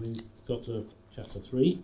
we've 0.00 0.46
got 0.46 0.62
to 0.64 0.86
chapter 1.14 1.38
3, 1.38 1.82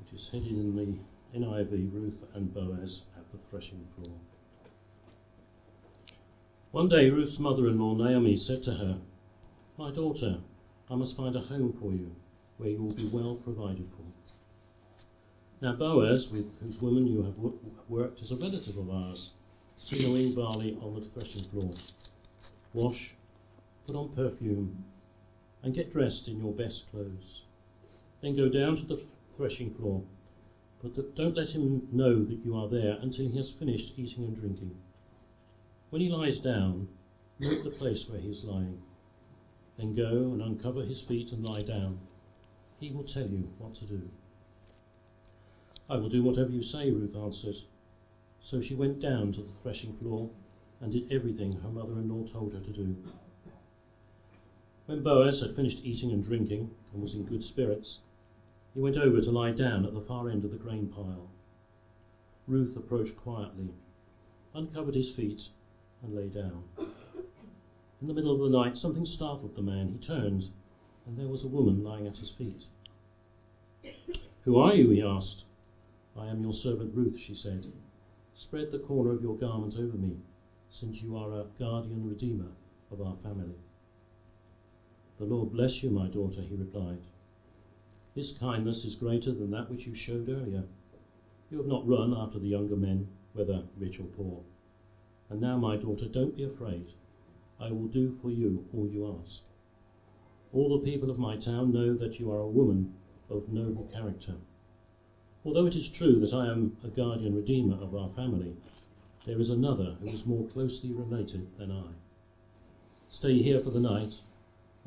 which 0.00 0.12
is 0.12 0.28
headed 0.30 0.48
in 0.48 0.76
the 0.76 1.38
NIV 1.38 1.92
Ruth 1.92 2.24
and 2.34 2.52
Boaz 2.52 3.06
at 3.16 3.30
the 3.30 3.38
threshing 3.38 3.86
floor. 3.94 4.16
One 6.72 6.88
day, 6.88 7.10
Ruth's 7.10 7.40
mother 7.40 7.68
in 7.68 7.78
law 7.78 7.94
Naomi 7.94 8.36
said 8.36 8.62
to 8.64 8.74
her, 8.74 8.98
My 9.78 9.90
daughter, 9.90 10.38
I 10.90 10.96
must 10.96 11.16
find 11.16 11.36
a 11.36 11.40
home 11.40 11.72
for 11.72 11.92
you 11.92 12.14
where 12.56 12.70
you 12.70 12.82
will 12.82 12.94
be 12.94 13.06
well 13.06 13.36
provided 13.36 13.86
for. 13.86 14.02
Now, 15.60 15.74
Boaz, 15.74 16.30
with 16.32 16.58
whose 16.60 16.82
woman 16.82 17.06
you 17.06 17.22
have 17.22 17.36
worked, 17.88 18.20
is 18.20 18.32
a 18.32 18.36
relative 18.36 18.76
of 18.76 18.90
ours, 18.90 19.34
winnowing 19.92 20.34
barley 20.34 20.76
on 20.82 20.94
the 20.94 21.00
threshing 21.00 21.42
floor. 21.48 21.72
Wash, 22.74 23.14
put 23.88 23.96
on 23.96 24.10
perfume, 24.10 24.84
and 25.62 25.74
get 25.74 25.90
dressed 25.90 26.28
in 26.28 26.38
your 26.38 26.52
best 26.52 26.90
clothes. 26.90 27.46
Then 28.20 28.36
go 28.36 28.46
down 28.48 28.76
to 28.76 28.84
the 28.84 29.02
threshing 29.34 29.72
floor, 29.72 30.02
but 30.82 31.16
don't 31.16 31.36
let 31.36 31.54
him 31.54 31.88
know 31.90 32.22
that 32.22 32.44
you 32.44 32.54
are 32.54 32.68
there 32.68 32.98
until 33.00 33.30
he 33.30 33.36
has 33.38 33.50
finished 33.50 33.98
eating 33.98 34.24
and 34.24 34.36
drinking. 34.36 34.76
When 35.88 36.02
he 36.02 36.10
lies 36.10 36.38
down, 36.38 36.88
note 37.38 37.64
the 37.64 37.70
place 37.70 38.10
where 38.10 38.20
he 38.20 38.28
is 38.28 38.44
lying. 38.44 38.82
Then 39.78 39.94
go 39.94 40.32
and 40.32 40.42
uncover 40.42 40.82
his 40.82 41.00
feet 41.00 41.32
and 41.32 41.48
lie 41.48 41.62
down. 41.62 41.98
He 42.78 42.90
will 42.90 43.04
tell 43.04 43.26
you 43.26 43.48
what 43.56 43.74
to 43.76 43.86
do. 43.86 44.10
I 45.88 45.96
will 45.96 46.10
do 46.10 46.22
whatever 46.22 46.50
you 46.50 46.60
say, 46.60 46.90
Ruth 46.90 47.16
answered. 47.16 47.56
So 48.40 48.60
she 48.60 48.74
went 48.74 49.00
down 49.00 49.32
to 49.32 49.40
the 49.40 49.48
threshing 49.48 49.94
floor 49.94 50.28
and 50.78 50.92
did 50.92 51.10
everything 51.10 51.60
her 51.62 51.70
mother 51.70 51.94
in 51.94 52.08
law 52.10 52.26
told 52.26 52.52
her 52.52 52.60
to 52.60 52.72
do. 52.72 52.94
When 54.88 55.02
Boaz 55.02 55.42
had 55.42 55.54
finished 55.54 55.84
eating 55.84 56.12
and 56.12 56.22
drinking 56.22 56.70
and 56.94 57.02
was 57.02 57.14
in 57.14 57.26
good 57.26 57.44
spirits, 57.44 58.00
he 58.72 58.80
went 58.80 58.96
over 58.96 59.20
to 59.20 59.30
lie 59.30 59.52
down 59.52 59.84
at 59.84 59.92
the 59.92 60.00
far 60.00 60.30
end 60.30 60.46
of 60.46 60.50
the 60.50 60.56
grain 60.56 60.86
pile. 60.86 61.28
Ruth 62.46 62.74
approached 62.74 63.14
quietly, 63.14 63.68
uncovered 64.54 64.94
his 64.94 65.14
feet, 65.14 65.50
and 66.02 66.16
lay 66.16 66.28
down. 66.28 66.64
In 68.00 68.08
the 68.08 68.14
middle 68.14 68.32
of 68.32 68.40
the 68.40 68.48
night, 68.48 68.78
something 68.78 69.04
startled 69.04 69.56
the 69.56 69.60
man. 69.60 69.88
He 69.88 69.98
turned, 69.98 70.48
and 71.06 71.18
there 71.18 71.28
was 71.28 71.44
a 71.44 71.48
woman 71.48 71.84
lying 71.84 72.06
at 72.06 72.16
his 72.16 72.30
feet. 72.30 72.64
Who 74.44 74.58
are 74.58 74.74
you? 74.74 74.88
he 74.88 75.02
asked. 75.02 75.44
I 76.16 76.28
am 76.28 76.40
your 76.40 76.54
servant 76.54 76.94
Ruth, 76.94 77.20
she 77.20 77.34
said. 77.34 77.66
Spread 78.32 78.70
the 78.70 78.78
corner 78.78 79.12
of 79.12 79.20
your 79.20 79.36
garment 79.36 79.74
over 79.74 79.98
me, 79.98 80.16
since 80.70 81.02
you 81.02 81.14
are 81.14 81.34
a 81.34 81.44
guardian 81.58 82.08
redeemer 82.08 82.52
of 82.90 83.02
our 83.02 83.16
family. 83.16 83.56
The 85.18 85.24
Lord 85.24 85.52
bless 85.52 85.82
you, 85.82 85.90
my 85.90 86.06
daughter, 86.06 86.42
he 86.42 86.54
replied. 86.54 87.00
This 88.14 88.36
kindness 88.36 88.84
is 88.84 88.94
greater 88.94 89.32
than 89.32 89.50
that 89.50 89.68
which 89.68 89.86
you 89.86 89.94
showed 89.94 90.28
earlier. 90.28 90.64
You 91.50 91.58
have 91.58 91.66
not 91.66 91.88
run 91.88 92.14
after 92.16 92.38
the 92.38 92.48
younger 92.48 92.76
men, 92.76 93.08
whether 93.32 93.64
rich 93.76 93.98
or 93.98 94.04
poor. 94.04 94.42
And 95.28 95.40
now, 95.40 95.56
my 95.56 95.76
daughter, 95.76 96.06
don't 96.06 96.36
be 96.36 96.44
afraid. 96.44 96.88
I 97.60 97.72
will 97.72 97.88
do 97.88 98.12
for 98.12 98.30
you 98.30 98.66
all 98.72 98.86
you 98.88 99.18
ask. 99.20 99.44
All 100.52 100.78
the 100.78 100.90
people 100.90 101.10
of 101.10 101.18
my 101.18 101.36
town 101.36 101.72
know 101.72 101.94
that 101.94 102.20
you 102.20 102.30
are 102.32 102.40
a 102.40 102.48
woman 102.48 102.94
of 103.28 103.52
noble 103.52 103.90
character. 103.92 104.34
Although 105.44 105.66
it 105.66 105.76
is 105.76 105.88
true 105.88 106.20
that 106.20 106.32
I 106.32 106.50
am 106.50 106.76
a 106.84 106.88
guardian 106.88 107.34
redeemer 107.34 107.82
of 107.82 107.94
our 107.94 108.08
family, 108.08 108.56
there 109.26 109.40
is 109.40 109.50
another 109.50 109.96
who 110.00 110.08
is 110.08 110.26
more 110.26 110.46
closely 110.46 110.92
related 110.92 111.58
than 111.58 111.72
I. 111.72 111.92
Stay 113.08 113.42
here 113.42 113.60
for 113.60 113.70
the 113.70 113.80
night, 113.80 114.20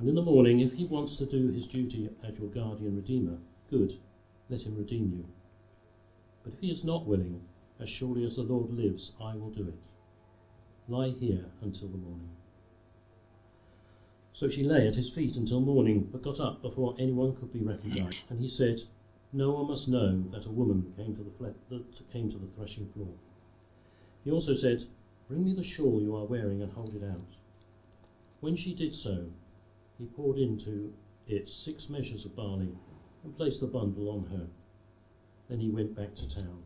and 0.02 0.10
in 0.10 0.16
the 0.16 0.22
morning, 0.24 0.62
if 0.62 0.74
he 0.74 0.86
wants 0.86 1.16
to 1.18 1.28
do 1.28 1.52
his 1.52 1.68
duty 1.68 2.10
as 2.28 2.40
your 2.40 2.50
guardian 2.50 2.96
redeemer, 2.96 3.38
good, 3.70 3.92
let 4.50 4.64
him 4.64 4.76
redeem 4.76 5.12
you. 5.16 5.26
But 6.44 6.54
if 6.54 6.60
he 6.60 6.72
is 6.72 6.84
not 6.84 7.06
willing, 7.06 7.42
as 7.80 7.88
surely 7.88 8.24
as 8.24 8.36
the 8.36 8.42
Lord 8.42 8.72
lives, 8.72 9.16
I 9.22 9.36
will 9.36 9.52
do 9.52 9.68
it. 9.68 9.78
Lie 10.88 11.14
here 11.20 11.46
until 11.62 11.90
the 11.90 12.00
morning. 12.00 12.32
So 14.34 14.48
she 14.48 14.64
lay 14.64 14.88
at 14.88 14.96
his 14.96 15.14
feet 15.14 15.36
until 15.36 15.62
morning, 15.62 16.10
but 16.12 16.24
got 16.24 16.40
up 16.40 16.64
before 16.64 16.96
anyone 16.98 17.36
could 17.36 17.54
be 17.54 17.62
recognized. 17.62 18.18
And 18.28 18.40
he 18.40 18.48
said, 18.48 18.80
No 19.32 19.52
one 19.52 19.68
must 19.68 19.88
know 19.88 20.24
that 20.32 20.48
a 20.48 20.52
woman 20.52 20.96
came 20.98 21.16
to 21.16 21.22
the, 21.22 21.30
fle- 21.30 21.60
that 21.70 22.12
came 22.12 22.28
to 22.32 22.40
the 22.40 22.48
threshing 22.48 22.90
floor. 22.90 23.14
He 24.24 24.32
also 24.32 24.56
said, 24.56 24.82
Bring 25.28 25.46
me 25.46 25.54
the 25.54 25.62
shawl 25.62 26.02
you 26.02 26.16
are 26.16 26.26
wearing 26.26 26.64
and 26.64 26.74
hold 26.74 26.96
it 26.96 27.04
out. 27.04 27.36
When 28.40 28.56
she 28.56 28.74
did 28.74 28.96
so, 28.96 29.28
he 30.02 30.08
poured 30.08 30.40
into 30.40 30.92
it 31.28 31.48
six 31.48 31.88
measures 31.88 32.26
of 32.26 32.36
barley 32.36 32.74
and 33.24 33.38
placed 33.38 33.62
the 33.62 33.68
bundle 33.68 34.10
on 34.10 34.36
her. 34.36 34.48
Then 35.48 35.60
he 35.60 35.70
went 35.70 35.96
back 35.96 36.16
to 36.16 36.28
town. 36.28 36.64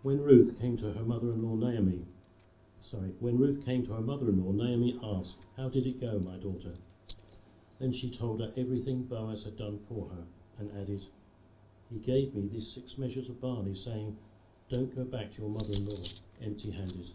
When 0.00 0.22
Ruth 0.22 0.58
came 0.58 0.78
to 0.78 0.94
her 0.94 1.04
mother 1.04 1.30
in 1.30 1.42
law 1.42 1.56
Naomi, 1.56 2.06
sorry, 2.80 3.12
when 3.20 3.36
Ruth 3.36 3.66
came 3.66 3.84
to 3.84 3.92
her 3.92 4.00
mother 4.00 4.30
in 4.30 4.42
law, 4.42 4.52
Naomi 4.52 4.98
asked, 5.04 5.44
How 5.58 5.68
did 5.68 5.86
it 5.86 6.00
go, 6.00 6.18
my 6.18 6.36
daughter? 6.36 6.72
Then 7.78 7.92
she 7.92 8.10
told 8.10 8.40
her 8.40 8.52
everything 8.56 9.02
Boaz 9.02 9.44
had 9.44 9.58
done 9.58 9.78
for 9.78 10.08
her 10.08 10.24
and 10.58 10.70
added, 10.80 11.02
He 11.90 11.98
gave 11.98 12.34
me 12.34 12.48
these 12.50 12.72
six 12.72 12.96
measures 12.96 13.28
of 13.28 13.42
barley, 13.42 13.74
saying, 13.74 14.16
Don't 14.70 14.96
go 14.96 15.04
back 15.04 15.32
to 15.32 15.42
your 15.42 15.50
mother 15.50 15.74
in 15.76 15.84
law 15.84 16.02
empty 16.42 16.70
handed. 16.70 17.10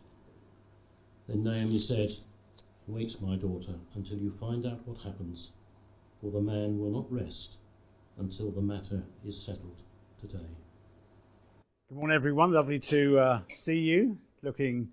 Then 1.28 1.44
Naomi 1.44 1.80
said, 1.80 2.12
Wait, 2.90 3.22
my 3.22 3.36
daughter, 3.36 3.74
until 3.94 4.18
you 4.18 4.32
find 4.32 4.66
out 4.66 4.80
what 4.88 4.98
happens, 5.04 5.52
for 6.20 6.32
the 6.32 6.42
man 6.42 6.80
will 6.80 6.90
not 6.90 7.06
rest 7.14 7.60
until 8.18 8.50
the 8.50 8.62
matter 8.62 9.04
is 9.24 9.40
settled 9.40 9.84
today. 10.20 10.50
Good 11.88 11.98
morning, 12.00 12.16
everyone. 12.16 12.52
Lovely 12.52 12.80
to 12.80 13.20
uh, 13.20 13.42
see 13.56 13.78
you. 13.78 14.18
Looking 14.42 14.90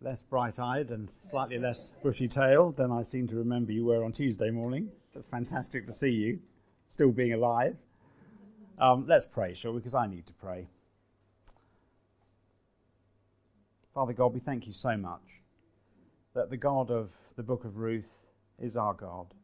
less 0.00 0.22
bright 0.22 0.60
eyed 0.60 0.90
and 0.90 1.08
slightly 1.20 1.58
less 1.58 1.94
bushy 2.00 2.28
tailed 2.28 2.76
than 2.76 2.92
I 2.92 3.02
seem 3.02 3.26
to 3.26 3.34
remember 3.34 3.72
you 3.72 3.86
were 3.86 4.04
on 4.04 4.12
Tuesday 4.12 4.50
morning. 4.50 4.88
Fantastic 5.28 5.84
to 5.86 5.92
see 5.92 6.10
you, 6.10 6.38
still 6.86 7.10
being 7.10 7.32
alive. 7.32 7.76
Um, 8.78 9.04
let's 9.08 9.26
pray, 9.26 9.52
shall 9.52 9.72
we? 9.72 9.80
Because 9.80 9.96
I 9.96 10.06
need 10.06 10.28
to 10.28 10.32
pray. 10.34 10.68
Father 13.92 14.12
God, 14.12 14.32
we 14.32 14.38
thank 14.38 14.68
you 14.68 14.72
so 14.72 14.96
much 14.96 15.42
that 16.36 16.50
the 16.50 16.56
God 16.56 16.92
of 16.92 17.10
the 17.34 17.42
book 17.42 17.64
of 17.64 17.78
Ruth 17.78 18.22
is 18.60 18.76
our 18.76 18.94
God. 18.94 19.34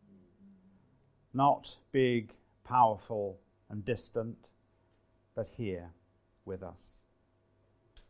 Not 1.34 1.78
big, 1.90 2.34
powerful, 2.62 3.40
and 3.68 3.84
distant, 3.84 4.46
but 5.34 5.48
here 5.56 5.90
with 6.44 6.62
us 6.62 7.00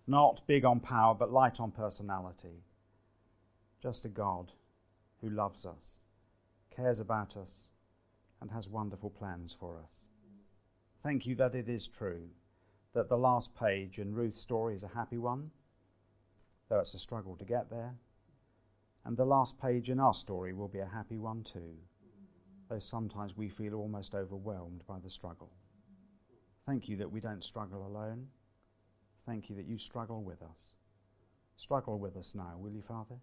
not 0.07 0.47
big 0.47 0.65
on 0.65 0.81
power, 0.81 1.15
but 1.15 1.33
light 1.33 1.61
on 1.61 1.71
personality. 1.71 2.65
Just 3.81 4.05
a 4.05 4.09
God 4.09 4.53
who 5.21 5.29
loves 5.29 5.65
us, 5.65 6.01
cares 6.75 7.01
about 7.01 7.37
us, 7.37 7.69
and 8.41 8.51
has 8.51 8.69
wonderful 8.69 9.11
plans 9.11 9.53
for 9.53 9.79
us. 9.79 10.07
Thank 11.03 11.27
you 11.27 11.35
that 11.37 11.55
it 11.55 11.69
is 11.69 11.87
true 11.87 12.29
that 12.95 13.09
the 13.09 13.17
last 13.17 13.55
page 13.57 13.99
in 13.99 14.15
Ruth's 14.15 14.41
story 14.41 14.75
is 14.75 14.83
a 14.83 14.89
happy 14.89 15.19
one, 15.19 15.51
though 16.69 16.81
it's 16.81 16.95
a 16.95 16.99
struggle 16.99 17.37
to 17.37 17.45
get 17.45 17.71
there. 17.71 17.95
And 19.05 19.17
the 19.17 19.25
last 19.25 19.61
page 19.61 19.91
in 19.91 19.99
our 19.99 20.15
story 20.15 20.53
will 20.53 20.69
be 20.69 20.79
a 20.79 20.87
happy 20.87 21.19
one 21.19 21.45
too, 21.45 21.77
though 22.69 22.79
sometimes 22.79 23.37
we 23.37 23.49
feel 23.49 23.75
almost 23.75 24.15
overwhelmed 24.15 24.85
by 24.87 24.99
the 25.03 25.11
struggle. 25.11 25.51
Thank 26.67 26.89
you 26.89 26.97
that 26.99 27.11
we 27.11 27.21
don't 27.21 27.43
struggle 27.43 27.87
alone 27.87 28.29
Thank 29.27 29.49
you 29.49 29.57
that 29.57 29.67
you 29.67 29.79
struggle 29.79 30.23
with 30.23 30.43
us. 30.43 30.75
Struggle 31.57 31.99
with 31.99 32.17
us 32.17 32.35
now, 32.35 32.55
will 32.59 32.73
you, 32.73 32.83
Father? 32.83 33.15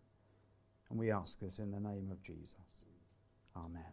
And 0.90 0.98
we 0.98 1.12
ask 1.12 1.40
this 1.40 1.60
in 1.60 1.72
the 1.72 1.80
name 1.80 2.10
of 2.12 2.24
Jesus. 2.24 2.84
Amen. 3.56 3.84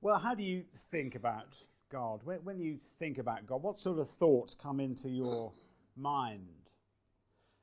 Well, 0.00 0.18
how 0.18 0.34
do 0.34 0.42
you 0.42 0.64
think 0.90 1.14
about 1.14 1.56
God? 1.90 2.20
When 2.24 2.60
you 2.60 2.78
think 2.98 3.18
about 3.18 3.46
God, 3.46 3.62
what 3.62 3.78
sort 3.78 3.98
of 3.98 4.08
thoughts 4.08 4.54
come 4.54 4.80
into 4.80 5.08
your 5.08 5.52
mind? 5.96 6.48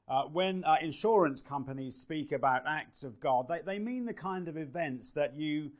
Uh, 0.08 0.24
when 0.24 0.64
uh, 0.66 0.76
insurance 0.82 1.42
companies 1.42 1.96
speak 1.96 2.32
about 2.32 2.64
acts 2.68 3.04
of 3.04 3.20
God, 3.20 3.48
they, 3.48 3.60
they 3.66 3.80
mean 3.80 4.06
the 4.06 4.14
kind 4.14 4.48
of 4.48 4.58
events 4.58 5.12
that 5.12 5.36
you, 5.36 5.72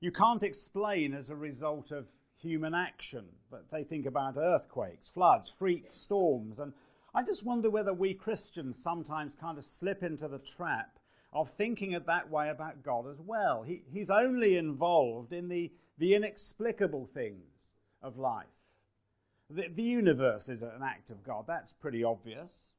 you 0.00 0.10
can't 0.10 0.42
explain 0.42 1.14
as 1.14 1.30
a 1.30 1.36
result 1.36 1.92
of 1.92 2.06
human 2.36 2.74
action. 2.74 3.26
But 3.50 3.70
they 3.70 3.84
think 3.84 4.06
about 4.06 4.36
earthquakes, 4.36 5.08
floods, 5.08 5.50
freak 5.50 5.86
storms. 5.90 6.58
And 6.58 6.72
I 7.14 7.22
just 7.22 7.46
wonder 7.46 7.70
whether 7.70 7.94
we 7.94 8.14
Christians 8.14 8.82
sometimes 8.82 9.36
kind 9.36 9.56
of 9.56 9.64
slip 9.64 10.02
into 10.02 10.26
the 10.26 10.38
trap 10.38 10.98
of 11.32 11.48
thinking 11.48 11.92
it 11.92 12.06
that 12.06 12.28
way 12.28 12.48
about 12.48 12.82
God 12.82 13.06
as 13.08 13.20
well. 13.20 13.62
He, 13.62 13.82
he's 13.92 14.10
only 14.10 14.56
involved 14.56 15.32
in 15.32 15.48
the, 15.48 15.70
the 15.96 16.14
inexplicable 16.14 17.06
things 17.06 17.70
of 18.02 18.18
life. 18.18 18.46
The, 19.48 19.68
the 19.68 19.82
universe 19.82 20.48
is 20.48 20.62
an 20.62 20.82
act 20.82 21.10
of 21.10 21.22
God. 21.22 21.44
That's 21.46 21.72
pretty 21.72 22.02
obvious. 22.02 22.74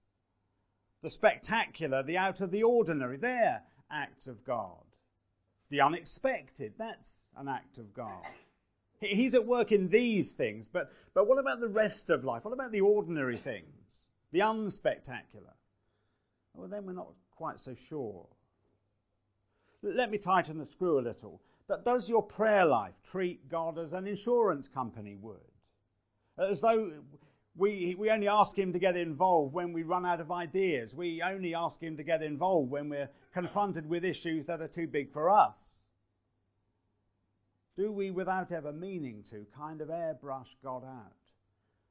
The 1.02 1.10
spectacular, 1.10 2.04
the 2.04 2.18
out 2.18 2.42
of 2.42 2.52
the 2.52 2.64
ordinary, 2.64 3.18
they're 3.18 3.64
acts 3.90 4.28
of 4.28 4.44
God. 4.44 4.84
The 5.70 5.82
unexpected, 5.82 6.74
that's 6.78 7.30
an 7.38 7.48
act 7.48 7.78
of 7.78 7.94
God. 7.94 8.24
He's 9.00 9.34
at 9.34 9.48
work 9.48 9.72
in 9.72 9.90
these 9.90 10.32
things, 10.32 10.68
but, 10.68 10.92
but 11.14 11.28
what 11.28 11.40
about 11.40 11.60
the 11.60 11.70
rest 11.70 12.10
of 12.10 12.24
life? 12.24 12.46
What 12.46 12.54
about 12.54 12.72
the 12.72 12.82
ordinary 12.82 13.38
things, 13.38 14.06
the 14.32 14.40
unspectacular? 14.40 15.56
Well, 16.54 16.68
then 16.68 16.86
we're 16.86 16.94
not 16.94 17.14
quite 17.36 17.60
so 17.60 17.74
sure. 17.74 18.28
Let 19.82 20.12
me 20.12 20.20
tighten 20.20 20.60
the 20.60 20.66
screw 20.66 21.00
a 21.00 21.02
little. 21.02 21.42
Does 21.84 22.10
your 22.10 22.22
prayer 22.22 22.66
life 22.66 22.94
treat 23.04 23.50
God 23.50 23.80
as 23.80 23.94
an 23.94 24.06
insurance 24.06 24.68
company 24.68 25.16
would? 25.16 25.38
As 26.38 26.60
though 26.60 26.92
we, 27.56 27.96
we 27.98 28.10
only 28.10 28.28
ask 28.28 28.58
Him 28.58 28.74
to 28.74 28.80
get 28.80 28.96
involved 28.96 29.54
when 29.54 29.74
we 29.74 29.84
run 29.84 30.06
out 30.06 30.22
of 30.22 30.32
ideas. 30.32 30.96
We 30.96 31.22
only 31.22 31.54
ask 31.54 31.82
Him 31.82 31.98
to 31.98 32.04
get 32.04 32.24
involved 32.24 32.72
when 32.72 32.90
we're 32.90 33.10
confronted 33.34 33.88
with 33.88 34.06
issues 34.06 34.46
that 34.46 34.62
are 34.62 34.68
too 34.68 34.88
big 34.88 35.12
for 35.12 35.30
us. 35.30 35.88
Do 37.76 37.92
we, 37.92 38.12
without 38.12 38.52
ever 38.52 38.72
meaning 38.72 39.24
to, 39.32 39.46
kind 39.56 39.82
of 39.82 39.90
airbrush 39.90 40.56
God 40.64 40.84
out 40.84 41.14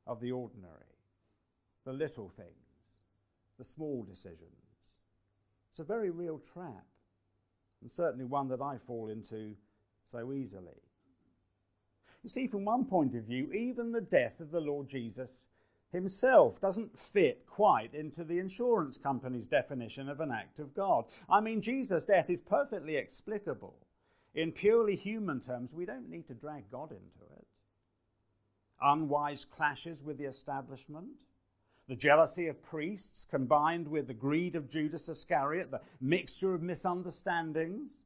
of 0.07 0.21
the 0.21 0.33
ordinary, 0.33 0.75
the 1.85 1.93
little 1.93 2.29
things, 2.29 2.49
the 3.59 3.65
small 3.65 4.03
decisions? 4.03 4.99
It's 5.71 5.79
a 5.79 5.85
very 5.85 6.11
real 6.11 6.39
trap, 6.39 6.87
and 7.81 7.91
certainly 7.91 8.25
one 8.25 8.49
that 8.49 8.61
I 8.61 8.77
fall 8.77 9.09
into 9.09 9.55
so 10.05 10.33
easily. 10.33 10.83
You 12.23 12.29
see, 12.29 12.47
from 12.47 12.65
one 12.65 12.85
point 12.85 13.15
of 13.15 13.25
view, 13.25 13.53
even 13.53 13.93
the 13.93 14.01
death 14.01 14.41
of 14.41 14.51
the 14.51 14.61
Lord 14.61 14.89
Jesus 14.89 15.49
himself 15.93 16.61
doesn't 16.61 16.99
fit 16.99 17.47
quite 17.47 17.95
into 17.95 18.25
the 18.25 18.39
insurance 18.39 18.99
company's 18.99 19.49
definition 19.49 20.09
of 20.09 20.21
an 20.21 20.31
act 20.31 20.59
of 20.59 20.75
God. 20.75 21.07
I 21.29 21.41
mean, 21.41 21.61
Jesus' 21.61 22.05
death 22.05 22.31
is 22.31 22.41
perfectly 22.41 22.97
explicable. 22.97 23.75
In 24.35 24.53
purely 24.53 24.95
human 24.95 25.41
terms, 25.41 25.75
we 25.75 25.87
don't 25.87 26.09
need 26.09 26.29
to 26.29 26.35
drag 26.35 26.71
God 26.71 26.93
into 26.93 27.33
it. 27.37 27.47
Unwise 28.81 29.45
clashes 29.45 30.05
with 30.05 30.19
the 30.19 30.25
establishment, 30.25 31.25
the 31.89 31.97
jealousy 31.97 32.47
of 32.47 32.63
priests 32.63 33.27
combined 33.29 33.89
with 33.89 34.07
the 34.07 34.15
greed 34.15 34.55
of 34.55 34.71
Judas 34.71 35.09
Iscariot, 35.09 35.71
the 35.71 35.81
mixture 36.01 36.55
of 36.55 36.63
misunderstandings. 36.63 38.05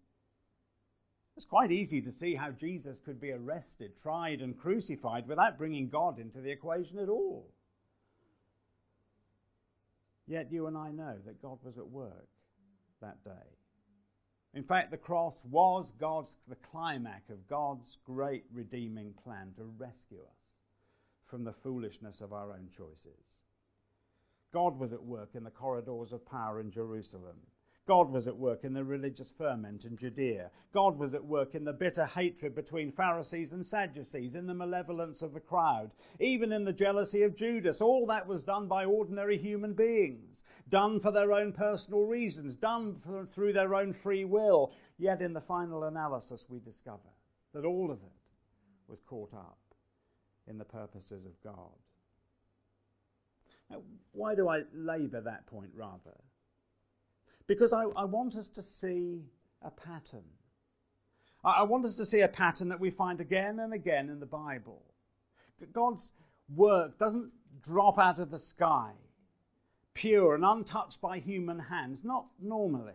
It's 1.36 1.44
quite 1.44 1.72
easy 1.72 2.00
to 2.02 2.12
see 2.12 2.36
how 2.36 2.50
Jesus 2.52 3.00
could 3.00 3.20
be 3.20 3.32
arrested, 3.32 3.96
tried, 4.00 4.40
and 4.40 4.56
crucified 4.56 5.26
without 5.26 5.58
bringing 5.58 5.88
God 5.88 6.18
into 6.18 6.40
the 6.40 6.50
equation 6.50 6.98
at 6.98 7.08
all. 7.08 7.50
Yet 10.26 10.52
you 10.52 10.66
and 10.66 10.76
I 10.76 10.90
know 10.90 11.16
that 11.26 11.42
God 11.42 11.58
was 11.62 11.76
at 11.76 11.88
work 11.88 12.28
that 13.00 13.22
day. 13.24 13.30
In 14.54 14.62
fact, 14.62 14.92
the 14.92 14.96
cross 14.96 15.44
was 15.44 15.92
God's 15.92 16.36
the 16.48 16.54
climax 16.54 17.28
of 17.28 17.48
God's 17.48 17.98
great 18.04 18.44
redeeming 18.52 19.12
plan 19.24 19.52
to 19.56 19.64
rescue 19.64 20.20
us 20.20 20.38
from 21.24 21.42
the 21.42 21.52
foolishness 21.52 22.20
of 22.20 22.32
our 22.32 22.52
own 22.52 22.68
choices. 22.70 23.40
God 24.52 24.78
was 24.78 24.92
at 24.92 25.02
work 25.02 25.30
in 25.34 25.42
the 25.42 25.50
corridors 25.50 26.12
of 26.12 26.24
power 26.24 26.60
in 26.60 26.70
Jerusalem. 26.70 27.38
God 27.86 28.10
was 28.10 28.26
at 28.26 28.38
work 28.38 28.64
in 28.64 28.72
the 28.72 28.82
religious 28.82 29.30
ferment 29.30 29.84
in 29.84 29.96
Judea. 29.96 30.50
God 30.72 30.98
was 30.98 31.14
at 31.14 31.24
work 31.24 31.54
in 31.54 31.64
the 31.64 31.72
bitter 31.72 32.06
hatred 32.06 32.54
between 32.54 32.90
Pharisees 32.90 33.52
and 33.52 33.64
Sadducees, 33.64 34.34
in 34.34 34.46
the 34.46 34.54
malevolence 34.54 35.20
of 35.20 35.34
the 35.34 35.40
crowd, 35.40 35.90
even 36.18 36.50
in 36.50 36.64
the 36.64 36.72
jealousy 36.72 37.22
of 37.22 37.36
Judas. 37.36 37.82
All 37.82 38.06
that 38.06 38.26
was 38.26 38.42
done 38.42 38.68
by 38.68 38.86
ordinary 38.86 39.36
human 39.36 39.74
beings, 39.74 40.44
done 40.70 40.98
for 40.98 41.12
their 41.12 41.32
own 41.32 41.52
personal 41.52 42.06
reasons, 42.06 42.56
done 42.56 42.94
for, 42.94 43.26
through 43.26 43.52
their 43.52 43.74
own 43.74 43.92
free 43.92 44.24
will. 44.24 44.72
Yet 44.96 45.20
in 45.20 45.34
the 45.34 45.40
final 45.40 45.84
analysis, 45.84 46.46
we 46.48 46.60
discover 46.60 47.10
that 47.52 47.66
all 47.66 47.90
of 47.90 47.98
it 47.98 48.12
was 48.88 49.02
caught 49.06 49.34
up 49.34 49.58
in 50.46 50.56
the 50.56 50.64
purposes 50.64 51.26
of 51.26 51.32
God. 51.42 51.76
Now, 53.70 53.82
why 54.12 54.34
do 54.34 54.48
I 54.48 54.62
labour 54.72 55.20
that 55.20 55.46
point 55.46 55.70
rather? 55.74 56.16
Because 57.46 57.72
I, 57.72 57.84
I 57.96 58.04
want 58.04 58.36
us 58.36 58.48
to 58.48 58.62
see 58.62 59.22
a 59.62 59.70
pattern. 59.70 60.24
I, 61.44 61.60
I 61.60 61.62
want 61.62 61.84
us 61.84 61.96
to 61.96 62.04
see 62.04 62.20
a 62.20 62.28
pattern 62.28 62.68
that 62.70 62.80
we 62.80 62.90
find 62.90 63.20
again 63.20 63.58
and 63.60 63.72
again 63.72 64.08
in 64.08 64.20
the 64.20 64.26
Bible. 64.26 64.82
God's 65.72 66.12
work 66.54 66.98
doesn't 66.98 67.32
drop 67.62 67.98
out 67.98 68.18
of 68.18 68.30
the 68.30 68.38
sky, 68.38 68.92
pure 69.94 70.34
and 70.34 70.44
untouched 70.44 71.00
by 71.00 71.18
human 71.18 71.58
hands, 71.58 72.04
not 72.04 72.26
normally. 72.40 72.92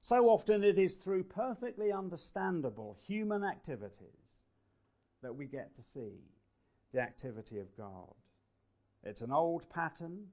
So 0.00 0.26
often 0.26 0.62
it 0.62 0.78
is 0.78 0.96
through 0.96 1.24
perfectly 1.24 1.90
understandable 1.90 2.96
human 3.06 3.42
activities 3.42 4.44
that 5.22 5.34
we 5.34 5.46
get 5.46 5.74
to 5.76 5.82
see 5.82 6.20
the 6.92 7.00
activity 7.00 7.58
of 7.58 7.74
God. 7.76 8.14
It's 9.02 9.22
an 9.22 9.32
old 9.32 9.68
pattern, 9.70 10.26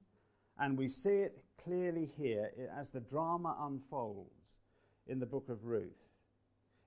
and 0.58 0.76
we 0.76 0.88
see 0.88 1.10
it 1.10 1.42
clearly 1.62 2.10
here 2.16 2.50
as 2.76 2.90
the 2.90 3.00
drama 3.00 3.56
unfolds 3.60 4.58
in 5.06 5.18
the 5.18 5.26
book 5.26 5.48
of 5.48 5.64
Ruth. 5.64 5.92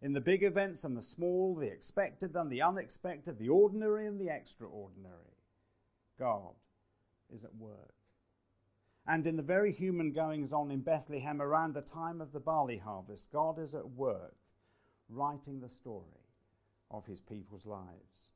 In 0.02 0.14
the 0.14 0.22
big 0.22 0.44
events 0.44 0.84
and 0.84 0.96
the 0.96 1.02
small, 1.02 1.56
the 1.56 1.68
expected 1.68 2.36
and 2.36 2.52
the 2.52 2.62
unexpected, 2.62 3.40
the 3.40 3.50
ordinary 3.50 4.06
and 4.08 4.20
the 4.20 4.30
extraordinary, 4.30 5.38
God 6.20 6.54
is 7.34 7.44
at 7.44 7.56
work. 7.56 7.94
And 9.08 9.26
in 9.28 9.36
the 9.36 9.44
very 9.44 9.72
human 9.72 10.12
goings 10.12 10.52
on 10.52 10.72
in 10.72 10.82
Bethlehem 10.82 11.42
around 11.42 11.74
the 11.74 11.82
time 11.82 12.22
of 12.22 12.32
the 12.32 12.40
barley 12.40 12.78
harvest, 12.78 13.32
God 13.32 13.60
is 13.60 13.76
at 13.76 13.92
work 13.92 14.36
writing 15.10 15.60
the 15.60 15.70
story 15.70 16.26
of 16.90 17.06
his 17.06 17.22
people's 17.22 17.66
lives. 17.66 18.34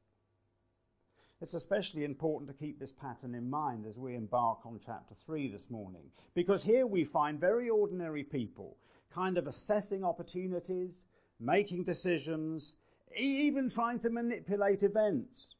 It's 1.41 1.53
especially 1.53 2.03
important 2.03 2.50
to 2.50 2.53
keep 2.53 2.80
this 2.80 2.91
pattern 2.91 3.33
in 3.33 3.50
mind 3.50 3.86
as 3.86 3.97
we 3.97 4.15
embark 4.15 4.65
on 4.65 4.80
chapter 4.86 5.15
3 5.15 5.47
this 5.47 5.69
morning, 5.69 6.12
because 6.36 6.63
here 6.63 6.86
we 6.86 7.06
find 7.06 7.39
very 7.39 7.69
ordinary 7.69 8.24
people 8.24 8.77
kind 9.09 9.38
of 9.38 9.47
assessing 9.47 10.03
opportunities, 10.03 11.06
making 11.39 11.83
decisions, 11.86 12.75
even 13.15 13.69
trying 13.69 14.00
to 14.00 14.09
manipulate 14.09 14.83
events 14.83 15.56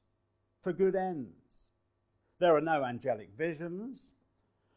for 0.62 0.74
good 0.74 0.96
ends. 0.96 1.70
There 2.40 2.56
are 2.56 2.62
no 2.62 2.84
angelic 2.84 3.30
visions, 3.38 4.10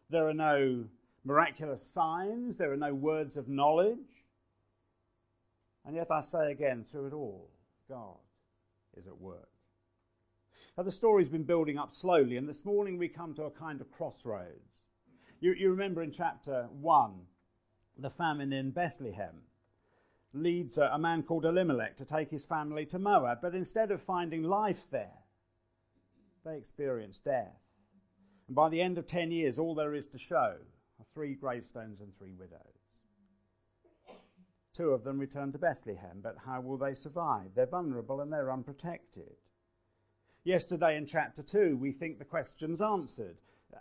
there 0.08 0.28
are 0.28 0.34
no 0.34 0.84
miraculous 1.24 1.82
signs, 1.82 2.56
there 2.56 2.72
are 2.72 2.76
no 2.76 2.94
words 2.94 3.36
of 3.36 3.48
knowledge. 3.48 3.98
And 5.84 5.96
yet 5.96 6.12
I 6.12 6.20
say 6.20 6.52
again, 6.52 6.84
through 6.84 7.08
it 7.08 7.12
all, 7.12 7.50
God 7.88 8.18
is 8.96 9.08
at 9.08 9.20
work. 9.20 9.51
Now, 10.76 10.84
the 10.84 10.90
story's 10.90 11.28
been 11.28 11.42
building 11.42 11.76
up 11.76 11.92
slowly, 11.92 12.38
and 12.38 12.48
this 12.48 12.64
morning 12.64 12.96
we 12.96 13.08
come 13.08 13.34
to 13.34 13.44
a 13.44 13.50
kind 13.50 13.82
of 13.82 13.92
crossroads. 13.92 14.88
You, 15.38 15.52
you 15.52 15.70
remember 15.70 16.02
in 16.02 16.10
chapter 16.10 16.68
1, 16.80 17.12
the 17.98 18.08
famine 18.08 18.54
in 18.54 18.70
Bethlehem 18.70 19.42
leads 20.32 20.78
a, 20.78 20.84
a 20.86 20.98
man 20.98 21.24
called 21.24 21.44
Elimelech 21.44 21.98
to 21.98 22.06
take 22.06 22.30
his 22.30 22.46
family 22.46 22.86
to 22.86 22.98
Moab, 22.98 23.40
but 23.42 23.54
instead 23.54 23.90
of 23.90 24.00
finding 24.00 24.44
life 24.44 24.86
there, 24.90 25.18
they 26.42 26.56
experience 26.56 27.18
death. 27.18 27.60
And 28.46 28.56
by 28.56 28.70
the 28.70 28.80
end 28.80 28.96
of 28.96 29.06
10 29.06 29.30
years, 29.30 29.58
all 29.58 29.74
there 29.74 29.94
is 29.94 30.06
to 30.08 30.18
show 30.18 30.56
are 30.98 31.06
three 31.12 31.34
gravestones 31.34 32.00
and 32.00 32.16
three 32.16 32.32
widows. 32.32 32.58
Two 34.74 34.92
of 34.92 35.04
them 35.04 35.18
return 35.18 35.52
to 35.52 35.58
Bethlehem, 35.58 36.20
but 36.22 36.36
how 36.46 36.62
will 36.62 36.78
they 36.78 36.94
survive? 36.94 37.50
They're 37.54 37.66
vulnerable 37.66 38.22
and 38.22 38.32
they're 38.32 38.50
unprotected. 38.50 39.36
Yesterday 40.44 40.96
in 40.96 41.06
chapter 41.06 41.42
2, 41.42 41.76
we 41.76 41.92
think 41.92 42.18
the 42.18 42.24
question's 42.24 42.82
answered. 42.82 43.36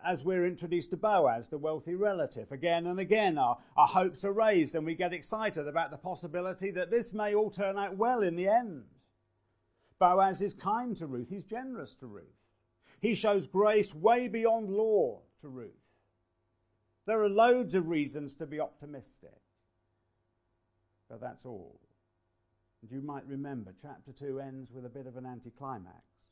As 0.06 0.24
we're 0.24 0.46
introduced 0.46 0.92
to 0.92 0.98
Boaz, 0.98 1.50
the 1.50 1.58
wealthy 1.58 1.96
relative, 1.96 2.52
again 2.52 2.86
and 2.86 3.00
again 3.00 3.38
our, 3.38 3.58
our 3.76 3.88
hopes 3.88 4.24
are 4.24 4.32
raised 4.32 4.76
and 4.76 4.86
we 4.86 4.96
get 4.96 5.12
excited 5.12 5.68
about 5.68 5.90
the 5.90 5.98
possibility 5.98 6.70
that 6.72 6.92
this 6.92 7.14
may 7.14 7.34
all 7.34 7.50
turn 7.50 7.78
out 7.78 7.98
well 7.98 8.22
in 8.22 8.36
the 8.36 8.48
end. 8.48 8.84
Boaz 10.00 10.42
is 10.42 10.54
kind 10.54 10.96
to 10.98 11.08
Ruth, 11.08 11.30
he's 11.30 11.44
generous 11.44 11.96
to 11.96 12.06
Ruth. 12.06 12.26
He 13.02 13.16
shows 13.16 13.48
grace 13.48 13.96
way 13.96 14.28
beyond 14.28 14.70
law 14.70 15.22
to 15.42 15.48
Ruth. 15.48 15.72
There 17.08 17.24
are 17.24 17.30
loads 17.30 17.74
of 17.74 17.88
reasons 17.88 18.36
to 18.36 18.46
be 18.46 18.60
optimistic. 18.60 19.42
But 21.10 21.20
that's 21.20 21.46
all. 21.46 21.80
And 22.82 22.92
you 22.92 23.02
might 23.02 23.26
remember, 23.28 23.74
chapter 23.82 24.12
2 24.14 24.40
ends 24.40 24.72
with 24.72 24.86
a 24.86 24.90
bit 24.90 25.08
of 25.08 25.18
an 25.18 25.26
anticlimax 25.26 26.31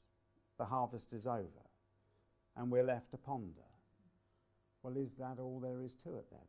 the 0.59 0.65
harvest 0.65 1.13
is 1.13 1.25
over, 1.25 1.65
and 2.55 2.69
we're 2.71 2.83
left 2.83 3.09
to 3.11 3.17
ponder. 3.17 3.63
Well, 4.83 4.97
is 4.97 5.15
that 5.15 5.39
all 5.39 5.59
there 5.59 5.81
is 5.81 5.95
to 6.03 6.17
it 6.17 6.25
then? 6.29 6.39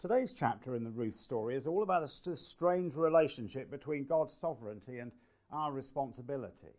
Today's 0.00 0.32
chapter 0.32 0.74
in 0.74 0.82
the 0.82 0.90
Ruth 0.90 1.14
story 1.14 1.54
is 1.54 1.68
all 1.68 1.84
about 1.84 2.02
a 2.02 2.08
strange 2.08 2.96
relationship 2.96 3.70
between 3.70 4.06
God's 4.06 4.34
sovereignty 4.34 4.98
and 4.98 5.12
our 5.52 5.70
responsibility. 5.70 6.74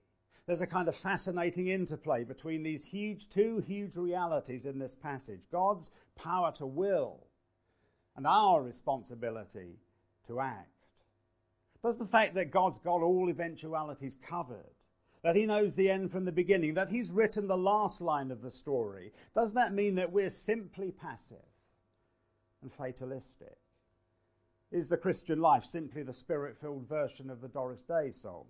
there's 0.46 0.62
a 0.62 0.68
kind 0.68 0.90
of 0.90 0.96
fascinating 0.96 1.68
interplay 1.68 2.26
between 2.26 2.64
these 2.64 2.84
huge, 2.84 3.30
two 3.30 3.64
huge 3.66 3.96
realities 3.96 4.66
in 4.66 4.78
this 4.78 4.94
passage 4.94 5.40
God's 5.52 5.92
power 6.16 6.52
to 6.54 6.66
will 6.66 7.28
and 8.18 8.28
our 8.28 8.62
responsibility 8.62 9.80
to 10.28 10.40
act. 10.40 10.68
Does 11.82 11.98
the 11.98 12.06
fact 12.06 12.36
that 12.36 12.52
God's 12.52 12.80
got 12.80 13.02
all 13.02 13.30
eventualities 13.30 14.16
covered, 14.16 14.76
that 15.24 15.36
He 15.36 15.46
knows 15.46 15.76
the 15.76 15.90
end 15.90 16.12
from 16.12 16.26
the 16.26 16.32
beginning, 16.32 16.74
that 16.76 16.90
He's 16.90 17.12
written 17.12 17.48
the 17.48 17.58
last 17.58 18.02
line 18.02 18.30
of 18.30 18.42
the 18.42 18.50
story, 18.50 19.14
does 19.34 19.54
that 19.54 19.74
mean 19.74 19.96
that 19.96 20.12
we're 20.12 20.30
simply 20.30 20.92
passive 20.92 21.38
and 22.62 22.72
fatalistic? 22.72 23.58
Is 24.72 24.90
the 24.90 24.98
Christian 24.98 25.40
life 25.40 25.64
simply 25.64 26.04
the 26.04 26.14
spirit 26.14 26.58
filled 26.58 26.88
version 26.88 27.30
of 27.30 27.42
the 27.42 27.48
Doris 27.48 27.84
Day 27.84 28.10
song? 28.12 28.46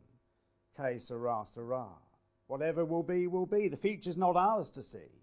Que 0.77 0.97
sera, 0.97 1.43
sera. 1.45 1.87
Whatever 2.47 2.85
will 2.85 3.03
be, 3.03 3.27
will 3.27 3.45
be. 3.45 3.67
The 3.67 3.77
future's 3.77 4.17
not 4.17 4.35
ours 4.35 4.71
to 4.71 4.81
see. 4.83 5.21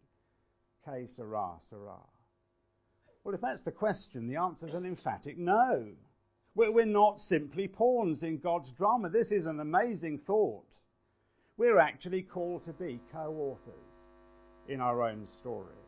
Que 0.84 1.06
sera, 1.06 1.54
sera. 1.58 1.98
Well, 3.24 3.34
if 3.34 3.40
that's 3.40 3.62
the 3.62 3.72
question, 3.72 4.26
the 4.26 4.36
answer 4.36 4.66
is 4.66 4.74
an 4.74 4.86
emphatic 4.86 5.38
no. 5.38 5.88
We're 6.54 6.84
not 6.84 7.20
simply 7.20 7.68
pawns 7.68 8.22
in 8.22 8.38
God's 8.38 8.72
drama. 8.72 9.08
This 9.08 9.32
is 9.32 9.46
an 9.46 9.60
amazing 9.60 10.18
thought. 10.18 10.79
We're 11.60 11.78
actually 11.78 12.22
called 12.22 12.62
to 12.64 12.72
be 12.72 13.00
co 13.12 13.34
authors 13.38 14.06
in 14.66 14.80
our 14.80 15.02
own 15.02 15.26
story. 15.26 15.84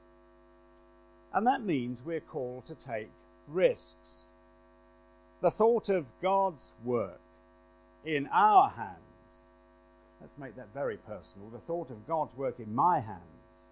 And 1.32 1.46
that 1.46 1.64
means 1.64 2.02
we're 2.02 2.20
called 2.20 2.66
to 2.66 2.74
take 2.74 3.08
risks. 3.48 4.24
The 5.40 5.50
thought 5.50 5.88
of 5.88 6.04
God's 6.20 6.74
work 6.84 7.22
in 8.04 8.28
our 8.30 8.68
hands, 8.68 9.46
let's 10.20 10.36
make 10.36 10.56
that 10.56 10.74
very 10.74 10.98
personal. 10.98 11.48
The 11.48 11.58
thought 11.58 11.88
of 11.88 12.06
God's 12.06 12.36
work 12.36 12.60
in 12.60 12.74
my 12.74 13.00
hands 13.00 13.70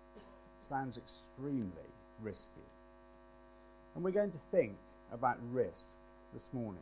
sounds 0.62 0.96
extremely 0.96 1.90
risky. 2.22 2.64
And 3.94 4.02
we're 4.02 4.10
going 4.10 4.32
to 4.32 4.40
think 4.50 4.78
about 5.12 5.36
risk 5.52 5.88
this 6.32 6.48
morning. 6.54 6.80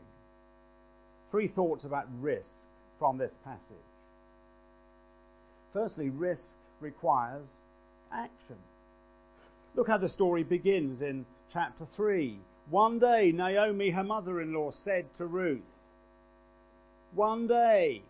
Three 1.29 1.49
thoughts 1.49 1.85
about 1.85 2.07
risk 2.21 2.69
from 3.01 3.19
this 3.19 3.37
passage. 3.45 3.88
Firstly, 5.73 6.11
risk 6.11 6.57
requires 6.81 7.63
action. 8.13 8.57
Look 9.75 9.89
how 9.89 9.99
the 9.99 10.09
story 10.09 10.43
begins 10.43 11.03
in 11.03 11.27
chapter 11.51 11.85
3. 11.85 12.39
One 12.71 12.99
day, 12.99 13.33
Naomi, 13.33 13.91
her 13.91 14.05
mother 14.05 14.41
in 14.41 14.53
law, 14.53 14.71
said 14.71 15.13
to 15.15 15.27
Ruth, 15.27 15.61
One 17.15 17.47
day. 17.47 18.03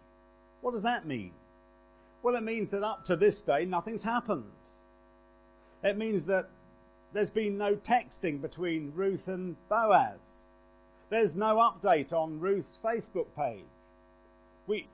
What 0.60 0.72
does 0.72 0.82
that 0.82 1.06
mean? 1.06 1.32
Well, 2.22 2.34
it 2.34 2.42
means 2.42 2.70
that 2.70 2.82
up 2.82 3.04
to 3.04 3.16
this 3.16 3.42
day, 3.42 3.64
nothing's 3.64 4.02
happened. 4.02 4.50
It 5.84 5.96
means 5.96 6.26
that 6.26 6.48
there's 7.12 7.30
been 7.30 7.56
no 7.56 7.76
texting 7.76 8.40
between 8.40 8.92
Ruth 8.94 9.28
and 9.28 9.56
Boaz. 9.68 10.46
There's 11.10 11.34
no 11.34 11.56
update 11.56 12.12
on 12.12 12.40
Ruth's 12.40 12.78
Facebook 12.82 13.26
page. 13.36 13.64
We, 14.66 14.88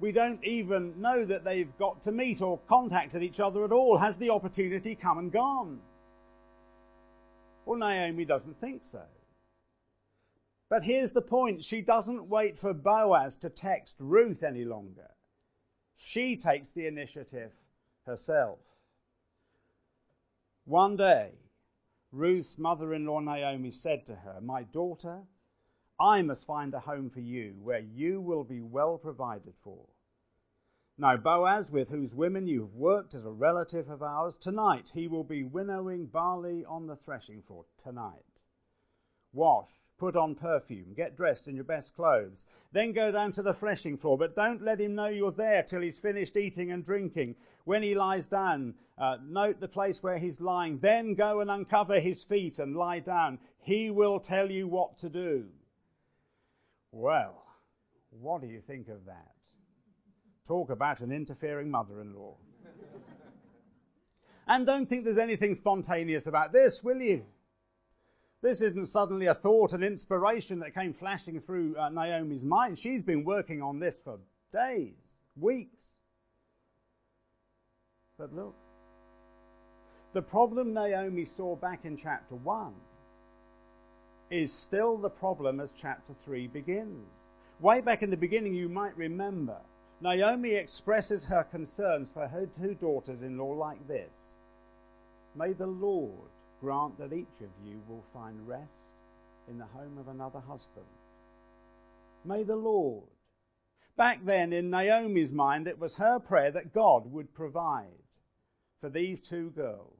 we 0.00 0.12
don't 0.12 0.42
even 0.44 1.00
know 1.00 1.24
that 1.24 1.44
they've 1.44 1.76
got 1.78 2.02
to 2.02 2.12
meet 2.12 2.42
or 2.42 2.58
contacted 2.68 3.22
each 3.22 3.40
other 3.40 3.64
at 3.64 3.72
all. 3.72 3.98
Has 3.98 4.16
the 4.16 4.30
opportunity 4.30 4.94
come 4.94 5.18
and 5.18 5.32
gone? 5.32 5.80
Well, 7.64 7.78
Naomi 7.78 8.24
doesn't 8.24 8.60
think 8.60 8.84
so. 8.84 9.02
But 10.68 10.84
here's 10.84 11.12
the 11.12 11.22
point 11.22 11.64
she 11.64 11.82
doesn't 11.82 12.28
wait 12.28 12.58
for 12.58 12.74
Boaz 12.74 13.36
to 13.36 13.50
text 13.50 13.96
Ruth 14.00 14.42
any 14.42 14.64
longer. 14.64 15.10
She 15.96 16.36
takes 16.36 16.70
the 16.70 16.86
initiative 16.86 17.52
herself. 18.06 18.58
One 20.64 20.96
day, 20.96 21.32
Ruth's 22.10 22.58
mother 22.58 22.94
in 22.94 23.06
law 23.06 23.20
Naomi 23.20 23.70
said 23.70 24.06
to 24.06 24.16
her, 24.16 24.40
My 24.40 24.62
daughter, 24.62 25.22
I 25.98 26.22
must 26.22 26.46
find 26.46 26.74
a 26.74 26.80
home 26.80 27.10
for 27.10 27.20
you 27.20 27.54
where 27.62 27.80
you 27.80 28.20
will 28.20 28.44
be 28.44 28.60
well 28.60 28.98
provided 28.98 29.54
for. 29.62 29.86
Now, 30.96 31.16
Boaz, 31.16 31.72
with 31.72 31.88
whose 31.88 32.14
women 32.14 32.46
you 32.46 32.62
have 32.62 32.74
worked 32.74 33.14
as 33.14 33.24
a 33.24 33.30
relative 33.30 33.88
of 33.88 34.02
ours, 34.02 34.36
tonight 34.36 34.92
he 34.94 35.08
will 35.08 35.24
be 35.24 35.42
winnowing 35.42 36.06
barley 36.06 36.64
on 36.64 36.86
the 36.86 36.96
threshing 36.96 37.42
floor. 37.42 37.64
Tonight. 37.76 38.22
Wash, 39.32 39.70
put 39.98 40.14
on 40.14 40.36
perfume, 40.36 40.94
get 40.94 41.16
dressed 41.16 41.48
in 41.48 41.56
your 41.56 41.64
best 41.64 41.96
clothes, 41.96 42.46
then 42.70 42.92
go 42.92 43.10
down 43.10 43.32
to 43.32 43.42
the 43.42 43.52
threshing 43.52 43.96
floor, 43.96 44.16
but 44.16 44.36
don't 44.36 44.62
let 44.62 44.80
him 44.80 44.94
know 44.94 45.08
you're 45.08 45.32
there 45.32 45.64
till 45.64 45.80
he's 45.80 45.98
finished 45.98 46.36
eating 46.36 46.70
and 46.70 46.84
drinking. 46.84 47.34
When 47.64 47.82
he 47.82 47.96
lies 47.96 48.26
down, 48.26 48.74
uh, 48.96 49.16
note 49.24 49.58
the 49.58 49.66
place 49.66 50.04
where 50.04 50.18
he's 50.18 50.40
lying, 50.40 50.78
then 50.78 51.14
go 51.14 51.40
and 51.40 51.50
uncover 51.50 51.98
his 51.98 52.22
feet 52.22 52.60
and 52.60 52.76
lie 52.76 53.00
down. 53.00 53.40
He 53.60 53.90
will 53.90 54.20
tell 54.20 54.52
you 54.52 54.68
what 54.68 54.98
to 54.98 55.08
do. 55.08 55.46
Well, 56.96 57.42
what 58.10 58.40
do 58.40 58.46
you 58.46 58.60
think 58.60 58.86
of 58.86 59.06
that? 59.06 59.32
Talk 60.46 60.70
about 60.70 61.00
an 61.00 61.10
interfering 61.10 61.68
mother 61.68 62.00
in 62.00 62.14
law. 62.14 62.36
and 64.46 64.64
don't 64.64 64.88
think 64.88 65.04
there's 65.04 65.18
anything 65.18 65.54
spontaneous 65.54 66.28
about 66.28 66.52
this, 66.52 66.84
will 66.84 67.00
you? 67.00 67.26
This 68.42 68.62
isn't 68.62 68.86
suddenly 68.86 69.26
a 69.26 69.34
thought, 69.34 69.72
an 69.72 69.82
inspiration 69.82 70.60
that 70.60 70.72
came 70.72 70.92
flashing 70.92 71.40
through 71.40 71.74
uh, 71.76 71.88
Naomi's 71.88 72.44
mind. 72.44 72.78
She's 72.78 73.02
been 73.02 73.24
working 73.24 73.60
on 73.60 73.80
this 73.80 74.00
for 74.00 74.20
days, 74.52 75.16
weeks. 75.34 75.96
But 78.16 78.32
look, 78.32 78.54
the 80.12 80.22
problem 80.22 80.72
Naomi 80.72 81.24
saw 81.24 81.56
back 81.56 81.84
in 81.84 81.96
chapter 81.96 82.36
1 82.36 82.72
is 84.34 84.52
still 84.52 84.96
the 84.96 85.08
problem 85.08 85.60
as 85.60 85.72
chapter 85.72 86.12
3 86.12 86.48
begins. 86.48 87.28
Way 87.60 87.80
back 87.80 88.02
in 88.02 88.10
the 88.10 88.16
beginning, 88.16 88.52
you 88.52 88.68
might 88.68 88.96
remember, 88.96 89.58
Naomi 90.00 90.54
expresses 90.54 91.26
her 91.26 91.44
concerns 91.44 92.10
for 92.10 92.26
her 92.26 92.44
two 92.44 92.74
daughters 92.74 93.22
in 93.22 93.38
law 93.38 93.52
like 93.52 93.86
this 93.86 94.40
May 95.36 95.52
the 95.52 95.68
Lord 95.68 96.30
grant 96.60 96.98
that 96.98 97.12
each 97.12 97.42
of 97.42 97.50
you 97.64 97.80
will 97.88 98.02
find 98.12 98.48
rest 98.48 98.80
in 99.48 99.58
the 99.58 99.66
home 99.66 99.98
of 99.98 100.08
another 100.08 100.40
husband. 100.40 100.86
May 102.24 102.42
the 102.42 102.56
Lord. 102.56 103.04
Back 103.96 104.24
then, 104.24 104.52
in 104.52 104.68
Naomi's 104.68 105.32
mind, 105.32 105.68
it 105.68 105.78
was 105.78 105.96
her 105.96 106.18
prayer 106.18 106.50
that 106.50 106.74
God 106.74 107.12
would 107.12 107.34
provide 107.34 108.02
for 108.80 108.88
these 108.88 109.20
two 109.20 109.50
girls. 109.50 109.93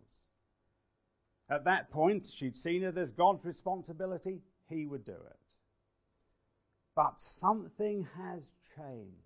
At 1.49 1.65
that 1.65 1.91
point, 1.91 2.27
she'd 2.33 2.57
seen 2.57 2.83
it 2.83 2.97
as 2.97 3.13
God's 3.13 3.45
responsibility, 3.45 4.43
He 4.69 4.87
would 4.87 5.05
do 5.05 5.13
it. 5.13 5.39
But 6.97 7.19
something 7.19 8.09
has 8.17 8.53
changed. 8.77 9.25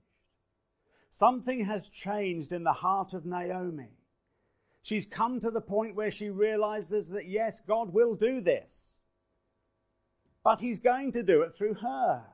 Something 1.10 1.64
has 1.64 1.88
changed 1.88 2.52
in 2.52 2.64
the 2.64 2.72
heart 2.72 3.12
of 3.12 3.25
Naomi. 3.25 3.98
She's 4.82 5.06
come 5.06 5.40
to 5.40 5.50
the 5.50 5.60
point 5.60 5.96
where 5.96 6.10
she 6.10 6.30
realizes 6.30 7.08
that 7.10 7.26
yes, 7.26 7.60
God 7.60 7.92
will 7.92 8.14
do 8.14 8.40
this. 8.40 9.00
But 10.42 10.60
He's 10.60 10.80
going 10.80 11.12
to 11.12 11.22
do 11.22 11.42
it 11.42 11.54
through 11.54 11.75
her. 11.75 12.26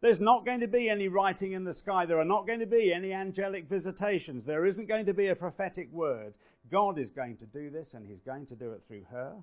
There's 0.00 0.20
not 0.20 0.46
going 0.46 0.60
to 0.60 0.68
be 0.68 0.88
any 0.88 1.08
writing 1.08 1.52
in 1.52 1.64
the 1.64 1.74
sky. 1.74 2.06
There 2.06 2.18
are 2.18 2.24
not 2.24 2.46
going 2.46 2.60
to 2.60 2.66
be 2.66 2.92
any 2.92 3.12
angelic 3.12 3.68
visitations. 3.68 4.46
There 4.46 4.64
isn't 4.64 4.88
going 4.88 5.04
to 5.06 5.14
be 5.14 5.26
a 5.26 5.36
prophetic 5.36 5.92
word. 5.92 6.34
God 6.70 6.98
is 6.98 7.10
going 7.10 7.36
to 7.38 7.46
do 7.46 7.70
this, 7.70 7.92
and 7.92 8.06
He's 8.06 8.22
going 8.22 8.46
to 8.46 8.56
do 8.56 8.72
it 8.72 8.82
through 8.82 9.04
her, 9.10 9.34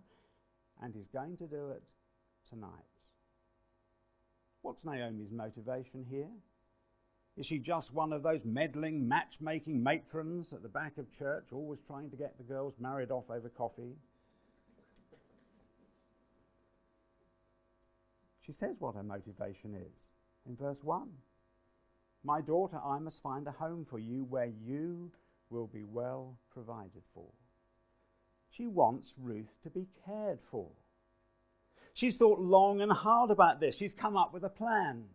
and 0.81 0.95
He's 0.95 1.07
going 1.07 1.37
to 1.37 1.45
do 1.45 1.69
it 1.69 1.83
tonight. 2.49 2.71
What's 4.63 4.83
Naomi's 4.83 5.31
motivation 5.31 6.05
here? 6.09 6.31
Is 7.35 7.45
she 7.45 7.59
just 7.59 7.93
one 7.93 8.11
of 8.11 8.23
those 8.23 8.43
meddling, 8.43 9.07
matchmaking 9.07 9.83
matrons 9.83 10.53
at 10.53 10.63
the 10.63 10.69
back 10.69 10.97
of 10.97 11.11
church, 11.11 11.49
always 11.51 11.81
trying 11.81 12.09
to 12.09 12.17
get 12.17 12.35
the 12.39 12.43
girls 12.43 12.73
married 12.79 13.11
off 13.11 13.29
over 13.29 13.47
coffee? 13.47 13.95
She 18.41 18.53
says 18.53 18.77
what 18.79 18.95
her 18.95 19.03
motivation 19.03 19.75
is 19.75 20.16
in 20.47 20.55
verse 20.55 20.83
1. 20.83 21.09
My 22.23 22.41
daughter, 22.41 22.79
I 22.83 22.99
must 22.99 23.21
find 23.21 23.47
a 23.47 23.51
home 23.51 23.85
for 23.85 23.99
you 23.99 24.23
where 24.23 24.51
you 24.65 25.11
will 25.49 25.67
be 25.67 25.83
well 25.83 26.37
provided 26.51 27.03
for. 27.13 27.29
She 28.49 28.67
wants 28.67 29.15
Ruth 29.17 29.61
to 29.63 29.69
be 29.69 29.87
cared 30.05 30.39
for. 30.49 30.69
She's 31.93 32.17
thought 32.17 32.39
long 32.39 32.81
and 32.81 32.91
hard 32.91 33.31
about 33.31 33.59
this. 33.59 33.77
She's 33.77 33.93
come 33.93 34.15
up 34.15 34.33
with 34.33 34.43
a 34.43 34.49
plan. 34.49 35.05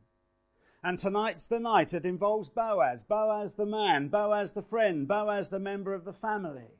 And 0.82 0.98
tonight's 0.98 1.46
the 1.46 1.60
night. 1.60 1.94
It 1.94 2.04
involves 2.04 2.48
Boaz, 2.48 3.04
Boaz 3.04 3.54
the 3.54 3.66
man, 3.66 4.08
Boaz 4.08 4.52
the 4.52 4.62
friend, 4.62 5.06
Boaz 5.06 5.48
the 5.48 5.60
member 5.60 5.94
of 5.94 6.04
the 6.04 6.12
family. 6.12 6.70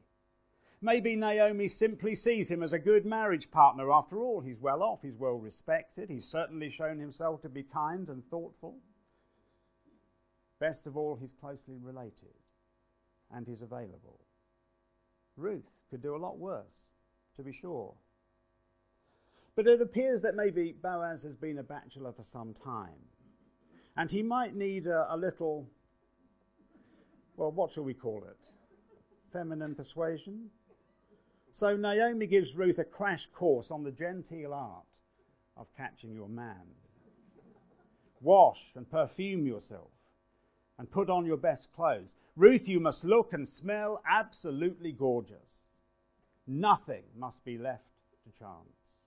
Maybe 0.85 1.15
Naomi 1.15 1.69
simply 1.69 2.17
sees 2.17 2.51
him 2.51 2.61
as 2.61 2.73
a 2.73 2.79
good 2.79 3.07
marriage 3.07 3.53
partner. 3.53 3.93
After 3.93 4.21
all, 4.21 4.41
he's 4.41 4.59
well 4.59 4.83
off, 4.83 4.99
he's 5.03 5.17
well 5.17 5.37
respected, 5.37 6.11
he's 6.11 6.27
certainly 6.27 6.69
shown 6.69 6.99
himself 6.99 7.41
to 7.43 7.49
be 7.49 7.63
kind 7.63 8.09
and 8.09 8.25
thoughtful. 8.29 8.79
Best 10.59 10.89
of 10.89 10.97
all, 10.97 11.17
he's 11.21 11.33
closely 11.33 11.79
related 11.81 12.35
and 13.33 13.47
he's 13.47 13.63
available. 13.63 14.19
Ruth 15.37 15.71
could 15.89 16.03
do 16.03 16.17
a 16.17 16.19
lot 16.19 16.39
worse, 16.39 16.89
to 17.37 17.45
be 17.45 17.53
sure. 17.53 17.95
But 19.55 19.69
it 19.69 19.81
appears 19.81 20.21
that 20.23 20.35
maybe 20.35 20.75
Boaz 20.83 21.23
has 21.23 21.37
been 21.37 21.59
a 21.59 21.63
bachelor 21.63 22.13
for 22.13 22.25
some 22.25 22.55
time. 22.55 23.07
And 23.97 24.11
he 24.11 24.23
might 24.23 24.57
need 24.57 24.89
a, 24.89 25.07
a 25.15 25.17
little, 25.17 25.69
well, 27.37 27.53
what 27.53 27.71
shall 27.71 27.85
we 27.85 27.95
call 27.95 28.25
it? 28.25 28.39
Feminine 29.33 29.77
persuasion? 29.77 30.51
So 31.53 31.77
Naomi 31.77 32.27
gives 32.27 32.57
Ruth 32.57 32.79
a 32.79 32.85
crash 32.85 33.27
course 33.27 33.71
on 33.71 33.85
the 33.85 33.93
genteel 33.93 34.55
art 34.55 34.87
of 35.55 35.67
catching 35.77 36.15
your 36.15 36.29
man. 36.29 36.75
Wash 38.23 38.75
and 38.75 38.91
perfume 38.91 39.47
yourself 39.47 39.91
and 40.79 40.91
put 40.91 41.11
on 41.11 41.27
your 41.27 41.37
best 41.37 41.71
clothes. 41.75 42.15
Ruth, 42.37 42.69
you 42.69 42.81
must 42.81 43.05
look 43.05 43.35
and 43.35 43.47
smell 43.47 44.03
absolutely 44.09 44.93
gorgeous. 44.93 45.69
Nothing 46.47 47.03
must 47.15 47.45
be 47.45 47.59
left 47.59 47.85
to 48.25 48.39
chance. 48.39 49.05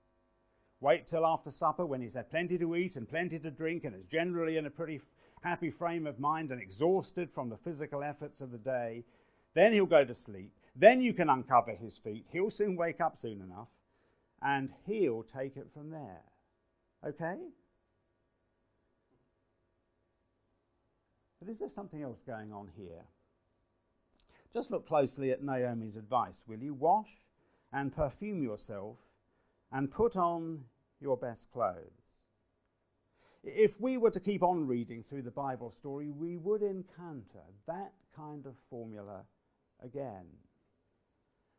Wait 0.80 1.08
till 1.08 1.26
after 1.26 1.50
supper 1.50 1.86
when 1.86 2.02
he's 2.02 2.14
had 2.14 2.30
plenty 2.30 2.60
to 2.60 2.76
eat 2.76 2.96
and 2.96 3.10
plenty 3.10 3.40
to 3.40 3.50
drink 3.50 3.84
and 3.84 3.96
is 3.96 4.06
generally 4.06 4.56
in 4.56 4.68
a 4.68 4.70
pretty 4.70 5.02
happy 5.42 5.72
frame 5.72 6.06
of 6.06 6.20
mind 6.20 6.52
and 6.52 6.62
exhausted 6.62 7.32
from 7.32 7.50
the 7.50 7.58
physical 7.58 8.04
efforts 8.04 8.40
of 8.40 8.52
the 8.52 8.60
day. 8.60 9.04
Then 9.56 9.74
he'll 9.74 9.88
go 9.88 10.06
to 10.06 10.14
sleep. 10.14 10.52
Then 10.76 11.02
you 11.02 11.14
can 11.14 11.30
uncover 11.30 11.72
his 11.72 11.98
feet. 11.98 12.26
He'll 12.32 12.50
soon 12.50 12.76
wake 12.76 13.00
up 13.00 13.18
soon 13.18 13.42
enough 13.42 13.70
and 14.42 14.72
he'll 14.86 15.24
take 15.24 15.56
it 15.56 15.68
from 15.74 15.90
there. 15.90 16.24
Okay? 17.06 17.38
But 21.40 21.50
is 21.50 21.60
there 21.60 21.70
something 21.70 22.02
else 22.02 22.22
going 22.26 22.52
on 22.52 22.70
here? 22.76 23.06
Just 24.54 24.72
look 24.72 24.88
closely 24.88 25.32
at 25.32 25.44
Naomi's 25.44 25.96
advice, 25.96 26.44
will 26.48 26.60
you? 26.60 26.74
Wash 26.74 27.22
and 27.72 27.96
perfume 27.96 28.42
yourself 28.42 28.98
and 29.72 29.92
put 29.92 30.16
on 30.16 30.66
your 31.00 31.18
best 31.18 31.52
clothes. 31.52 32.22
If 33.44 33.80
we 33.80 33.98
were 33.98 34.12
to 34.12 34.20
keep 34.20 34.42
on 34.42 34.66
reading 34.66 35.04
through 35.04 35.22
the 35.22 35.32
Bible 35.32 35.70
story, 35.70 36.10
we 36.10 36.38
would 36.38 36.64
encounter 36.64 37.44
that 37.68 37.94
kind 38.16 38.46
of 38.46 38.56
formula 38.70 39.24
again. 39.84 40.26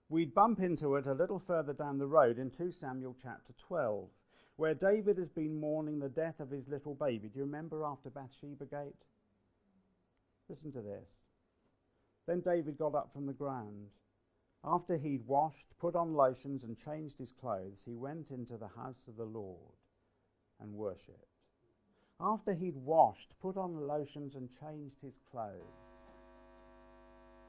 We'd 0.09 0.35
bump 0.35 0.61
into 0.61 0.95
it 0.95 1.07
a 1.07 1.15
little 1.15 1.41
further 1.41 1.73
down 1.73 1.99
the 1.99 2.07
road 2.07 2.39
in 2.39 2.51
2 2.51 2.71
Samuel 2.71 3.17
chapter 3.21 3.53
12, 3.59 4.09
where 4.55 4.75
David 4.75 5.19
has 5.19 5.29
been 5.29 5.59
mourning 5.59 5.99
the 5.99 6.09
death 6.09 6.39
of 6.39 6.51
his 6.51 6.69
little 6.69 6.95
baby. 6.95 7.29
Do 7.29 7.41
you 7.41 7.45
remember 7.45 7.85
after 7.85 8.09
Bathsheba 8.09 8.67
Gate? 8.67 9.05
Listen 10.49 10.71
to 10.73 10.81
this. 10.81 11.27
Then 12.27 12.41
David 12.41 12.79
got 12.79 12.95
up 12.95 13.13
from 13.13 13.27
the 13.27 13.33
ground. 13.33 13.89
After 14.65 14.97
he'd 14.97 15.27
washed, 15.27 15.77
put 15.79 15.97
on 15.97 16.15
lotions, 16.15 16.63
and 16.63 16.77
changed 16.77 17.19
his 17.19 17.33
clothes, 17.33 17.85
he 17.85 17.95
went 17.95 18.31
into 18.31 18.57
the 18.57 18.69
house 18.69 19.07
of 19.09 19.17
the 19.17 19.25
Lord 19.25 19.75
and 20.61 20.73
worshipped. 20.75 21.27
After 22.21 22.55
he'd 22.55 22.77
washed, 22.77 23.35
put 23.41 23.57
on 23.57 23.87
lotions, 23.87 24.37
and 24.37 24.49
changed 24.61 25.01
his 25.03 25.19
clothes. 25.31 26.06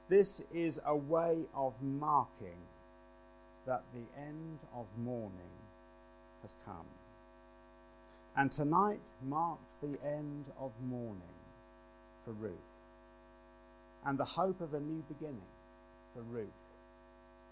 This 0.09 0.41
is 0.53 0.79
a 0.85 0.95
way 0.95 1.37
of 1.53 1.73
marking 1.81 2.59
that 3.65 3.83
the 3.93 4.21
end 4.21 4.59
of 4.73 4.85
mourning 4.97 5.31
has 6.41 6.55
come. 6.65 6.85
And 8.37 8.51
tonight 8.51 8.99
marks 9.27 9.75
the 9.81 9.97
end 10.07 10.45
of 10.59 10.71
mourning 10.87 11.21
for 12.23 12.31
Ruth 12.31 12.53
and 14.05 14.17
the 14.17 14.25
hope 14.25 14.61
of 14.61 14.73
a 14.73 14.79
new 14.79 15.03
beginning 15.09 15.41
for 16.13 16.21
Ruth 16.21 16.47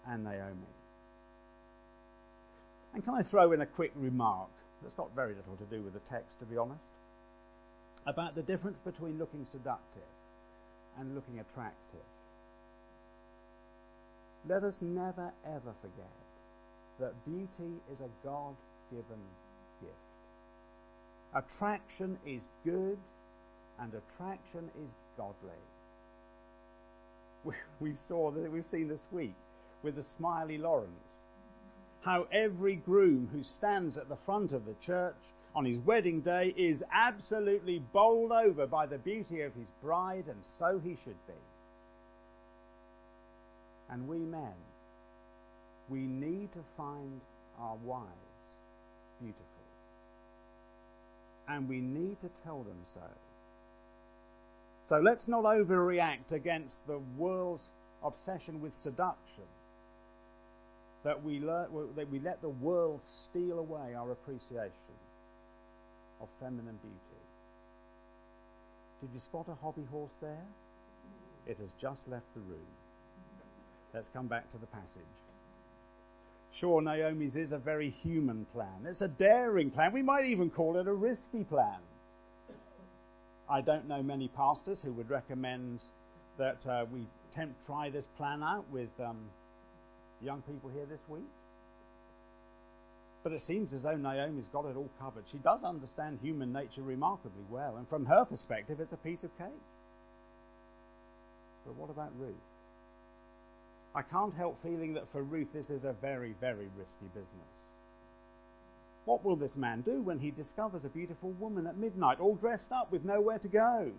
and 0.08 0.24
Naomi. 0.24 0.72
And 2.94 3.04
can 3.04 3.14
I 3.14 3.22
throw 3.22 3.52
in 3.52 3.60
a 3.60 3.66
quick 3.66 3.92
remark 3.94 4.48
that's 4.80 4.94
got 4.94 5.14
very 5.14 5.34
little 5.34 5.56
to 5.56 5.64
do 5.64 5.82
with 5.82 5.92
the 5.92 6.00
text, 6.08 6.38
to 6.38 6.46
be 6.46 6.56
honest, 6.56 6.86
about 8.06 8.34
the 8.34 8.42
difference 8.42 8.78
between 8.78 9.18
looking 9.18 9.44
seductive 9.44 10.02
and 10.98 11.14
looking 11.14 11.40
attractive? 11.40 12.00
Let 14.48 14.62
us 14.64 14.82
never 14.82 15.32
ever 15.44 15.74
forget 15.80 16.12
that 17.00 17.12
beauty 17.24 17.72
is 17.92 18.00
a 18.00 18.08
God 18.24 18.54
given 18.90 19.22
gift. 19.80 19.92
Attraction 21.34 22.18
is 22.26 22.48
good 22.64 22.98
and 23.78 23.92
attraction 23.94 24.70
is 24.82 24.90
godly 25.16 25.50
we 27.80 27.92
saw 27.92 28.30
that 28.30 28.50
we've 28.50 28.64
seen 28.64 28.88
this 28.88 29.08
week 29.12 29.34
with 29.82 29.96
the 29.96 30.02
smiley 30.02 30.58
Lawrence. 30.58 31.22
How 32.02 32.26
every 32.32 32.76
groom 32.76 33.28
who 33.32 33.42
stands 33.42 33.96
at 33.96 34.08
the 34.08 34.16
front 34.16 34.52
of 34.52 34.64
the 34.64 34.74
church 34.80 35.14
on 35.54 35.64
his 35.64 35.78
wedding 35.78 36.20
day 36.20 36.54
is 36.56 36.84
absolutely 36.92 37.82
bowled 37.92 38.32
over 38.32 38.66
by 38.66 38.86
the 38.86 38.98
beauty 38.98 39.42
of 39.42 39.54
his 39.54 39.68
bride, 39.82 40.24
and 40.28 40.44
so 40.44 40.80
he 40.82 40.96
should 40.96 41.26
be. 41.26 41.34
And 43.90 44.08
we 44.08 44.18
men, 44.18 44.54
we 45.88 46.00
need 46.00 46.52
to 46.52 46.60
find 46.76 47.20
our 47.60 47.76
wives 47.76 48.10
beautiful. 49.20 49.44
And 51.48 51.68
we 51.68 51.80
need 51.80 52.20
to 52.20 52.28
tell 52.44 52.62
them 52.62 52.78
so. 52.84 53.00
So 54.84 54.98
let's 54.98 55.28
not 55.28 55.44
overreact 55.44 56.32
against 56.32 56.86
the 56.86 56.98
world's 57.16 57.70
obsession 58.04 58.60
with 58.60 58.74
seduction. 58.74 59.44
That 61.04 61.22
we, 61.22 61.38
that 61.38 62.08
we 62.10 62.18
let 62.18 62.42
the 62.42 62.48
world 62.48 63.00
steal 63.00 63.60
away 63.60 63.94
our 63.94 64.10
appreciation 64.10 64.96
of 66.20 66.28
feminine 66.40 66.78
beauty. 66.82 66.96
Did 69.00 69.10
you 69.12 69.20
spot 69.20 69.46
a 69.48 69.54
hobby 69.62 69.86
horse 69.90 70.16
there? 70.20 70.46
It 71.46 71.58
has 71.58 71.74
just 71.74 72.08
left 72.08 72.32
the 72.34 72.40
room. 72.40 72.66
Let's 73.96 74.10
come 74.10 74.26
back 74.26 74.50
to 74.50 74.58
the 74.58 74.66
passage. 74.66 75.00
Sure, 76.52 76.82
Naomi's 76.82 77.34
is 77.34 77.52
a 77.52 77.56
very 77.56 77.88
human 77.88 78.44
plan. 78.52 78.84
It's 78.84 79.00
a 79.00 79.08
daring 79.08 79.70
plan. 79.70 79.90
We 79.90 80.02
might 80.02 80.26
even 80.26 80.50
call 80.50 80.76
it 80.76 80.86
a 80.86 80.92
risky 80.92 81.44
plan. 81.44 81.78
I 83.48 83.62
don't 83.62 83.88
know 83.88 84.02
many 84.02 84.28
pastors 84.28 84.82
who 84.82 84.92
would 84.92 85.08
recommend 85.08 85.82
that 86.36 86.66
uh, 86.66 86.84
we 86.92 87.06
try 87.64 87.88
this 87.88 88.06
plan 88.18 88.42
out 88.42 88.66
with 88.70 88.90
um, 89.02 89.16
young 90.20 90.42
people 90.42 90.68
here 90.74 90.84
this 90.84 91.00
week. 91.08 91.30
But 93.22 93.32
it 93.32 93.40
seems 93.40 93.72
as 93.72 93.84
though 93.84 93.96
Naomi's 93.96 94.48
got 94.48 94.66
it 94.66 94.76
all 94.76 94.90
covered. 95.00 95.26
She 95.26 95.38
does 95.38 95.64
understand 95.64 96.18
human 96.22 96.52
nature 96.52 96.82
remarkably 96.82 97.44
well, 97.48 97.76
and 97.78 97.88
from 97.88 98.04
her 98.04 98.26
perspective, 98.26 98.78
it's 98.78 98.92
a 98.92 98.98
piece 98.98 99.24
of 99.24 99.36
cake. 99.38 99.46
But 101.64 101.76
what 101.76 101.88
about 101.88 102.12
Ruth? 102.18 102.34
I 103.96 104.02
can't 104.02 104.34
help 104.34 104.62
feeling 104.62 104.92
that 104.94 105.08
for 105.08 105.22
Ruth, 105.22 105.54
this 105.54 105.70
is 105.70 105.84
a 105.84 105.94
very, 105.94 106.34
very 106.38 106.68
risky 106.78 107.06
business. 107.14 107.64
What 109.06 109.24
will 109.24 109.36
this 109.36 109.56
man 109.56 109.80
do 109.80 110.02
when 110.02 110.18
he 110.18 110.30
discovers 110.30 110.84
a 110.84 110.90
beautiful 110.90 111.30
woman 111.30 111.66
at 111.66 111.78
midnight, 111.78 112.20
all 112.20 112.34
dressed 112.34 112.72
up 112.72 112.92
with 112.92 113.06
nowhere 113.06 113.38
to 113.38 113.48
go? 113.48 113.90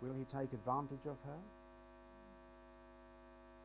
Will 0.00 0.14
he 0.18 0.24
take 0.24 0.52
advantage 0.52 1.06
of 1.06 1.16
her? 1.24 1.38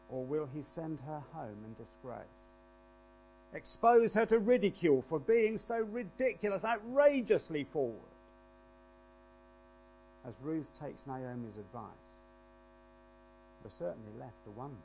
Or 0.09 0.23
will 0.23 0.47
he 0.53 0.61
send 0.61 0.99
her 1.07 1.23
home 1.33 1.57
in 1.65 1.73
disgrace? 1.83 2.59
Expose 3.53 4.13
her 4.13 4.27
to 4.27 4.37
ridicule 4.37 5.01
for 5.01 5.19
being 5.19 5.57
so 5.57 5.79
ridiculous, 5.79 6.63
outrageously 6.63 7.63
forward? 7.63 7.95
As 10.27 10.35
Ruth 10.43 10.69
takes 10.79 11.07
Naomi's 11.07 11.57
advice, 11.57 12.16
we're 13.63 13.69
certainly 13.69 14.11
left 14.19 14.43
to 14.45 14.51
wonder. 14.51 14.75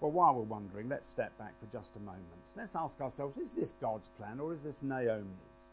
Well, 0.00 0.10
while 0.10 0.34
we're 0.34 0.42
wondering, 0.42 0.88
let's 0.88 1.08
step 1.08 1.36
back 1.38 1.54
for 1.58 1.66
just 1.76 1.96
a 1.96 2.00
moment. 2.00 2.24
Let's 2.56 2.76
ask 2.76 3.00
ourselves 3.00 3.38
is 3.38 3.52
this 3.52 3.74
God's 3.80 4.08
plan 4.08 4.40
or 4.40 4.52
is 4.52 4.62
this 4.62 4.82
Naomi's? 4.82 5.70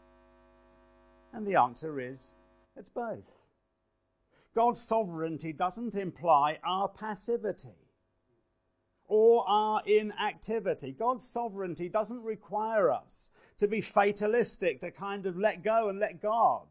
And 1.32 1.46
the 1.46 1.56
answer 1.56 2.00
is 2.00 2.32
it's 2.76 2.88
both. 2.88 3.42
God's 4.54 4.80
sovereignty 4.80 5.52
doesn't 5.52 5.94
imply 5.94 6.58
our 6.64 6.88
passivity 6.88 7.76
or 9.06 9.44
our 9.46 9.82
inactivity. 9.84 10.92
God's 10.92 11.26
sovereignty 11.26 11.88
doesn't 11.88 12.22
require 12.22 12.90
us 12.90 13.30
to 13.58 13.68
be 13.68 13.80
fatalistic, 13.80 14.80
to 14.80 14.90
kind 14.90 15.26
of 15.26 15.36
let 15.36 15.62
go 15.62 15.88
and 15.88 15.98
let 15.98 16.22
God. 16.22 16.62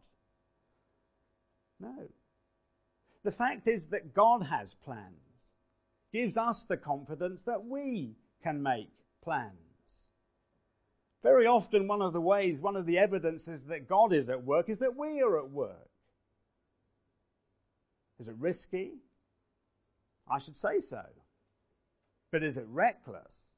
No. 1.80 2.08
The 3.24 3.32
fact 3.32 3.68
is 3.68 3.88
that 3.88 4.14
God 4.14 4.44
has 4.44 4.76
plans 4.76 5.54
gives 6.12 6.38
us 6.38 6.64
the 6.64 6.78
confidence 6.78 7.44
that 7.44 7.66
we 7.66 8.16
can 8.44 8.62
make 8.62 8.90
plans. 9.24 9.54
Very 11.24 11.48
often, 11.48 11.88
one 11.88 12.02
of 12.02 12.14
the 12.14 12.22
ways, 12.22 12.62
one 12.62 12.76
of 12.76 12.86
the 12.86 13.00
evidences 13.00 13.64
that 13.64 13.88
God 13.88 14.14
is 14.14 14.30
at 14.30 14.44
work 14.44 14.70
is 14.70 14.80
that 14.80 14.96
we 14.96 15.22
are 15.22 15.40
at 15.40 15.50
work. 15.50 15.90
Is 18.20 18.28
it 18.28 18.36
risky? 18.38 18.92
I 20.30 20.38
should 20.38 20.58
say 20.58 20.80
so. 20.80 21.04
But 22.32 22.44
is 22.44 22.58
it 22.58 22.66
reckless? 22.70 23.56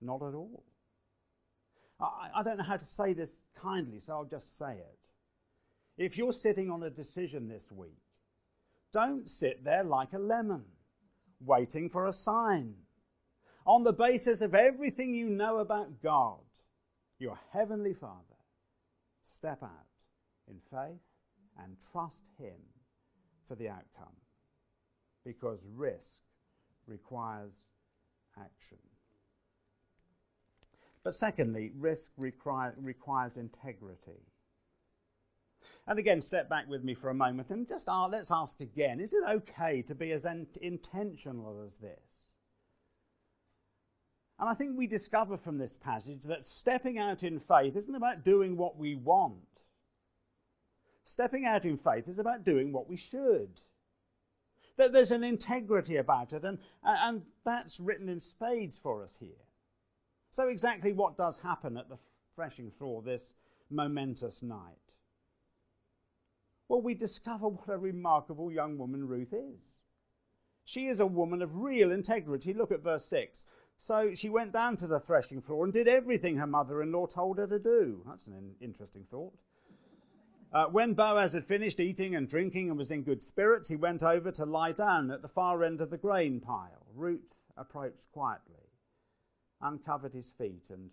Not 0.00 0.22
at 0.22 0.34
all. 0.34 0.62
I, 2.00 2.28
I 2.36 2.42
don't 2.42 2.58
know 2.58 2.64
how 2.64 2.76
to 2.76 2.84
say 2.84 3.14
this 3.14 3.44
kindly, 3.60 3.98
so 3.98 4.12
I'll 4.12 4.24
just 4.24 4.58
say 4.58 4.74
it. 4.74 4.98
If 5.96 6.18
you're 6.18 6.32
sitting 6.32 6.70
on 6.70 6.82
a 6.82 6.90
decision 6.90 7.48
this 7.48 7.72
week, 7.72 8.03
don't 8.94 9.28
sit 9.28 9.64
there 9.64 9.82
like 9.82 10.12
a 10.12 10.18
lemon, 10.18 10.62
waiting 11.40 11.90
for 11.90 12.06
a 12.06 12.12
sign. 12.12 12.74
On 13.66 13.82
the 13.82 13.92
basis 13.92 14.40
of 14.40 14.54
everything 14.54 15.12
you 15.14 15.28
know 15.28 15.58
about 15.58 16.00
God, 16.00 16.38
your 17.18 17.36
Heavenly 17.52 17.92
Father, 17.92 18.38
step 19.22 19.64
out 19.64 19.88
in 20.48 20.60
faith 20.70 21.00
and 21.58 21.76
trust 21.90 22.22
Him 22.38 22.54
for 23.48 23.56
the 23.56 23.68
outcome. 23.68 24.14
Because 25.24 25.58
risk 25.74 26.22
requires 26.86 27.62
action. 28.38 28.78
But 31.02 31.16
secondly, 31.16 31.72
risk 31.76 32.12
require, 32.16 32.74
requires 32.80 33.36
integrity. 33.36 34.22
And 35.86 35.98
again, 35.98 36.20
step 36.20 36.48
back 36.48 36.68
with 36.68 36.84
me 36.84 36.94
for 36.94 37.10
a 37.10 37.14
moment 37.14 37.50
and 37.50 37.68
just 37.68 37.88
uh, 37.88 38.08
let's 38.08 38.30
ask 38.30 38.60
again 38.60 39.00
is 39.00 39.12
it 39.12 39.24
okay 39.28 39.82
to 39.82 39.94
be 39.94 40.12
as 40.12 40.24
in- 40.24 40.46
intentional 40.60 41.62
as 41.64 41.78
this? 41.78 42.32
And 44.38 44.48
I 44.48 44.54
think 44.54 44.76
we 44.76 44.86
discover 44.86 45.36
from 45.36 45.58
this 45.58 45.76
passage 45.76 46.24
that 46.24 46.44
stepping 46.44 46.98
out 46.98 47.22
in 47.22 47.38
faith 47.38 47.76
isn't 47.76 47.94
about 47.94 48.24
doing 48.24 48.56
what 48.56 48.76
we 48.76 48.96
want. 48.96 49.36
Stepping 51.04 51.44
out 51.44 51.64
in 51.64 51.76
faith 51.76 52.08
is 52.08 52.18
about 52.18 52.44
doing 52.44 52.72
what 52.72 52.88
we 52.88 52.96
should. 52.96 53.60
That 54.76 54.92
there's 54.92 55.12
an 55.12 55.22
integrity 55.22 55.96
about 55.96 56.32
it, 56.32 56.44
and, 56.44 56.58
and 56.82 57.22
that's 57.44 57.78
written 57.78 58.08
in 58.08 58.18
spades 58.18 58.76
for 58.76 59.04
us 59.04 59.16
here. 59.20 59.44
So, 60.30 60.48
exactly 60.48 60.92
what 60.92 61.16
does 61.16 61.38
happen 61.40 61.76
at 61.76 61.88
the 61.88 61.98
threshing 62.34 62.72
floor 62.72 63.02
this 63.02 63.36
momentous 63.70 64.42
night? 64.42 64.83
Well, 66.68 66.82
we 66.82 66.94
discover 66.94 67.48
what 67.48 67.68
a 67.68 67.78
remarkable 67.78 68.50
young 68.50 68.78
woman 68.78 69.06
Ruth 69.06 69.32
is. 69.32 69.80
She 70.64 70.86
is 70.86 71.00
a 71.00 71.06
woman 71.06 71.42
of 71.42 71.56
real 71.56 71.92
integrity. 71.92 72.54
Look 72.54 72.72
at 72.72 72.82
verse 72.82 73.04
6. 73.06 73.44
So 73.76 74.14
she 74.14 74.30
went 74.30 74.52
down 74.52 74.76
to 74.76 74.86
the 74.86 75.00
threshing 75.00 75.42
floor 75.42 75.64
and 75.64 75.72
did 75.72 75.88
everything 75.88 76.36
her 76.36 76.46
mother 76.46 76.80
in 76.80 76.92
law 76.92 77.06
told 77.06 77.38
her 77.38 77.46
to 77.46 77.58
do. 77.58 78.02
That's 78.06 78.26
an 78.26 78.54
interesting 78.60 79.04
thought. 79.10 79.34
Uh, 80.52 80.66
when 80.66 80.94
Boaz 80.94 81.32
had 81.32 81.44
finished 81.44 81.80
eating 81.80 82.14
and 82.14 82.28
drinking 82.28 82.70
and 82.70 82.78
was 82.78 82.92
in 82.92 83.02
good 83.02 83.20
spirits, 83.20 83.68
he 83.68 83.76
went 83.76 84.02
over 84.02 84.30
to 84.30 84.46
lie 84.46 84.72
down 84.72 85.10
at 85.10 85.20
the 85.20 85.28
far 85.28 85.64
end 85.64 85.80
of 85.80 85.90
the 85.90 85.98
grain 85.98 86.40
pile. 86.40 86.86
Ruth 86.94 87.34
approached 87.56 88.10
quietly 88.12 88.64
uncovered 89.64 90.12
his 90.12 90.32
feet, 90.32 90.64
and 90.70 90.90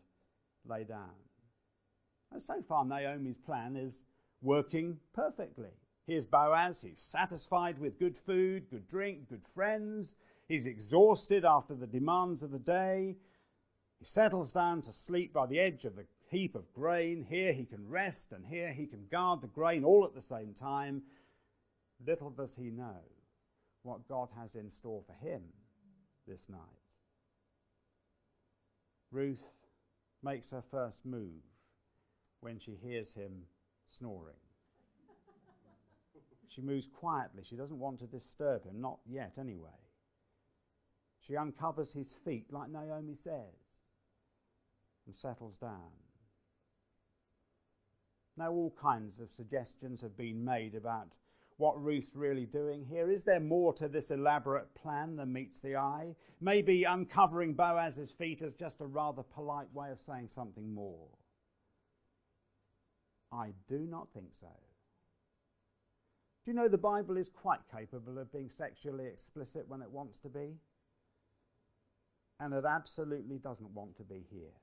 lay 0.65 0.83
down. 0.83 1.09
And 2.31 2.41
so 2.41 2.61
far, 2.61 2.85
Naomi's 2.85 3.37
plan 3.37 3.75
is 3.75 4.05
working 4.41 4.99
perfectly. 5.13 5.69
Here's 6.07 6.25
Boaz. 6.25 6.81
He's 6.81 6.99
satisfied 6.99 7.79
with 7.79 7.99
good 7.99 8.17
food, 8.17 8.69
good 8.69 8.87
drink, 8.87 9.29
good 9.29 9.45
friends. 9.45 10.15
He's 10.47 10.65
exhausted 10.65 11.45
after 11.45 11.75
the 11.75 11.87
demands 11.87 12.43
of 12.43 12.51
the 12.51 12.59
day. 12.59 13.17
He 13.99 14.05
settles 14.05 14.51
down 14.51 14.81
to 14.81 14.91
sleep 14.91 15.31
by 15.31 15.45
the 15.45 15.59
edge 15.59 15.85
of 15.85 15.95
the 15.95 16.05
heap 16.29 16.55
of 16.55 16.73
grain. 16.73 17.25
Here 17.29 17.53
he 17.53 17.65
can 17.65 17.87
rest, 17.87 18.31
and 18.31 18.45
here 18.45 18.73
he 18.73 18.87
can 18.87 19.05
guard 19.11 19.41
the 19.41 19.47
grain 19.47 19.83
all 19.83 20.05
at 20.05 20.15
the 20.15 20.21
same 20.21 20.53
time. 20.53 21.03
Little 22.05 22.31
does 22.31 22.55
he 22.55 22.71
know 22.71 22.97
what 23.83 24.07
God 24.07 24.29
has 24.37 24.55
in 24.55 24.69
store 24.69 25.03
for 25.05 25.13
him 25.13 25.43
this 26.27 26.49
night. 26.49 26.59
Ruth 29.11 29.49
makes 30.23 30.51
her 30.51 30.61
first 30.61 31.05
move 31.05 31.43
when 32.39 32.59
she 32.59 32.75
hears 32.75 33.13
him 33.13 33.43
snoring. 33.91 34.35
She 36.47 36.61
moves 36.61 36.87
quietly. 36.87 37.43
She 37.47 37.55
doesn't 37.55 37.79
want 37.79 37.99
to 37.99 38.07
disturb 38.07 38.65
him, 38.65 38.81
not 38.81 38.99
yet 39.05 39.33
anyway. 39.39 39.69
She 41.21 41.37
uncovers 41.37 41.93
his 41.93 42.13
feet, 42.13 42.51
like 42.51 42.69
Naomi 42.69 43.15
says, 43.15 43.55
and 45.05 45.15
settles 45.15 45.57
down. 45.57 45.91
Now, 48.37 48.51
all 48.51 48.73
kinds 48.81 49.19
of 49.19 49.31
suggestions 49.31 50.01
have 50.01 50.17
been 50.17 50.43
made 50.43 50.73
about 50.75 51.09
what 51.57 51.81
Ruth's 51.81 52.15
really 52.15 52.47
doing 52.47 52.83
here? 52.83 53.11
Is 53.11 53.23
there 53.23 53.39
more 53.39 53.71
to 53.73 53.87
this 53.87 54.09
elaborate 54.09 54.73
plan 54.73 55.15
than 55.15 55.31
meets 55.31 55.59
the 55.59 55.75
eye? 55.75 56.15
Maybe 56.41 56.85
uncovering 56.85 57.53
Boaz's 57.53 58.11
feet 58.11 58.41
is 58.41 58.55
just 58.55 58.81
a 58.81 58.87
rather 58.87 59.21
polite 59.21 59.71
way 59.71 59.91
of 59.91 59.99
saying 59.99 60.29
something 60.29 60.73
more. 60.73 61.07
I 63.31 63.53
do 63.67 63.79
not 63.89 64.09
think 64.13 64.33
so. 64.33 64.47
Do 66.43 66.51
you 66.51 66.55
know 66.55 66.67
the 66.67 66.77
Bible 66.77 67.17
is 67.17 67.29
quite 67.29 67.59
capable 67.73 68.17
of 68.17 68.31
being 68.31 68.49
sexually 68.49 69.05
explicit 69.05 69.67
when 69.67 69.81
it 69.81 69.91
wants 69.91 70.19
to 70.19 70.29
be? 70.29 70.57
And 72.39 72.53
it 72.53 72.65
absolutely 72.65 73.37
doesn't 73.37 73.75
want 73.75 73.95
to 73.97 74.03
be 74.03 74.25
here. 74.31 74.57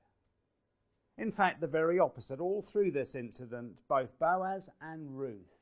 In 1.17 1.31
fact, 1.31 1.61
the 1.61 1.67
very 1.67 1.99
opposite. 1.99 2.39
All 2.39 2.61
through 2.61 2.91
this 2.91 3.15
incident, 3.15 3.77
both 3.87 4.17
Boaz 4.19 4.69
and 4.81 5.17
Ruth 5.17 5.59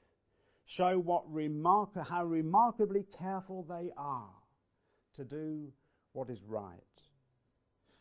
show 0.65 1.00
what 1.00 1.32
remark- 1.32 1.96
how 1.96 2.26
remarkably 2.26 3.06
careful 3.17 3.63
they 3.63 3.91
are 3.96 4.34
to 5.15 5.24
do 5.24 5.72
what 6.13 6.30
is 6.30 6.43
right. 6.43 6.82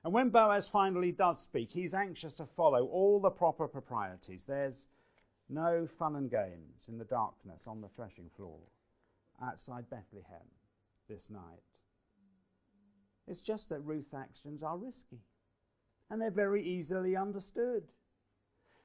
And 0.05 0.13
when 0.13 0.31
Boaz 0.31 0.69
finally 0.69 1.13
does 1.13 1.41
speak, 1.41 1.71
he's 1.73 1.95
anxious 1.95 2.35
to 2.37 2.47
follow 2.47 2.87
all 2.87 3.21
the 3.21 3.31
proper 3.31 3.69
proprieties. 3.69 4.45
There's 4.45 4.89
no 5.49 5.87
fun 5.87 6.17
and 6.17 6.31
games 6.31 6.89
in 6.89 6.99
the 6.99 7.05
darkness 7.05 7.67
on 7.67 7.81
the 7.81 7.89
threshing 7.89 8.31
floor 8.37 8.59
outside 9.43 9.89
Bethlehem 9.91 10.49
this 11.09 11.31
night. 11.31 11.63
It's 13.29 13.43
just 13.43 13.69
that 13.71 13.81
Ruth's 13.81 14.15
actions 14.15 14.63
are 14.63 14.79
risky 14.79 15.21
and 16.11 16.21
they're 16.21 16.31
very 16.31 16.63
easily 16.63 17.17
understood. 17.17 17.85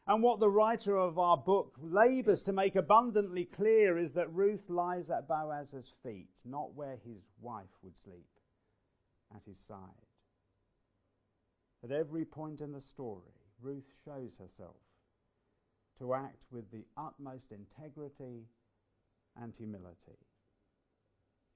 And 0.08 0.24
what 0.24 0.39
the 0.39 0.50
writer 0.50 0.97
of 0.97 1.19
our 1.19 1.38
book 1.38 1.76
labors 1.80 2.41
to 2.43 2.54
make 2.54 2.76
abundantly 2.76 3.45
clear 3.45 3.97
is 3.97 4.13
that 4.13 4.34
Ruth 4.34 4.69
lies 4.69 5.12
at 5.12 5.28
Boaz's 5.28 5.93
feet, 6.04 6.30
not 6.43 6.74
where 6.74 6.97
his 7.06 7.21
wife 7.39 7.69
would 7.84 7.95
sleep, 7.95 8.28
at 9.34 9.43
his 9.45 9.60
side. 9.60 9.78
At 11.84 11.91
every 11.91 12.26
point 12.26 12.62
in 12.62 12.71
the 12.71 12.82
story, 12.82 13.34
Ruth 13.62 13.88
shows 14.04 14.39
herself 14.39 14.76
to 16.01 16.13
act 16.15 16.43
with 16.51 16.71
the 16.71 16.83
utmost 16.97 17.51
integrity 17.51 18.47
and 19.41 19.53
humility. 19.57 20.17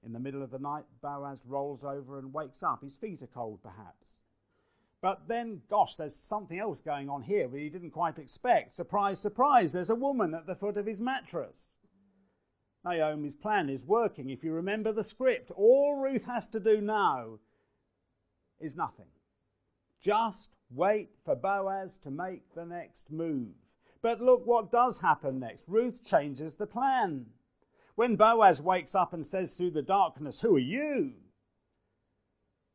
In 0.04 0.12
the 0.12 0.20
middle 0.20 0.42
of 0.42 0.50
the 0.52 0.58
night, 0.58 0.84
Boaz 1.02 1.40
rolls 1.44 1.82
over 1.82 2.18
and 2.18 2.32
wakes 2.32 2.62
up. 2.62 2.82
His 2.82 2.96
feet 2.96 3.22
are 3.22 3.26
cold, 3.26 3.60
perhaps. 3.62 4.22
But 5.02 5.26
then, 5.28 5.62
gosh, 5.68 5.96
there's 5.96 6.14
something 6.14 6.58
else 6.58 6.80
going 6.80 7.08
on 7.08 7.22
here 7.22 7.48
that 7.48 7.58
he 7.58 7.68
didn't 7.68 7.90
quite 7.90 8.18
expect. 8.18 8.72
Surprise, 8.72 9.20
surprise, 9.20 9.72
there's 9.72 9.90
a 9.90 9.96
woman 9.96 10.32
at 10.32 10.46
the 10.46 10.54
foot 10.54 10.76
of 10.76 10.86
his 10.86 11.00
mattress. 11.00 11.78
Naomi's 12.84 13.34
plan 13.34 13.68
is 13.68 13.84
working. 13.84 14.30
If 14.30 14.44
you 14.44 14.52
remember 14.52 14.92
the 14.92 15.02
script, 15.02 15.50
all 15.50 16.00
Ruth 16.00 16.24
has 16.26 16.46
to 16.48 16.60
do 16.60 16.80
now 16.80 17.40
is 18.60 18.76
nothing. 18.76 19.10
Just 20.00 20.54
wait 20.70 21.10
for 21.24 21.34
Boaz 21.34 21.96
to 21.98 22.12
make 22.12 22.54
the 22.54 22.64
next 22.64 23.10
move. 23.10 23.54
But 24.06 24.20
look 24.20 24.46
what 24.46 24.70
does 24.70 25.00
happen 25.00 25.40
next. 25.40 25.64
Ruth 25.66 26.00
changes 26.00 26.54
the 26.54 26.66
plan. 26.68 27.26
When 27.96 28.14
Boaz 28.14 28.62
wakes 28.62 28.94
up 28.94 29.12
and 29.12 29.26
says 29.26 29.56
through 29.56 29.72
the 29.72 29.82
darkness, 29.82 30.42
Who 30.42 30.54
are 30.54 30.60
you? 30.60 31.14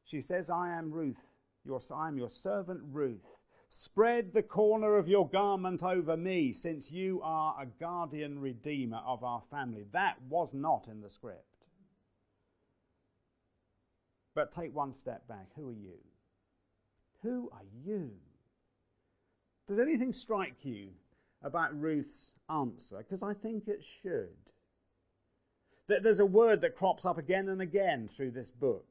She 0.03 0.19
says, 0.19 0.49
I 0.49 0.71
am 0.71 0.91
Ruth, 0.91 1.23
your, 1.63 1.79
I 1.95 2.09
am 2.09 2.17
your 2.17 2.29
servant 2.29 2.81
Ruth. 2.83 3.39
Spread 3.69 4.33
the 4.33 4.43
corner 4.43 4.97
of 4.97 5.07
your 5.07 5.25
garment 5.25 5.83
over 5.83 6.17
me, 6.17 6.51
since 6.51 6.91
you 6.91 7.21
are 7.23 7.55
a 7.61 7.65
guardian 7.65 8.41
redeemer 8.41 8.99
of 9.05 9.23
our 9.23 9.41
family. 9.49 9.85
That 9.93 10.21
was 10.27 10.53
not 10.53 10.89
in 10.89 10.99
the 10.99 11.09
script. 11.09 11.45
But 14.35 14.51
take 14.51 14.75
one 14.75 14.91
step 14.91 15.29
back. 15.29 15.47
Who 15.55 15.69
are 15.69 15.71
you? 15.71 15.99
Who 17.21 17.49
are 17.53 17.63
you? 17.85 18.11
Does 19.69 19.79
anything 19.79 20.11
strike 20.11 20.65
you 20.65 20.89
about 21.43 21.79
Ruth's 21.79 22.33
answer? 22.49 22.97
Because 22.97 23.23
I 23.23 23.33
think 23.33 23.67
it 23.67 23.83
should. 23.83 24.29
There's 25.87 26.19
a 26.19 26.25
word 26.25 26.61
that 26.61 26.75
crops 26.75 27.05
up 27.05 27.17
again 27.17 27.49
and 27.49 27.61
again 27.61 28.07
through 28.07 28.31
this 28.31 28.49
book. 28.49 28.87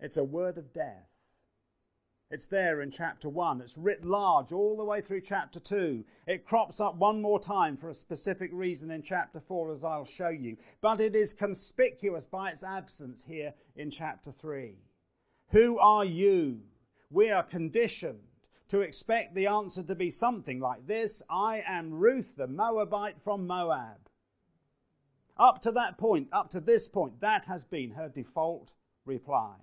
It's 0.00 0.16
a 0.16 0.24
word 0.24 0.58
of 0.58 0.72
death. 0.72 1.08
It's 2.30 2.46
there 2.46 2.80
in 2.80 2.90
chapter 2.90 3.28
1. 3.28 3.60
It's 3.60 3.78
writ 3.78 4.04
large 4.04 4.50
all 4.50 4.76
the 4.76 4.84
way 4.84 5.00
through 5.00 5.20
chapter 5.20 5.60
2. 5.60 6.04
It 6.26 6.44
crops 6.44 6.80
up 6.80 6.96
one 6.96 7.22
more 7.22 7.38
time 7.38 7.76
for 7.76 7.88
a 7.88 7.94
specific 7.94 8.50
reason 8.52 8.90
in 8.90 9.02
chapter 9.02 9.38
4, 9.38 9.70
as 9.70 9.84
I'll 9.84 10.04
show 10.04 10.30
you. 10.30 10.56
But 10.80 11.00
it 11.00 11.14
is 11.14 11.32
conspicuous 11.32 12.26
by 12.26 12.50
its 12.50 12.64
absence 12.64 13.24
here 13.24 13.54
in 13.76 13.90
chapter 13.90 14.32
3. 14.32 14.74
Who 15.50 15.78
are 15.78 16.04
you? 16.04 16.62
We 17.10 17.30
are 17.30 17.44
conditioned 17.44 18.18
to 18.68 18.80
expect 18.80 19.34
the 19.34 19.46
answer 19.46 19.82
to 19.82 19.94
be 19.94 20.10
something 20.10 20.60
like 20.60 20.86
this 20.86 21.22
I 21.28 21.62
am 21.66 21.92
Ruth 21.92 22.34
the 22.36 22.46
Moabite 22.46 23.20
from 23.20 23.46
Moab. 23.46 24.08
Up 25.36 25.60
to 25.62 25.72
that 25.72 25.98
point, 25.98 26.28
up 26.32 26.50
to 26.50 26.60
this 26.60 26.88
point, 26.88 27.20
that 27.20 27.46
has 27.46 27.64
been 27.64 27.92
her 27.92 28.08
default 28.08 28.72
reply. 29.04 29.56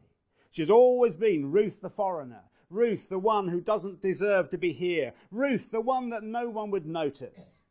She's 0.52 0.70
always 0.70 1.16
been 1.16 1.52
Ruth 1.52 1.80
the 1.82 1.90
foreigner, 1.90 2.44
Ruth 2.70 3.10
the 3.10 3.20
one 3.20 3.48
who 3.48 3.62
doesn't 3.62 4.02
deserve 4.02 4.50
to 4.50 4.58
be 4.58 4.74
here, 4.74 5.14
Ruth 5.32 5.72
the 5.72 5.82
one 5.82 6.10
that 6.10 6.24
no 6.24 6.50
one 6.50 6.72
would 6.72 6.86
notice. 6.86 7.64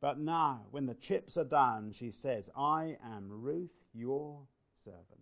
But 0.00 0.18
now, 0.18 0.66
when 0.70 0.86
the 0.86 0.94
chips 0.94 1.36
are 1.36 1.44
down, 1.44 1.92
she 1.92 2.10
says, 2.10 2.50
I 2.56 2.96
am 3.04 3.28
Ruth, 3.30 3.72
your 3.92 4.42
servant. 4.84 5.17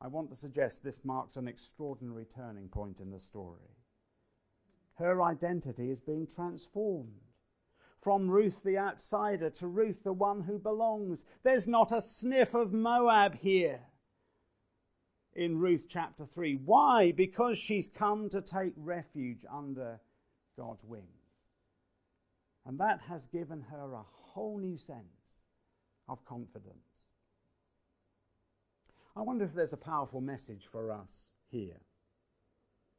I 0.00 0.06
want 0.06 0.30
to 0.30 0.36
suggest 0.36 0.82
this 0.82 1.04
marks 1.04 1.36
an 1.36 1.48
extraordinary 1.48 2.26
turning 2.34 2.68
point 2.68 3.00
in 3.00 3.10
the 3.10 3.18
story. 3.18 3.76
Her 4.94 5.22
identity 5.22 5.90
is 5.90 6.00
being 6.00 6.26
transformed 6.26 7.20
from 8.00 8.30
Ruth 8.30 8.62
the 8.62 8.78
outsider 8.78 9.50
to 9.50 9.66
Ruth 9.66 10.04
the 10.04 10.12
one 10.12 10.42
who 10.42 10.58
belongs. 10.58 11.24
There's 11.42 11.66
not 11.66 11.92
a 11.92 12.00
sniff 12.00 12.54
of 12.54 12.72
Moab 12.72 13.36
here 13.36 13.80
in 15.34 15.58
Ruth 15.58 15.86
chapter 15.88 16.24
3. 16.24 16.60
Why? 16.64 17.12
Because 17.12 17.58
she's 17.58 17.88
come 17.88 18.28
to 18.30 18.40
take 18.40 18.72
refuge 18.76 19.44
under 19.50 20.00
God's 20.56 20.84
wings. 20.84 21.04
And 22.66 22.78
that 22.80 23.00
has 23.08 23.26
given 23.26 23.62
her 23.70 23.92
a 23.94 24.02
whole 24.02 24.58
new 24.58 24.76
sense 24.76 25.44
of 26.08 26.24
confidence. 26.24 26.87
I 29.18 29.22
wonder 29.22 29.44
if 29.44 29.52
there's 29.52 29.72
a 29.72 29.76
powerful 29.76 30.20
message 30.20 30.68
for 30.70 30.92
us 30.92 31.32
here. 31.50 31.80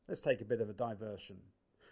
Let's 0.06 0.20
take 0.20 0.42
a 0.42 0.46
bit 0.46 0.60
of 0.60 0.70
a 0.70 0.74
diversion. 0.74 1.38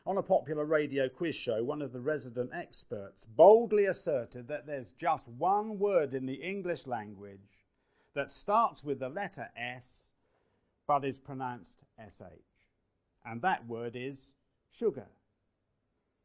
On 0.06 0.18
a 0.18 0.24
popular 0.24 0.66
radio 0.66 1.08
quiz 1.08 1.34
show, 1.34 1.64
one 1.64 1.82
of 1.82 1.94
the 1.94 2.02
resident 2.02 2.50
experts 2.54 3.24
boldly 3.26 3.86
asserted 3.86 4.50
that 4.50 4.68
there's 4.68 4.92
just 4.92 5.30
one 5.30 5.80
word 5.80 6.14
in 6.14 6.26
the 6.26 6.42
English 6.42 6.88
language 6.88 7.64
that 8.16 8.30
starts 8.30 8.84
with 8.84 9.00
the 9.00 9.08
letter 9.08 9.50
S 9.56 10.14
but 10.88 11.06
is 11.06 11.20
pronounced 11.20 11.80
SH. 11.98 12.68
And 13.26 13.42
that 13.44 13.66
word 13.66 13.96
is 13.96 14.34
sugar. 14.70 15.08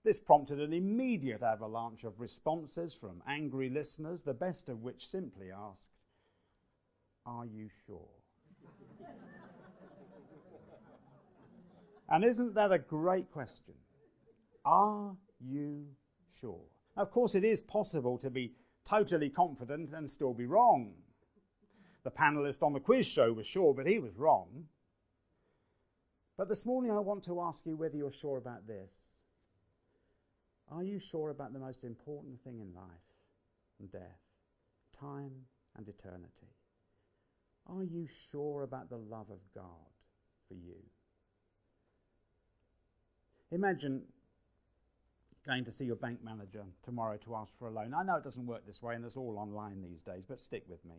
This 0.02 0.18
prompted 0.18 0.58
an 0.58 0.72
immediate 0.72 1.42
avalanche 1.44 2.02
of 2.02 2.18
responses 2.18 2.94
from 2.94 3.22
angry 3.28 3.70
listeners, 3.70 4.24
the 4.24 4.34
best 4.34 4.68
of 4.68 4.82
which 4.82 5.06
simply 5.06 5.52
asked, 5.52 5.90
Are 7.24 7.46
you 7.46 7.68
sure? 7.86 8.08
And 12.08 12.24
isn't 12.24 12.54
that 12.54 12.72
a 12.72 12.78
great 12.78 13.30
question? 13.30 13.74
Are 14.64 15.16
you 15.40 15.86
sure? 16.30 16.60
Now, 16.96 17.02
of 17.02 17.10
course, 17.10 17.34
it 17.34 17.44
is 17.44 17.62
possible 17.62 18.18
to 18.18 18.28
be 18.28 18.52
totally 18.84 19.30
confident 19.30 19.92
and 19.94 20.10
still 20.10 20.34
be 20.34 20.46
wrong. 20.46 20.92
The 22.04 22.10
panelist 22.10 22.62
on 22.62 22.72
the 22.72 22.80
quiz 22.80 23.06
show 23.06 23.32
was 23.32 23.46
sure, 23.46 23.72
but 23.72 23.86
he 23.86 23.98
was 23.98 24.18
wrong. 24.18 24.66
But 26.36 26.48
this 26.48 26.66
morning, 26.66 26.90
I 26.90 26.98
want 26.98 27.24
to 27.24 27.40
ask 27.40 27.64
you 27.64 27.76
whether 27.76 27.96
you're 27.96 28.12
sure 28.12 28.38
about 28.38 28.66
this. 28.66 29.14
Are 30.70 30.82
you 30.82 30.98
sure 30.98 31.30
about 31.30 31.52
the 31.52 31.58
most 31.58 31.84
important 31.84 32.42
thing 32.42 32.60
in 32.60 32.74
life 32.74 32.84
and 33.78 33.90
death, 33.90 34.20
time 34.98 35.32
and 35.76 35.88
eternity? 35.88 36.52
Are 37.66 37.84
you 37.84 38.06
sure 38.30 38.62
about 38.62 38.90
the 38.90 38.96
love 38.96 39.30
of 39.30 39.40
God 39.54 39.90
for 40.48 40.54
you? 40.54 40.76
Imagine 43.50 44.02
going 45.46 45.64
to 45.64 45.70
see 45.70 45.84
your 45.84 45.96
bank 45.96 46.20
manager 46.22 46.64
tomorrow 46.84 47.16
to 47.24 47.34
ask 47.34 47.56
for 47.58 47.68
a 47.68 47.70
loan. 47.70 47.94
I 47.94 48.02
know 48.02 48.16
it 48.16 48.24
doesn't 48.24 48.46
work 48.46 48.64
this 48.66 48.82
way 48.82 48.94
and 48.94 49.04
it's 49.04 49.16
all 49.16 49.36
online 49.38 49.82
these 49.82 50.00
days, 50.00 50.24
but 50.26 50.38
stick 50.38 50.64
with 50.68 50.84
me. 50.84 50.96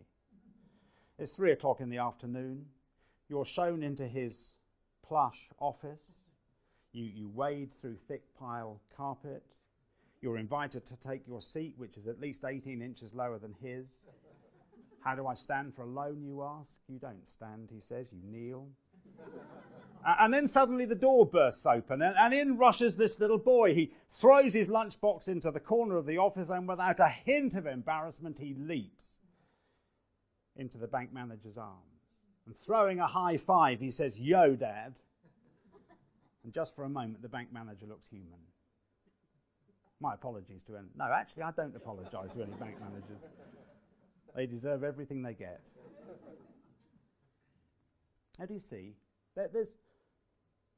It's 1.18 1.36
three 1.36 1.52
o'clock 1.52 1.80
in 1.80 1.88
the 1.88 1.98
afternoon. 1.98 2.66
You're 3.28 3.44
shown 3.44 3.82
into 3.82 4.06
his 4.06 4.54
plush 5.02 5.48
office. 5.58 6.22
You, 6.92 7.04
you 7.04 7.28
wade 7.28 7.72
through 7.80 7.96
thick 8.08 8.22
pile 8.38 8.80
carpet. 8.96 9.42
You're 10.20 10.38
invited 10.38 10.84
to 10.86 10.96
take 10.96 11.26
your 11.26 11.40
seat, 11.40 11.74
which 11.76 11.96
is 11.96 12.06
at 12.06 12.20
least 12.20 12.44
18 12.44 12.82
inches 12.82 13.14
lower 13.14 13.38
than 13.38 13.54
his. 13.62 14.08
How 15.04 15.14
do 15.14 15.26
I 15.26 15.34
stand 15.34 15.74
for 15.74 15.82
a 15.82 15.86
loan, 15.86 16.24
you 16.24 16.42
ask? 16.42 16.80
You 16.88 16.98
don't 16.98 17.28
stand, 17.28 17.68
he 17.70 17.80
says, 17.80 18.12
you 18.12 18.20
kneel. 18.24 18.68
And 20.06 20.34
then 20.34 20.46
suddenly 20.46 20.84
the 20.84 20.94
door 20.94 21.24
bursts 21.24 21.64
open, 21.64 22.02
and, 22.02 22.34
in 22.34 22.58
rushes 22.58 22.94
this 22.96 23.18
little 23.18 23.38
boy. 23.38 23.72
He 23.72 23.94
throws 24.10 24.52
his 24.52 24.68
lunchbox 24.68 25.28
into 25.28 25.50
the 25.50 25.60
corner 25.60 25.96
of 25.96 26.04
the 26.04 26.18
office, 26.18 26.50
and 26.50 26.68
without 26.68 27.00
a 27.00 27.08
hint 27.08 27.54
of 27.54 27.66
embarrassment, 27.66 28.38
he 28.38 28.52
leaps 28.52 29.20
into 30.56 30.76
the 30.76 30.86
bank 30.86 31.10
manager's 31.14 31.56
arms. 31.56 32.10
And 32.44 32.54
throwing 32.54 33.00
a 33.00 33.06
high 33.06 33.38
five, 33.38 33.80
he 33.80 33.90
says, 33.90 34.20
Yo, 34.20 34.56
Dad. 34.56 34.94
And 36.44 36.52
just 36.52 36.76
for 36.76 36.84
a 36.84 36.90
moment, 36.90 37.22
the 37.22 37.28
bank 37.30 37.48
manager 37.50 37.86
looks 37.86 38.06
human. 38.06 38.40
My 40.00 40.12
apologies 40.12 40.62
to 40.64 40.74
him. 40.74 40.90
No, 40.96 41.06
actually, 41.06 41.44
I 41.44 41.52
don't 41.52 41.74
apologize 41.74 42.34
to 42.34 42.42
any 42.42 42.52
bank 42.52 42.76
managers. 42.78 43.26
They 44.34 44.46
deserve 44.46 44.82
everything 44.82 45.22
they 45.22 45.34
get. 45.34 45.60
How 48.38 48.46
do 48.46 48.54
you 48.54 48.60
see? 48.60 48.96
There's, 49.36 49.78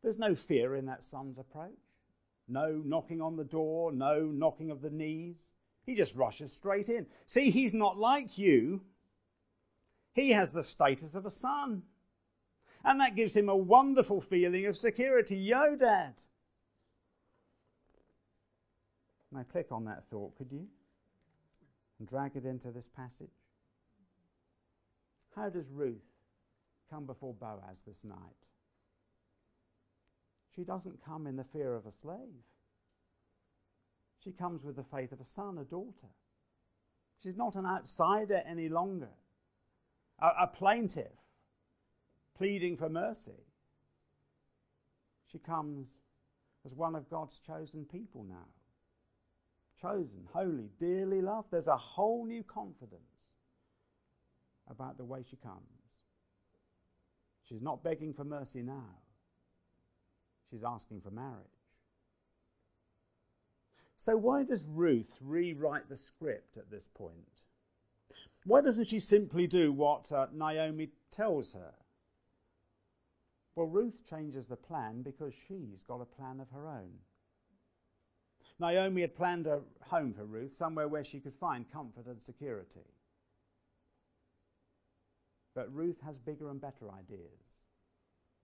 there's 0.03 0.19
no 0.19 0.35
fear 0.35 0.77
in 0.77 0.87
that 0.87 1.03
son's 1.03 1.39
approach. 1.39 1.73
No 2.49 2.83
knocking 2.85 3.21
on 3.21 3.37
the 3.37 3.45
door, 3.45 3.93
no 3.93 4.27
knocking 4.27 4.71
of 4.71 4.83
the 4.83 4.91
knees. 4.91 5.53
He 5.85 5.95
just 5.95 6.17
rushes 6.17 6.53
straight 6.53 6.89
in. 6.89 7.07
See, 7.27 7.51
he's 7.51 7.73
not 7.73 7.97
like 7.99 8.39
you. 8.39 8.83
He 10.13 10.31
has 10.31 10.53
the 10.53 10.63
status 10.63 11.15
of 11.15 11.27
a 11.27 11.31
son. 11.31 11.83
And 12.85 13.01
that 13.01 13.17
gives 13.17 13.37
him 13.37 13.49
a 13.49 13.57
wonderful 13.57 14.21
feeling 14.21 14.67
of 14.67 14.77
security. 14.77 15.37
Yo, 15.37 15.77
Dad. 15.77 16.15
Now, 19.33 19.45
click 19.51 19.73
on 19.73 19.85
that 19.87 20.05
thought, 20.09 20.37
could 20.37 20.53
you? 20.53 20.67
And 21.99 22.07
drag 22.07 22.37
it 22.37 22.45
into 22.45 22.71
this 22.71 22.89
passage. 22.89 23.46
How 25.37 25.51
does 25.51 25.69
Ruth 25.71 26.09
come 26.89 27.05
before 27.05 27.35
Boaz 27.35 27.83
this 27.87 28.05
night? 28.05 28.17
She 30.55 30.65
doesn't 30.65 31.05
come 31.05 31.27
in 31.27 31.37
the 31.37 31.45
fear 31.45 31.75
of 31.75 31.85
a 31.85 31.93
slave. 31.93 32.47
She 34.25 34.33
comes 34.33 34.65
with 34.65 34.77
the 34.77 34.83
faith 34.83 35.13
of 35.13 35.21
a 35.21 35.25
son, 35.25 35.59
a 35.59 35.65
daughter. 35.65 36.09
She's 37.23 37.37
not 37.37 37.55
an 37.55 37.67
outsider 37.67 38.43
any 38.49 38.71
longer, 38.71 39.11
a, 40.19 40.31
a 40.41 40.47
plaintiff 40.47 41.13
pleading 42.35 42.79
for 42.79 42.89
mercy. 42.89 43.45
She 45.31 45.39
comes 45.39 46.01
as 46.65 46.75
one 46.75 46.95
of 46.95 47.11
God's 47.11 47.39
chosen 47.39 47.85
people 47.85 48.25
now. 48.25 48.49
Chosen, 49.81 50.29
holy, 50.33 50.71
dearly 50.79 51.21
loved. 51.21 51.51
There's 51.51 51.69
a 51.69 51.77
whole 51.77 52.25
new 52.25 52.43
confidence 52.43 53.16
about 54.69 54.97
the 54.99 55.05
way 55.05 55.23
she 55.29 55.37
comes. 55.37 55.61
She's 57.49 57.63
not 57.63 57.85
begging 57.85 58.13
for 58.13 58.25
mercy 58.25 58.63
now. 58.63 59.01
She's 60.51 60.65
asking 60.65 61.01
for 61.01 61.11
marriage. 61.11 61.47
So, 63.97 64.17
why 64.17 64.45
does 64.45 64.69
Ruth 64.69 65.19
rewrite 65.21 65.89
the 65.89 65.97
script 65.97 66.57
at 66.57 66.71
this 66.71 66.89
point? 66.95 67.43
Why 68.45 68.61
doesn't 68.61 68.87
she 68.87 68.99
simply 68.99 69.47
do 69.47 69.73
what 69.73 70.13
uh, 70.13 70.27
Naomi 70.33 70.91
tells 71.11 71.55
her? 71.55 71.73
Well, 73.55 73.67
Ruth 73.67 74.05
changes 74.09 74.47
the 74.47 74.57
plan 74.57 75.03
because 75.03 75.33
she's 75.49 75.83
got 75.83 76.03
a 76.03 76.05
plan 76.05 76.41
of 76.41 76.51
her 76.51 76.69
own. 76.69 76.91
Naomi 78.59 79.01
had 79.01 79.17
planned 79.17 79.47
a 79.47 79.61
home 79.83 80.13
for 80.13 80.25
Ruth, 80.25 80.55
somewhere 80.55 80.89
where 80.89 81.05
she 81.05 81.21
could 81.21 81.35
find 81.35 81.71
comfort 81.71 82.07
and 82.07 82.23
security. 82.23 82.85
But 85.57 85.75
Ruth 85.75 85.97
has 86.05 86.19
bigger 86.19 86.51
and 86.51 86.61
better 86.61 86.93
ideas. 86.93 87.65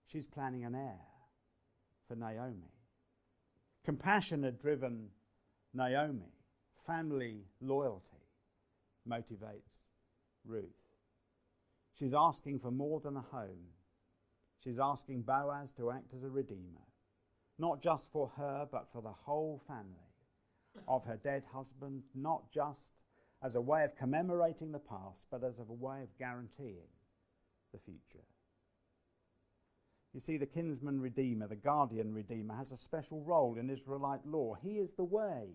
She's 0.03 0.25
planning 0.25 0.65
an 0.65 0.73
heir 0.73 0.99
for 2.07 2.15
Naomi. 2.15 2.73
Compassion 3.85 4.41
had 4.41 4.57
driven 4.57 5.09
Naomi. 5.75 6.33
Family 6.75 7.45
loyalty 7.61 8.25
motivates 9.07 9.91
Ruth. 10.43 10.65
She's 11.93 12.15
asking 12.15 12.59
for 12.59 12.71
more 12.71 12.99
than 12.99 13.15
a 13.15 13.21
home. 13.21 13.67
She's 14.63 14.79
asking 14.79 15.21
Boaz 15.21 15.71
to 15.73 15.91
act 15.91 16.15
as 16.15 16.23
a 16.23 16.29
redeemer, 16.29 16.87
not 17.59 17.83
just 17.83 18.11
for 18.11 18.31
her, 18.37 18.67
but 18.71 18.87
for 18.91 19.03
the 19.03 19.11
whole 19.11 19.61
family 19.67 20.09
of 20.87 21.05
her 21.05 21.17
dead 21.17 21.43
husband, 21.53 22.01
not 22.15 22.51
just 22.51 22.93
as 23.43 23.53
a 23.53 23.61
way 23.61 23.83
of 23.83 23.95
commemorating 23.95 24.71
the 24.71 24.79
past, 24.79 25.27
but 25.29 25.43
as 25.43 25.59
a 25.59 25.63
way 25.63 26.01
of 26.01 26.17
guaranteeing 26.17 26.89
the 27.73 27.79
future. 27.79 28.23
You 30.13 30.19
see, 30.19 30.37
the 30.37 30.45
kinsman 30.45 31.01
redeemer, 31.01 31.47
the 31.47 31.55
guardian 31.55 32.13
redeemer, 32.13 32.55
has 32.55 32.71
a 32.71 32.77
special 32.77 33.21
role 33.23 33.57
in 33.57 33.69
Israelite 33.69 34.25
law. 34.25 34.55
He 34.61 34.77
is 34.77 34.93
the 34.93 35.03
way 35.03 35.47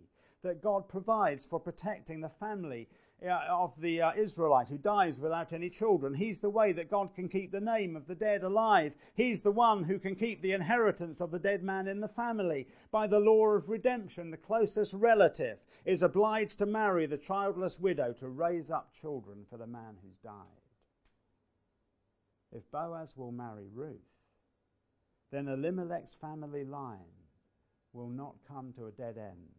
that 0.42 0.62
God 0.62 0.88
provides 0.88 1.46
for 1.46 1.60
protecting 1.60 2.20
the 2.20 2.28
family 2.28 2.88
uh, 3.24 3.40
of 3.48 3.80
the 3.80 4.00
uh, 4.02 4.12
Israelite 4.16 4.68
who 4.68 4.78
dies 4.78 5.18
without 5.18 5.52
any 5.52 5.68
children. 5.68 6.14
He's 6.14 6.40
the 6.40 6.50
way 6.50 6.72
that 6.72 6.90
God 6.90 7.14
can 7.14 7.28
keep 7.28 7.50
the 7.50 7.60
name 7.60 7.96
of 7.96 8.06
the 8.06 8.14
dead 8.14 8.42
alive. 8.42 8.94
He's 9.14 9.42
the 9.42 9.52
one 9.52 9.84
who 9.84 9.98
can 9.98 10.14
keep 10.14 10.42
the 10.42 10.52
inheritance 10.52 11.20
of 11.20 11.30
the 11.30 11.40
dead 11.40 11.62
man 11.62 11.88
in 11.88 12.00
the 12.00 12.08
family. 12.08 12.68
By 12.90 13.06
the 13.06 13.20
law 13.20 13.46
of 13.48 13.68
redemption, 13.68 14.30
the 14.30 14.36
closest 14.36 14.94
relative 14.94 15.58
is 15.84 16.02
obliged 16.02 16.58
to 16.58 16.66
marry 16.66 17.06
the 17.06 17.16
childless 17.16 17.80
widow 17.80 18.12
to 18.14 18.28
raise 18.28 18.70
up 18.70 18.92
children 18.92 19.44
for 19.48 19.56
the 19.56 19.66
man 19.66 19.96
who's 20.02 20.18
died. 20.18 20.67
If 22.52 22.70
Boaz 22.70 23.16
will 23.16 23.32
marry 23.32 23.66
Ruth, 23.72 23.96
then 25.30 25.48
Elimelech's 25.48 26.14
family 26.14 26.64
line 26.64 26.98
will 27.92 28.08
not 28.08 28.36
come 28.46 28.72
to 28.74 28.86
a 28.86 28.92
dead 28.92 29.18
end 29.18 29.54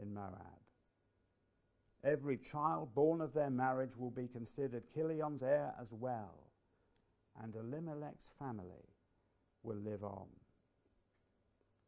in 0.00 0.14
Moab. 0.14 0.60
Every 2.04 2.36
child 2.36 2.94
born 2.94 3.20
of 3.20 3.32
their 3.32 3.50
marriage 3.50 3.96
will 3.96 4.10
be 4.10 4.28
considered 4.28 4.84
Chilion's 4.92 5.42
heir 5.42 5.72
as 5.80 5.92
well, 5.92 6.34
and 7.42 7.54
Elimelech's 7.54 8.32
family 8.38 8.88
will 9.62 9.76
live 9.76 10.02
on. 10.02 10.26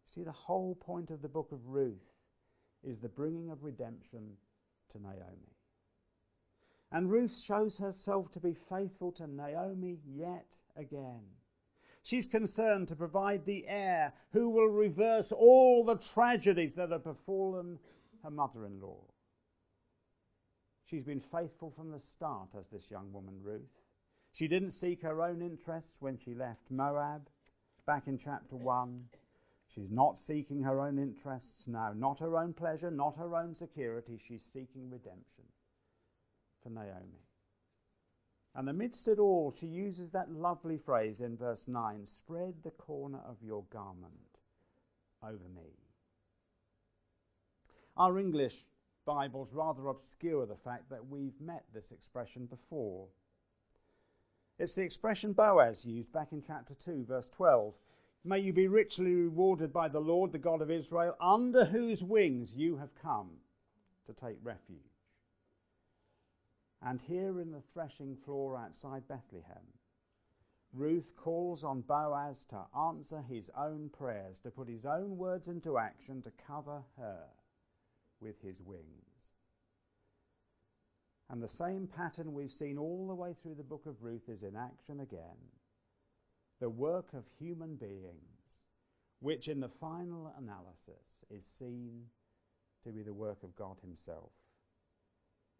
See, 0.07 0.23
the 0.23 0.33
whole 0.33 0.75
point 0.75 1.11
of 1.11 1.23
the 1.23 1.29
book 1.29 1.51
of 1.53 1.67
Ruth 1.67 2.13
is 2.83 3.01
the 3.01 3.09
bringing 3.09 3.51
of 3.51 3.65
redemption 3.65 4.37
to 4.93 5.03
Naomi. 5.03 5.54
And 6.93 7.11
Ruth 7.11 7.37
shows 7.37 7.79
herself 7.79 8.31
to 8.33 8.41
be 8.41 8.55
faithful 8.55 9.13
to 9.13 9.27
Naomi 9.27 9.99
yet 10.07 10.57
again. 10.77 11.23
She's 12.03 12.27
concerned 12.27 12.89
to 12.89 12.97
provide 12.97 13.47
the 13.47 13.67
heir 13.67 14.13
who 14.33 14.51
will 14.51 14.69
reverse 14.69 15.33
all 15.33 15.85
the 15.85 15.97
tragedies 15.97 16.75
that 16.75 16.91
have 16.91 17.03
befallen 17.05 17.79
her 18.23 18.31
mother 18.31 18.67
in 18.67 18.81
law. 18.81 19.01
She's 20.85 21.03
been 21.05 21.21
faithful 21.21 21.71
from 21.71 21.91
the 21.91 21.99
start 21.99 22.51
as 22.57 22.69
this 22.69 22.91
young 22.91 23.11
woman, 23.11 23.41
Ruth. 23.43 23.81
She 24.33 24.49
didn't 24.49 24.73
seek 24.73 25.03
her 25.03 25.23
own 25.23 25.41
interests 25.41 25.97
when 26.01 26.19
she 26.19 26.35
left 26.35 26.71
Moab 26.71 27.31
back 27.87 28.07
in 28.07 28.19
chapter 28.19 28.57
1. 28.57 29.05
She's 29.75 29.91
not 29.91 30.19
seeking 30.19 30.63
her 30.63 30.81
own 30.81 30.99
interests 30.99 31.67
now, 31.67 31.93
not 31.97 32.21
her 32.21 32.37
own 32.37 32.53
pleasure, 32.53 32.91
not 32.91 33.17
her 33.17 33.35
own 33.35 33.55
security. 33.55 34.19
She's 34.19 34.45
seeking 34.45 34.91
redemption 34.91 35.45
for 36.65 36.71
Naomi. 36.71 37.23
And 38.57 38.69
amidst 38.69 39.07
it 39.07 39.19
all, 39.19 39.55
she 39.57 39.67
uses 39.67 40.11
that 40.11 40.33
lovely 40.33 40.79
phrase 40.79 41.21
in 41.21 41.37
verse 41.37 41.69
9 41.69 42.07
spread 42.07 42.55
the 42.63 42.71
corner 42.71 43.21
of 43.29 43.37
your 43.43 43.65
garment 43.71 44.39
over 45.23 45.49
me. 45.55 45.71
Our 47.97 48.19
English 48.19 48.65
Bibles 49.05 49.53
rather 49.53 49.89
obscure 49.89 50.47
the 50.47 50.57
fact 50.57 50.89
that 50.91 51.07
we've 51.09 51.41
met 51.41 51.65
this 51.75 51.93
expression 51.93 52.47
before. 52.47 53.09
It's 54.59 54.75
the 54.75 54.83
expression 54.83 55.33
Boaz 55.33 55.85
used 55.85 56.13
back 56.13 56.33
in 56.33 56.41
chapter 56.41 56.75
2, 56.75 57.05
verse 57.07 57.29
12. 57.29 57.75
May 58.25 58.39
you 58.39 58.53
be 58.53 58.69
richly 58.69 59.15
rewarded 59.15 59.73
by 59.73 59.89
the 59.89 60.01
Lord, 60.01 60.33
the 60.33 60.39
God 60.39 60.63
of 60.63 60.71
Israel, 60.71 61.17
under 61.21 61.67
whose 61.67 62.03
wings 62.03 62.57
you 62.57 62.77
have 62.79 62.95
come 62.95 63.33
to 64.07 64.13
take 64.13 64.39
refuge. 64.43 64.94
And 66.85 67.01
here 67.01 67.41
in 67.41 67.51
the 67.51 67.63
threshing 67.73 68.15
floor 68.15 68.59
outside 68.59 69.09
Bethlehem, 69.09 69.73
Ruth 70.75 71.13
calls 71.17 71.65
on 71.65 71.81
Boaz 71.81 72.45
to 72.51 72.67
answer 72.77 73.23
his 73.23 73.51
own 73.57 73.89
prayers, 73.89 74.39
to 74.41 74.51
put 74.51 74.69
his 74.69 74.85
own 74.85 75.17
words 75.17 75.49
into 75.49 75.79
action, 75.79 76.21
to 76.23 76.33
cover 76.47 76.83
her 76.99 77.25
with 78.21 78.43
his 78.43 78.61
wings. 78.61 79.33
And 81.31 81.43
the 81.43 81.49
same 81.49 81.87
pattern 81.87 82.35
we've 82.35 82.53
seen 82.53 82.77
all 82.77 83.07
the 83.09 83.15
way 83.15 83.33
through 83.33 83.55
the 83.55 83.63
book 83.63 83.87
of 83.87 84.03
Ruth 84.03 84.29
is 84.29 84.43
in 84.43 84.55
action 84.55 85.01
again. 85.01 85.53
The 86.61 86.69
work 86.69 87.15
of 87.15 87.25
human 87.39 87.77
beings, 87.77 88.63
which 89.21 89.49
in 89.49 89.61
the 89.61 89.69
final 89.69 90.35
analysis 90.37 91.25
is 91.31 91.47
seen 91.47 92.05
to 92.83 92.91
be 92.91 93.03
the 93.03 93.15
work 93.15 93.43
of 93.43 93.57
God 93.57 93.79
Himself. 93.81 94.33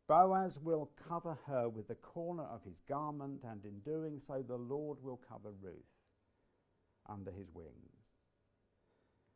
Boaz 0.07 0.61
will 0.61 0.91
cover 1.09 1.39
her 1.47 1.69
with 1.69 1.89
the 1.89 1.95
corner 1.95 2.45
of 2.45 2.63
his 2.65 2.81
garment, 2.81 3.43
and 3.43 3.65
in 3.65 3.81
doing 3.81 4.19
so, 4.19 4.43
the 4.47 4.57
Lord 4.57 4.99
will 5.03 5.21
cover 5.29 5.51
Ruth 5.63 5.75
under 7.09 7.31
his 7.31 7.51
wings. 7.55 7.95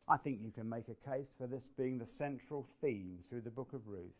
I 0.06 0.16
think 0.16 0.40
you 0.42 0.50
can 0.50 0.68
make 0.68 0.88
a 0.88 1.10
case 1.10 1.32
for 1.36 1.46
this 1.46 1.68
being 1.68 1.98
the 1.98 2.06
central 2.06 2.66
theme 2.80 3.18
through 3.28 3.42
the 3.42 3.50
book 3.50 3.72
of 3.72 3.86
Ruth. 3.86 4.16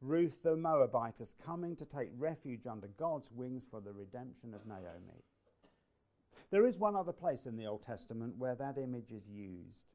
Ruth 0.00 0.42
the 0.42 0.56
Moabite 0.56 1.20
is 1.20 1.36
coming 1.44 1.76
to 1.76 1.84
take 1.84 2.10
refuge 2.16 2.66
under 2.66 2.88
God's 2.88 3.30
wings 3.30 3.66
for 3.70 3.80
the 3.80 3.92
redemption 3.92 4.54
of 4.54 4.66
Naomi. 4.66 5.24
There 6.50 6.66
is 6.66 6.78
one 6.78 6.96
other 6.96 7.12
place 7.12 7.46
in 7.46 7.56
the 7.56 7.66
Old 7.66 7.84
Testament 7.84 8.36
where 8.38 8.54
that 8.56 8.78
image 8.78 9.12
is 9.12 9.28
used. 9.28 9.86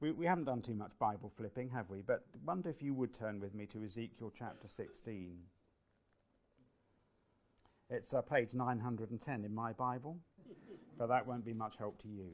We, 0.00 0.12
we 0.12 0.24
haven't 0.24 0.44
done 0.44 0.62
too 0.62 0.74
much 0.74 0.92
Bible 0.98 1.30
flipping, 1.36 1.68
have 1.70 1.90
we? 1.90 2.00
But 2.00 2.24
wonder 2.46 2.70
if 2.70 2.82
you 2.82 2.94
would 2.94 3.12
turn 3.12 3.38
with 3.38 3.54
me 3.54 3.66
to 3.66 3.84
Ezekiel 3.84 4.32
chapter 4.36 4.66
16. 4.66 5.36
It's 7.90 8.14
uh, 8.14 8.22
page 8.22 8.54
910 8.54 9.44
in 9.44 9.54
my 9.54 9.72
Bible, 9.72 10.16
but 10.96 11.08
that 11.08 11.26
won't 11.26 11.44
be 11.44 11.52
much 11.52 11.76
help 11.76 12.00
to 12.02 12.08
you. 12.08 12.30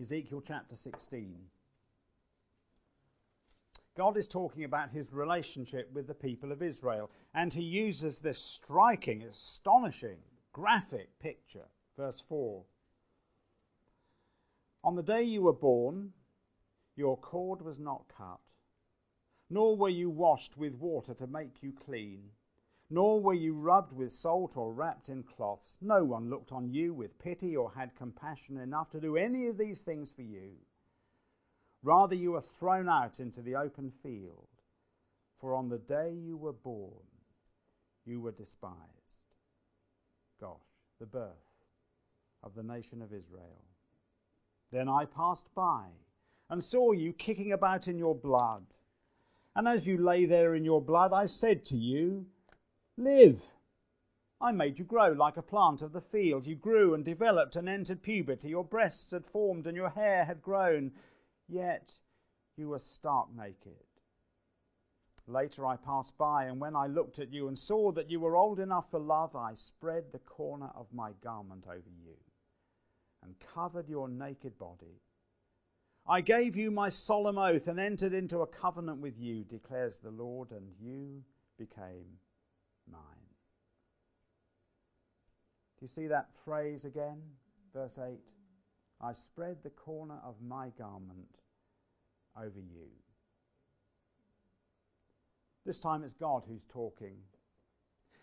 Ezekiel 0.00 0.42
chapter 0.44 0.74
16. 0.74 1.36
God 3.96 4.16
is 4.16 4.26
talking 4.26 4.64
about 4.64 4.90
his 4.90 5.12
relationship 5.12 5.92
with 5.92 6.06
the 6.06 6.14
people 6.14 6.50
of 6.50 6.62
Israel, 6.62 7.10
and 7.34 7.52
he 7.52 7.62
uses 7.62 8.18
this 8.18 8.38
striking, 8.38 9.22
astonishing, 9.22 10.18
graphic 10.52 11.18
picture. 11.20 11.68
Verse 11.96 12.20
4 12.20 12.62
On 14.84 14.94
the 14.94 15.02
day 15.02 15.22
you 15.22 15.42
were 15.42 15.52
born, 15.52 16.12
your 16.96 17.16
cord 17.16 17.62
was 17.62 17.78
not 17.78 18.04
cut, 18.16 18.40
nor 19.50 19.76
were 19.76 19.88
you 19.88 20.08
washed 20.08 20.56
with 20.56 20.74
water 20.74 21.14
to 21.14 21.26
make 21.26 21.62
you 21.62 21.72
clean 21.72 22.30
nor 22.92 23.22
were 23.22 23.32
you 23.32 23.54
rubbed 23.54 23.94
with 23.94 24.12
salt 24.12 24.54
or 24.54 24.70
wrapped 24.70 25.08
in 25.08 25.22
cloths. 25.22 25.78
No 25.80 26.04
one 26.04 26.28
looked 26.28 26.52
on 26.52 26.68
you 26.68 26.92
with 26.92 27.18
pity 27.18 27.56
or 27.56 27.72
had 27.72 27.96
compassion 27.96 28.58
enough 28.58 28.90
to 28.90 29.00
do 29.00 29.16
any 29.16 29.46
of 29.46 29.56
these 29.56 29.80
things 29.80 30.12
for 30.12 30.20
you. 30.20 30.56
Rather, 31.82 32.14
you 32.14 32.32
were 32.32 32.40
thrown 32.40 32.88
out 32.88 33.18
into 33.18 33.42
the 33.42 33.56
open 33.56 33.90
field, 34.02 34.48
for 35.40 35.54
on 35.54 35.68
the 35.68 35.78
day 35.78 36.12
you 36.12 36.36
were 36.36 36.52
born, 36.52 37.06
you 38.04 38.20
were 38.20 38.32
despised. 38.32 38.78
Gosh, 40.40 40.60
the 41.00 41.06
birth 41.06 41.30
of 42.42 42.54
the 42.54 42.62
nation 42.62 43.02
of 43.02 43.12
Israel. 43.12 43.64
Then 44.70 44.88
I 44.88 45.04
passed 45.04 45.54
by 45.54 45.86
and 46.48 46.62
saw 46.62 46.92
you 46.92 47.12
kicking 47.12 47.52
about 47.52 47.88
in 47.88 47.98
your 47.98 48.14
blood. 48.14 48.64
And 49.54 49.68
as 49.68 49.86
you 49.86 49.98
lay 49.98 50.24
there 50.24 50.54
in 50.54 50.64
your 50.64 50.80
blood, 50.80 51.12
I 51.12 51.26
said 51.26 51.64
to 51.66 51.76
you, 51.76 52.26
Live. 52.96 53.52
I 54.40 54.50
made 54.50 54.78
you 54.78 54.84
grow 54.84 55.12
like 55.12 55.36
a 55.36 55.42
plant 55.42 55.82
of 55.82 55.92
the 55.92 56.00
field. 56.00 56.46
You 56.46 56.56
grew 56.56 56.94
and 56.94 57.04
developed 57.04 57.54
and 57.54 57.68
entered 57.68 58.02
puberty. 58.02 58.48
Your 58.48 58.64
breasts 58.64 59.12
had 59.12 59.24
formed 59.24 59.66
and 59.66 59.76
your 59.76 59.90
hair 59.90 60.24
had 60.24 60.42
grown. 60.42 60.92
Yet 61.52 62.00
you 62.56 62.70
were 62.70 62.78
stark 62.78 63.28
naked. 63.36 63.84
Later 65.26 65.66
I 65.66 65.76
passed 65.76 66.16
by, 66.16 66.44
and 66.44 66.58
when 66.58 66.74
I 66.74 66.86
looked 66.86 67.18
at 67.18 67.30
you 67.30 67.46
and 67.46 67.58
saw 67.58 67.92
that 67.92 68.10
you 68.10 68.20
were 68.20 68.36
old 68.36 68.58
enough 68.58 68.90
for 68.90 68.98
love, 68.98 69.36
I 69.36 69.52
spread 69.52 70.04
the 70.10 70.18
corner 70.18 70.70
of 70.74 70.86
my 70.94 71.10
garment 71.22 71.66
over 71.68 71.90
you 72.02 72.16
and 73.22 73.34
covered 73.54 73.88
your 73.88 74.08
naked 74.08 74.58
body. 74.58 75.02
I 76.06 76.22
gave 76.22 76.56
you 76.56 76.70
my 76.70 76.88
solemn 76.88 77.38
oath 77.38 77.68
and 77.68 77.78
entered 77.78 78.14
into 78.14 78.40
a 78.40 78.46
covenant 78.46 78.98
with 78.98 79.18
you, 79.18 79.44
declares 79.44 79.98
the 79.98 80.10
Lord, 80.10 80.50
and 80.50 80.68
you 80.80 81.22
became 81.58 82.18
mine. 82.90 83.02
Do 85.78 85.84
you 85.84 85.88
see 85.88 86.06
that 86.06 86.34
phrase 86.34 86.86
again? 86.86 87.20
Verse 87.74 87.98
8 87.98 88.18
I 89.02 89.12
spread 89.12 89.58
the 89.62 89.70
corner 89.70 90.18
of 90.24 90.40
my 90.40 90.70
garment 90.78 91.41
over 92.36 92.60
you. 92.60 92.88
This 95.64 95.78
time 95.78 96.02
it's 96.02 96.14
God 96.14 96.42
who's 96.48 96.64
talking. 96.68 97.16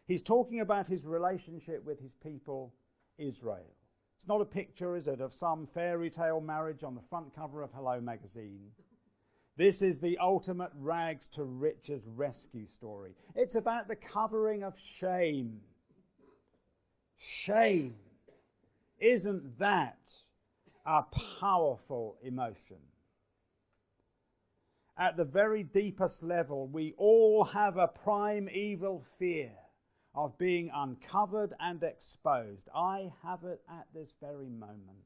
He's 0.07 0.23
talking 0.23 0.59
about 0.59 0.87
his 0.87 1.05
relationship 1.05 1.85
with 1.85 1.99
his 1.99 2.13
people, 2.15 2.73
Israel. 3.17 3.75
It's 4.17 4.27
not 4.27 4.41
a 4.41 4.45
picture, 4.45 4.97
is 4.97 5.07
it, 5.07 5.21
of 5.21 5.33
some 5.33 5.65
fairy 5.65 6.09
tale 6.09 6.41
marriage 6.41 6.83
on 6.83 6.95
the 6.95 7.01
front 7.09 7.33
cover 7.33 7.61
of 7.61 7.71
Hello 7.71 8.01
magazine. 8.01 8.71
This 9.55 9.81
is 9.81 9.99
the 9.99 10.17
ultimate 10.17 10.71
rags 10.75 11.27
to 11.29 11.43
riches 11.43 12.07
rescue 12.07 12.65
story. 12.65 13.13
It's 13.35 13.55
about 13.55 13.87
the 13.87 13.95
covering 13.95 14.63
of 14.63 14.77
shame. 14.77 15.61
Shame. 17.17 17.95
Isn't 18.99 19.59
that 19.59 19.99
a 20.85 21.03
powerful 21.39 22.17
emotion? 22.23 22.77
At 24.99 25.15
the 25.15 25.23
very 25.23 25.63
deepest 25.63 26.23
level, 26.23 26.67
we 26.67 26.93
all 26.97 27.45
have 27.45 27.77
a 27.77 27.87
primeval 27.87 29.05
fear 29.17 29.53
of 30.13 30.37
being 30.37 30.69
uncovered 30.75 31.53
and 31.57 31.81
exposed. 31.81 32.67
I 32.75 33.13
have 33.23 33.45
it 33.45 33.61
at 33.69 33.87
this 33.93 34.13
very 34.19 34.49
moment. 34.49 35.05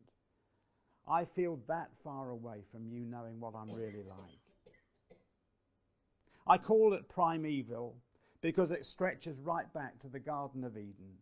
I 1.08 1.26
feel 1.26 1.60
that 1.68 1.92
far 2.04 2.32
away 2.32 2.64
from 2.72 2.88
you 2.88 3.02
knowing 3.02 3.40
what 3.40 3.54
I'm 3.56 3.72
really 3.72 4.02
like. 4.02 4.40
I 6.48 6.58
call 6.58 6.94
it 6.94 7.08
primeval 7.08 7.96
because 8.42 8.72
it 8.72 8.88
stretches 8.88 9.42
right 9.42 9.72
back 9.74 10.00
to 10.00 10.08
the 10.08 10.20
Garden 10.20 10.64
of 10.64 10.76
Eden 10.76 11.20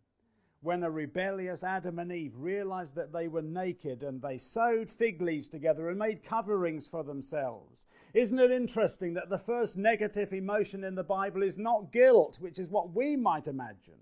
when 0.62 0.84
a 0.84 0.90
rebellious 0.90 1.64
Adam 1.64 1.98
and 1.98 2.12
Eve 2.12 2.34
realized 2.36 2.94
that 2.94 3.12
they 3.12 3.26
were 3.26 3.42
naked 3.42 4.04
and 4.04 4.22
they 4.22 4.38
sewed 4.38 4.88
fig 4.88 5.20
leaves 5.20 5.48
together 5.48 5.88
and 5.88 5.98
made 5.98 6.22
coverings 6.22 6.88
for 6.88 7.02
themselves. 7.02 7.86
Isn't 8.14 8.38
it 8.38 8.52
interesting 8.52 9.14
that 9.14 9.28
the 9.28 9.38
first 9.38 9.76
negative 9.76 10.32
emotion 10.32 10.84
in 10.84 10.94
the 10.94 11.02
Bible 11.02 11.42
is 11.42 11.58
not 11.58 11.92
guilt, 11.92 12.38
which 12.40 12.60
is 12.60 12.70
what 12.70 12.94
we 12.94 13.16
might 13.16 13.48
imagine? 13.48 13.98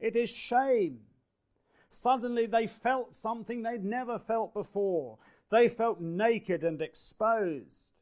It 0.00 0.16
is 0.16 0.30
shame. 0.30 1.00
Suddenly 1.90 2.46
they 2.46 2.66
felt 2.66 3.14
something 3.14 3.62
they'd 3.62 3.84
never 3.84 4.18
felt 4.18 4.54
before. 4.54 5.18
They 5.50 5.68
felt 5.68 6.00
naked 6.00 6.64
and 6.64 6.80
exposed. 6.80 7.92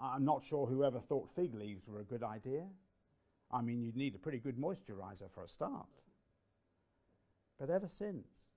I'm 0.00 0.24
not 0.24 0.42
sure 0.42 0.66
whoever 0.66 0.98
thought 0.98 1.30
fig 1.36 1.54
leaves 1.54 1.86
were 1.86 2.00
a 2.00 2.04
good 2.04 2.24
idea. 2.24 2.64
I 3.52 3.62
mean, 3.62 3.82
you'd 3.82 3.96
need 3.96 4.16
a 4.16 4.18
pretty 4.18 4.38
good 4.38 4.58
moisturizer 4.58 5.30
for 5.32 5.44
a 5.44 5.48
start. 5.48 5.86
But 7.58 7.70
ever 7.70 7.88
since, 7.88 8.48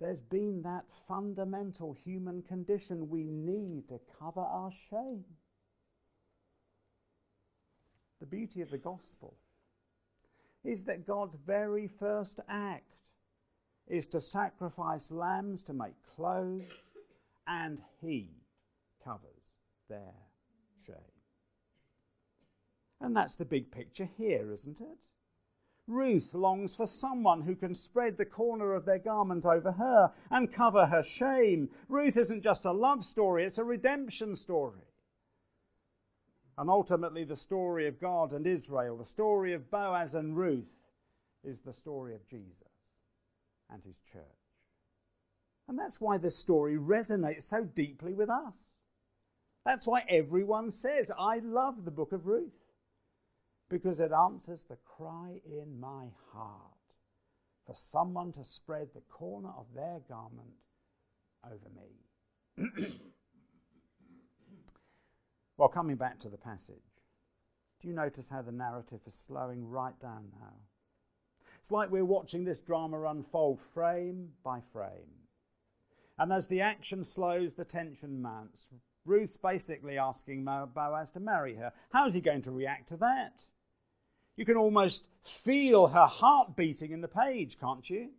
there's 0.00 0.22
been 0.22 0.62
that 0.62 0.84
fundamental 1.08 1.92
human 1.92 2.42
condition 2.42 3.08
we 3.08 3.24
need 3.24 3.88
to 3.88 4.00
cover 4.18 4.40
our 4.40 4.70
shame. 4.90 5.24
The 8.20 8.26
beauty 8.26 8.60
of 8.62 8.70
the 8.70 8.78
gospel 8.78 9.34
is 10.64 10.84
that 10.84 11.06
God's 11.06 11.36
very 11.36 11.88
first 11.88 12.40
act 12.48 12.96
is 13.88 14.06
to 14.08 14.20
sacrifice 14.20 15.10
lambs 15.10 15.62
to 15.64 15.72
make 15.72 15.94
clothes, 16.14 16.90
and 17.46 17.78
He 18.00 18.28
covers 19.02 19.56
their 19.88 20.14
shame. 20.84 20.96
And 23.00 23.16
that's 23.16 23.36
the 23.36 23.44
big 23.44 23.70
picture 23.70 24.08
here, 24.18 24.52
isn't 24.52 24.80
it? 24.80 24.98
Ruth 25.88 26.34
longs 26.34 26.76
for 26.76 26.86
someone 26.86 27.42
who 27.42 27.56
can 27.56 27.72
spread 27.72 28.18
the 28.18 28.26
corner 28.26 28.74
of 28.74 28.84
their 28.84 28.98
garment 28.98 29.46
over 29.46 29.72
her 29.72 30.12
and 30.30 30.52
cover 30.52 30.86
her 30.86 31.02
shame. 31.02 31.70
Ruth 31.88 32.16
isn't 32.16 32.42
just 32.44 32.66
a 32.66 32.72
love 32.72 33.02
story, 33.02 33.44
it's 33.44 33.58
a 33.58 33.64
redemption 33.64 34.36
story. 34.36 34.82
And 36.58 36.68
ultimately, 36.68 37.24
the 37.24 37.36
story 37.36 37.86
of 37.86 38.00
God 38.00 38.32
and 38.32 38.46
Israel, 38.46 38.98
the 38.98 39.04
story 39.04 39.54
of 39.54 39.70
Boaz 39.70 40.14
and 40.14 40.36
Ruth, 40.36 40.68
is 41.42 41.60
the 41.60 41.72
story 41.72 42.14
of 42.14 42.26
Jesus 42.28 42.68
and 43.70 43.82
his 43.82 44.00
church. 44.12 44.22
And 45.68 45.78
that's 45.78 46.00
why 46.00 46.18
this 46.18 46.36
story 46.36 46.76
resonates 46.76 47.44
so 47.44 47.64
deeply 47.64 48.12
with 48.12 48.28
us. 48.28 48.74
That's 49.64 49.86
why 49.86 50.04
everyone 50.08 50.70
says, 50.70 51.10
I 51.16 51.38
love 51.38 51.84
the 51.84 51.90
book 51.90 52.12
of 52.12 52.26
Ruth 52.26 52.52
because 53.68 54.00
it 54.00 54.12
answers 54.12 54.64
the 54.64 54.76
cry 54.76 55.40
in 55.44 55.78
my 55.78 56.06
heart 56.32 56.78
for 57.66 57.74
someone 57.74 58.32
to 58.32 58.44
spread 58.44 58.88
the 58.94 59.02
corner 59.02 59.50
of 59.56 59.66
their 59.74 60.00
garment 60.08 60.54
over 61.44 61.68
me. 61.76 62.88
well, 65.56 65.68
coming 65.68 65.96
back 65.96 66.18
to 66.20 66.28
the 66.28 66.38
passage, 66.38 66.76
do 67.80 67.88
you 67.88 67.94
notice 67.94 68.30
how 68.30 68.42
the 68.42 68.52
narrative 68.52 69.00
is 69.06 69.14
slowing 69.14 69.68
right 69.68 69.98
down 70.00 70.32
now? 70.40 70.54
It's 71.60 71.70
like 71.70 71.90
we're 71.90 72.04
watching 72.04 72.44
this 72.44 72.60
drama 72.60 73.02
unfold 73.02 73.60
frame 73.60 74.30
by 74.42 74.60
frame. 74.72 75.26
And 76.18 76.32
as 76.32 76.46
the 76.46 76.60
action 76.60 77.04
slows, 77.04 77.54
the 77.54 77.64
tension 77.64 78.22
mounts. 78.22 78.70
Ruth's 79.04 79.36
basically 79.36 79.98
asking 79.98 80.44
Boaz 80.44 81.10
to 81.12 81.20
marry 81.20 81.54
her. 81.56 81.72
How's 81.90 82.14
he 82.14 82.20
going 82.20 82.42
to 82.42 82.50
react 82.50 82.88
to 82.88 82.96
that? 82.96 83.46
You 84.38 84.44
can 84.44 84.56
almost 84.56 85.08
feel 85.24 85.88
her 85.88 86.06
heart 86.06 86.54
beating 86.54 86.92
in 86.92 87.00
the 87.00 87.08
page, 87.08 87.58
can't 87.58 87.90
you? 87.90 88.10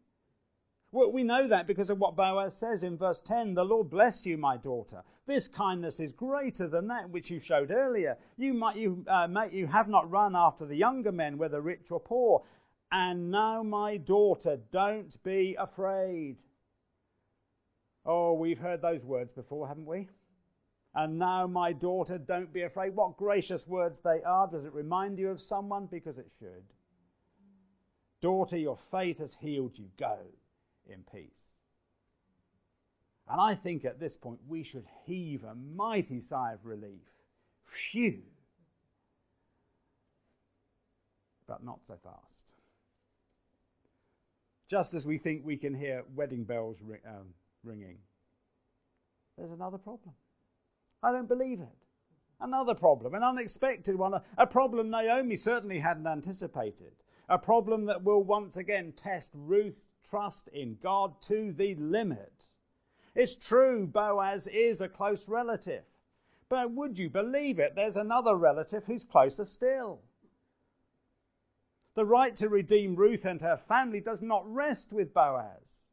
Well, 0.91 1.13
we 1.13 1.23
know 1.23 1.47
that 1.47 1.65
because 1.65 1.89
of 1.89 1.97
what 1.97 2.17
Boaz 2.17 2.57
says 2.57 2.83
in 2.83 2.97
verse 2.97 3.21
10 3.21 3.53
The 3.53 3.63
Lord 3.63 3.89
bless 3.89 4.25
you, 4.25 4.37
my 4.37 4.57
daughter. 4.57 5.01
This 5.27 5.47
kindness 5.47 6.01
is 6.01 6.11
greater 6.11 6.67
than 6.67 6.89
that 6.89 7.09
which 7.09 7.31
you 7.31 7.39
showed 7.39 7.71
earlier. 7.71 8.17
You, 8.35 8.53
might, 8.53 8.75
you, 8.75 9.05
uh, 9.07 9.29
you 9.49 9.67
have 9.67 9.87
not 9.87 10.11
run 10.11 10.35
after 10.35 10.65
the 10.65 10.75
younger 10.75 11.13
men, 11.13 11.37
whether 11.37 11.61
rich 11.61 11.89
or 11.89 12.01
poor. 12.01 12.43
And 12.91 13.31
now, 13.31 13.63
my 13.63 13.95
daughter, 13.95 14.59
don't 14.71 15.15
be 15.23 15.55
afraid. 15.57 16.35
Oh, 18.05 18.33
we've 18.33 18.59
heard 18.59 18.81
those 18.81 19.05
words 19.05 19.31
before, 19.31 19.69
haven't 19.69 19.85
we? 19.85 20.09
And 20.95 21.19
now, 21.19 21.45
my 21.45 21.71
daughter, 21.71 22.17
don't 22.17 22.51
be 22.51 22.63
afraid. 22.63 22.95
What 22.95 23.17
gracious 23.17 23.67
words 23.67 23.99
they 23.99 24.23
are. 24.25 24.47
Does 24.47 24.65
it 24.65 24.73
remind 24.73 25.19
you 25.19 25.29
of 25.29 25.39
someone? 25.39 25.87
Because 25.89 26.17
it 26.17 26.31
should. 26.39 26.63
Daughter, 28.21 28.57
your 28.57 28.75
faith 28.75 29.19
has 29.19 29.37
healed 29.39 29.77
you. 29.77 29.85
Go 29.97 30.17
in 30.87 31.03
peace. 31.11 31.51
And 33.29 33.39
I 33.39 33.53
think 33.53 33.85
at 33.85 33.99
this 33.99 34.17
point 34.17 34.39
we 34.47 34.63
should 34.63 34.85
heave 35.05 35.43
a 35.43 35.53
mighty 35.53 36.19
sigh 36.19 36.53
of 36.53 36.65
relief. 36.65 37.05
Phew! 37.65 38.23
But 41.47 41.63
not 41.63 41.79
so 41.87 41.95
fast. 42.03 42.45
Just 44.67 44.95
as 44.95 45.05
we 45.05 45.19
think 45.19 45.45
we 45.45 45.57
can 45.57 45.75
hear 45.75 46.03
wedding 46.15 46.43
bells 46.43 46.83
um, 47.07 47.33
ringing, 47.63 47.97
there's 49.37 49.51
another 49.51 49.77
problem. 49.77 50.13
I 51.01 51.11
don't 51.11 51.27
believe 51.27 51.59
it. 51.59 51.67
Another 52.41 52.73
problem, 52.73 53.15
an 53.15 53.23
unexpected 53.23 53.97
one, 53.97 54.21
a 54.37 54.47
problem 54.47 54.89
Naomi 54.89 55.35
certainly 55.35 55.79
hadn't 55.79 56.07
anticipated. 56.07 56.93
A 57.27 57.37
problem 57.37 57.85
that 57.85 58.03
will 58.03 58.23
once 58.23 58.57
again 58.57 58.93
test 58.93 59.31
Ruth's 59.33 59.87
trust 60.09 60.47
in 60.47 60.77
God 60.81 61.21
to 61.23 61.51
the 61.51 61.75
limit. 61.75 62.45
It's 63.13 63.35
true, 63.35 63.85
Boaz 63.85 64.47
is 64.47 64.81
a 64.81 64.89
close 64.89 65.27
relative. 65.27 65.83
But 66.47 66.71
would 66.71 66.97
you 66.97 67.09
believe 67.09 67.59
it? 67.59 67.75
There's 67.75 67.97
another 67.97 68.35
relative 68.35 68.85
who's 68.85 69.03
closer 69.03 69.45
still. 69.45 70.01
The 71.95 72.05
right 72.05 72.35
to 72.37 72.49
redeem 72.49 72.95
Ruth 72.95 73.25
and 73.25 73.41
her 73.41 73.57
family 73.57 73.99
does 73.99 74.21
not 74.21 74.51
rest 74.51 74.93
with 74.93 75.13
Boaz. 75.13 75.83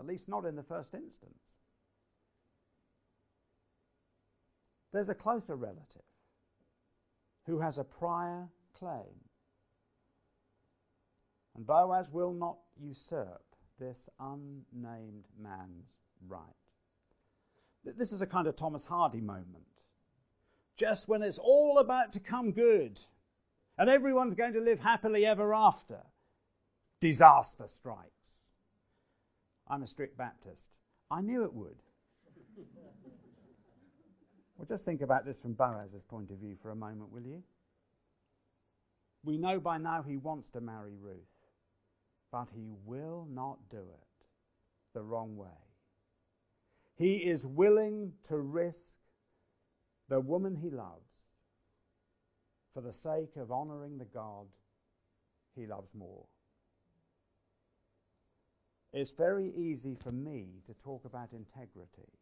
At 0.00 0.06
least 0.06 0.28
not 0.28 0.46
in 0.46 0.56
the 0.56 0.62
first 0.62 0.94
instance. 0.94 1.38
There's 4.92 5.10
a 5.10 5.14
closer 5.14 5.54
relative 5.54 6.02
who 7.46 7.60
has 7.60 7.78
a 7.78 7.84
prior 7.84 8.48
claim. 8.76 9.20
And 11.54 11.66
Boaz 11.66 12.10
will 12.10 12.32
not 12.32 12.56
usurp 12.80 13.42
this 13.78 14.08
unnamed 14.18 15.26
man's 15.38 15.92
right. 16.26 16.40
This 17.84 18.12
is 18.12 18.22
a 18.22 18.26
kind 18.26 18.46
of 18.46 18.56
Thomas 18.56 18.86
Hardy 18.86 19.20
moment. 19.20 19.64
Just 20.76 21.08
when 21.08 21.22
it's 21.22 21.38
all 21.38 21.78
about 21.78 22.12
to 22.14 22.20
come 22.20 22.52
good 22.52 23.00
and 23.78 23.90
everyone's 23.90 24.34
going 24.34 24.54
to 24.54 24.60
live 24.60 24.80
happily 24.80 25.26
ever 25.26 25.54
after, 25.54 26.00
disaster 27.00 27.66
strikes. 27.66 28.19
I'm 29.70 29.82
a 29.82 29.86
strict 29.86 30.18
Baptist. 30.18 30.72
I 31.10 31.20
knew 31.20 31.44
it 31.44 31.54
would. 31.54 31.76
well, 34.56 34.66
just 34.68 34.84
think 34.84 35.00
about 35.00 35.24
this 35.24 35.40
from 35.40 35.54
Boaz's 35.54 36.02
point 36.02 36.30
of 36.30 36.38
view 36.38 36.56
for 36.56 36.70
a 36.70 36.76
moment, 36.76 37.12
will 37.12 37.22
you? 37.22 37.44
We 39.24 39.38
know 39.38 39.60
by 39.60 39.78
now 39.78 40.02
he 40.02 40.16
wants 40.16 40.50
to 40.50 40.60
marry 40.60 40.96
Ruth. 41.00 41.14
but 42.32 42.48
he 42.54 42.70
will 42.84 43.26
not 43.30 43.58
do 43.70 43.78
it 43.78 44.26
the 44.94 45.02
wrong 45.02 45.36
way. 45.36 45.48
He 46.96 47.16
is 47.16 47.46
willing 47.46 48.12
to 48.24 48.38
risk 48.38 49.00
the 50.08 50.20
woman 50.20 50.56
he 50.56 50.70
loves 50.70 51.24
for 52.72 52.80
the 52.80 52.92
sake 52.92 53.36
of 53.36 53.50
honoring 53.50 53.98
the 53.98 54.04
God 54.04 54.46
he 55.56 55.66
loves 55.66 55.94
more. 55.94 56.26
It's 58.92 59.12
very 59.12 59.52
easy 59.56 59.94
for 59.94 60.10
me 60.10 60.62
to 60.66 60.74
talk 60.74 61.04
about 61.04 61.32
integrity. 61.32 62.12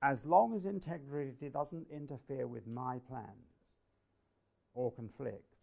As 0.00 0.24
long 0.24 0.54
as 0.54 0.64
integrity 0.64 1.48
doesn't 1.48 1.88
interfere 1.90 2.46
with 2.46 2.66
my 2.66 2.98
plans 3.06 3.58
or 4.74 4.92
conflict 4.92 5.56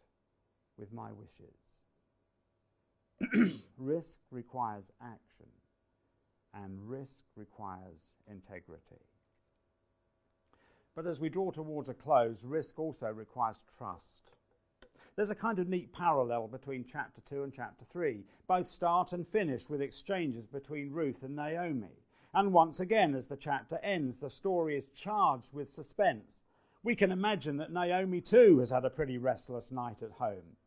with 0.78 0.92
my 0.92 1.10
wishes. 1.12 1.82
risk 3.78 4.20
requires 4.30 4.92
action, 5.02 5.48
and 6.54 6.90
risk 6.90 7.24
requires 7.36 8.14
integrity. 8.30 9.02
But 10.96 11.08
as 11.08 11.20
we 11.20 11.30
draw 11.30 11.52
towards 11.52 11.90
a 11.90 11.94
close, 11.94 12.46
risk 12.46 12.80
also 12.80 13.08
requires 13.08 13.64
trust. 13.78 14.32
There's 15.16 15.30
a 15.30 15.36
kind 15.36 15.60
of 15.60 15.70
neat 15.70 15.94
parallel 15.94 16.50
between 16.50 16.84
chapter 16.84 17.22
2 17.22 17.44
and 17.44 17.54
chapter 17.54 17.86
3. 17.86 18.26
Both 18.48 18.68
start 18.68 19.14
and 19.14 19.26
finish 19.26 19.70
with 19.70 19.82
exchanges 19.82 20.46
between 20.46 20.92
Ruth 20.92 21.24
and 21.24 21.36
Naomi. 21.36 22.02
And 22.34 22.52
once 22.52 22.82
again, 22.82 23.16
as 23.16 23.28
the 23.28 23.38
chapter 23.38 23.80
ends, 23.82 24.20
the 24.20 24.30
story 24.30 24.78
is 24.78 24.90
charged 24.90 25.54
with 25.54 25.70
suspense. 25.70 26.44
We 26.84 26.96
can 26.96 27.14
imagine 27.14 27.56
that 27.58 27.72
Naomi 27.72 28.20
too 28.20 28.60
has 28.60 28.72
had 28.72 28.84
a 28.84 28.90
pretty 28.90 29.18
restless 29.18 29.72
night 29.72 30.04
at 30.04 30.12
home. 30.12 30.58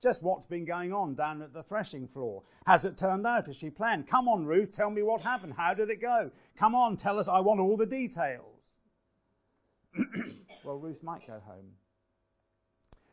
Just 0.00 0.22
what's 0.22 0.46
been 0.46 0.64
going 0.64 0.92
on 0.92 1.16
down 1.16 1.42
at 1.42 1.52
the 1.52 1.64
threshing 1.64 2.06
floor? 2.06 2.44
Has 2.66 2.84
it 2.84 2.96
turned 2.96 3.26
out 3.26 3.48
as 3.48 3.56
she 3.56 3.68
planned? 3.68 4.06
Come 4.06 4.28
on, 4.28 4.46
Ruth, 4.46 4.70
tell 4.70 4.90
me 4.90 5.02
what 5.02 5.22
happened. 5.22 5.54
How 5.56 5.74
did 5.74 5.90
it 5.90 6.00
go? 6.00 6.30
Come 6.56 6.76
on, 6.76 6.96
tell 6.96 7.18
us. 7.18 7.26
I 7.26 7.40
want 7.40 7.58
all 7.58 7.76
the 7.76 7.84
details. 7.84 8.78
well, 10.64 10.78
Ruth 10.78 11.02
might 11.02 11.26
go 11.26 11.42
home. 11.44 11.72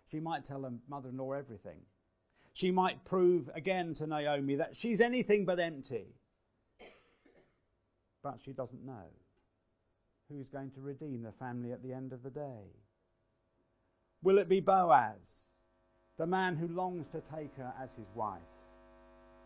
She 0.10 0.20
might 0.20 0.44
tell 0.44 0.64
her 0.64 0.74
mother 0.88 1.10
in 1.10 1.18
law 1.18 1.34
everything. 1.34 1.80
She 2.54 2.72
might 2.72 3.04
prove 3.06 3.50
again 3.54 3.94
to 3.96 4.08
Naomi 4.08 4.56
that 4.56 4.76
she's 4.76 5.02
anything 5.02 5.46
but 5.46 5.60
empty. 5.60 6.06
But 8.24 8.40
she 8.42 8.54
doesn't 8.54 8.86
know 8.86 9.10
who's 10.30 10.50
going 10.50 10.72
to 10.72 10.82
redeem 10.82 11.22
the 11.22 11.32
family 11.34 11.72
at 11.72 11.84
the 11.84 11.94
end 11.94 12.14
of 12.14 12.24
the 12.24 12.30
day. 12.30 12.72
Will 14.24 14.38
it 14.38 14.50
be 14.50 14.60
Boaz? 14.62 15.56
the 16.18 16.26
man 16.26 16.56
who 16.56 16.68
longs 16.70 17.10
to 17.10 17.22
take 17.22 17.56
her 17.58 17.74
as 17.82 17.96
his 17.96 18.10
wife? 18.16 18.40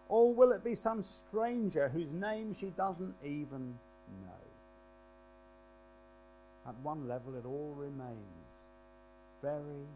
Or 0.07 0.33
will 0.33 0.51
it 0.51 0.63
be 0.63 0.75
some 0.75 1.01
stranger 1.01 1.89
whose 1.89 2.11
name 2.11 2.55
she 2.59 2.67
doesn't 2.67 3.15
even 3.23 3.75
know? 4.21 4.45
At 6.67 6.75
one 6.79 7.07
level, 7.07 7.35
it 7.35 7.45
all 7.45 7.73
remains 7.75 8.63
very 9.41 9.87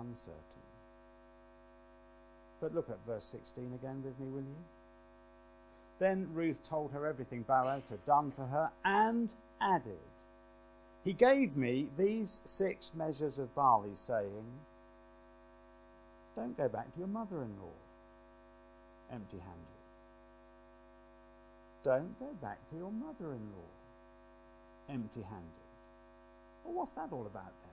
uncertain. 0.00 0.40
But 2.60 2.74
look 2.74 2.88
at 2.90 2.98
verse 3.06 3.24
16 3.24 3.72
again 3.74 4.02
with 4.04 4.18
me, 4.18 4.26
will 4.26 4.40
you? 4.40 4.64
Then 5.98 6.28
Ruth 6.32 6.68
told 6.68 6.92
her 6.92 7.06
everything 7.06 7.42
Boaz 7.42 7.88
had 7.90 8.04
done 8.04 8.30
for 8.30 8.46
her 8.46 8.70
and 8.84 9.28
added, 9.60 9.98
He 11.04 11.12
gave 11.12 11.56
me 11.56 11.88
these 11.96 12.40
six 12.44 12.92
measures 12.94 13.38
of 13.38 13.54
barley, 13.54 13.94
saying, 13.94 14.46
don't 16.34 16.56
go 16.56 16.68
back 16.68 16.92
to 16.92 16.98
your 16.98 17.08
mother 17.08 17.42
in 17.42 17.50
law 17.60 17.76
empty 19.12 19.38
handed. 19.38 19.58
Don't 21.84 22.18
go 22.18 22.30
back 22.40 22.58
to 22.70 22.76
your 22.76 22.90
mother 22.90 23.34
in 23.34 23.42
law 23.52 23.68
empty 24.88 25.20
handed. 25.22 25.68
Well, 26.64 26.74
what's 26.74 26.92
that 26.92 27.08
all 27.12 27.26
about 27.26 27.52
then? 27.62 27.71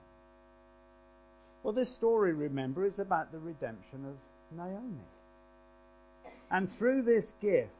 Well, 1.62 1.72
this 1.72 1.90
story, 1.90 2.32
remember, 2.32 2.86
is 2.86 2.98
about 2.98 3.32
the 3.32 3.38
redemption 3.38 4.04
of 4.06 4.16
Naomi. 4.56 5.04
And 6.50 6.70
through 6.70 7.02
this 7.02 7.34
gift, 7.40 7.70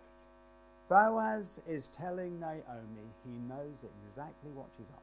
Boaz 0.88 1.60
is 1.68 1.88
telling 1.88 2.38
Naomi 2.40 3.08
he 3.24 3.32
knows 3.48 3.84
exactly 4.08 4.50
what 4.52 4.66
she's 4.76 4.90
up 4.92 5.02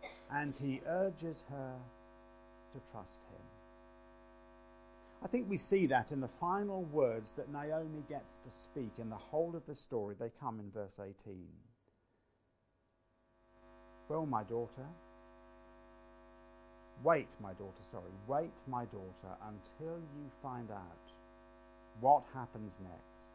to. 0.00 0.08
And 0.34 0.56
he 0.56 0.80
urges 0.86 1.42
her 1.50 1.74
to 2.72 2.80
trust 2.90 3.20
him. 3.30 3.42
I 5.24 5.28
think 5.28 5.48
we 5.48 5.56
see 5.56 5.86
that 5.86 6.10
in 6.10 6.20
the 6.20 6.28
final 6.28 6.82
words 6.84 7.32
that 7.34 7.52
Naomi 7.52 8.02
gets 8.08 8.38
to 8.38 8.50
speak 8.50 8.92
in 8.98 9.08
the 9.08 9.16
whole 9.16 9.54
of 9.54 9.64
the 9.66 9.74
story. 9.74 10.16
They 10.18 10.30
come 10.40 10.58
in 10.58 10.70
verse 10.72 10.98
18. 10.98 11.14
Well, 14.08 14.26
my 14.26 14.42
daughter, 14.42 14.86
wait, 17.02 17.28
my 17.40 17.52
daughter, 17.52 17.82
sorry, 17.90 18.04
wait, 18.26 18.52
my 18.66 18.84
daughter, 18.86 19.36
until 19.46 19.96
you 19.96 20.30
find 20.42 20.70
out 20.70 21.12
what 22.00 22.22
happens 22.34 22.76
next. 22.80 23.32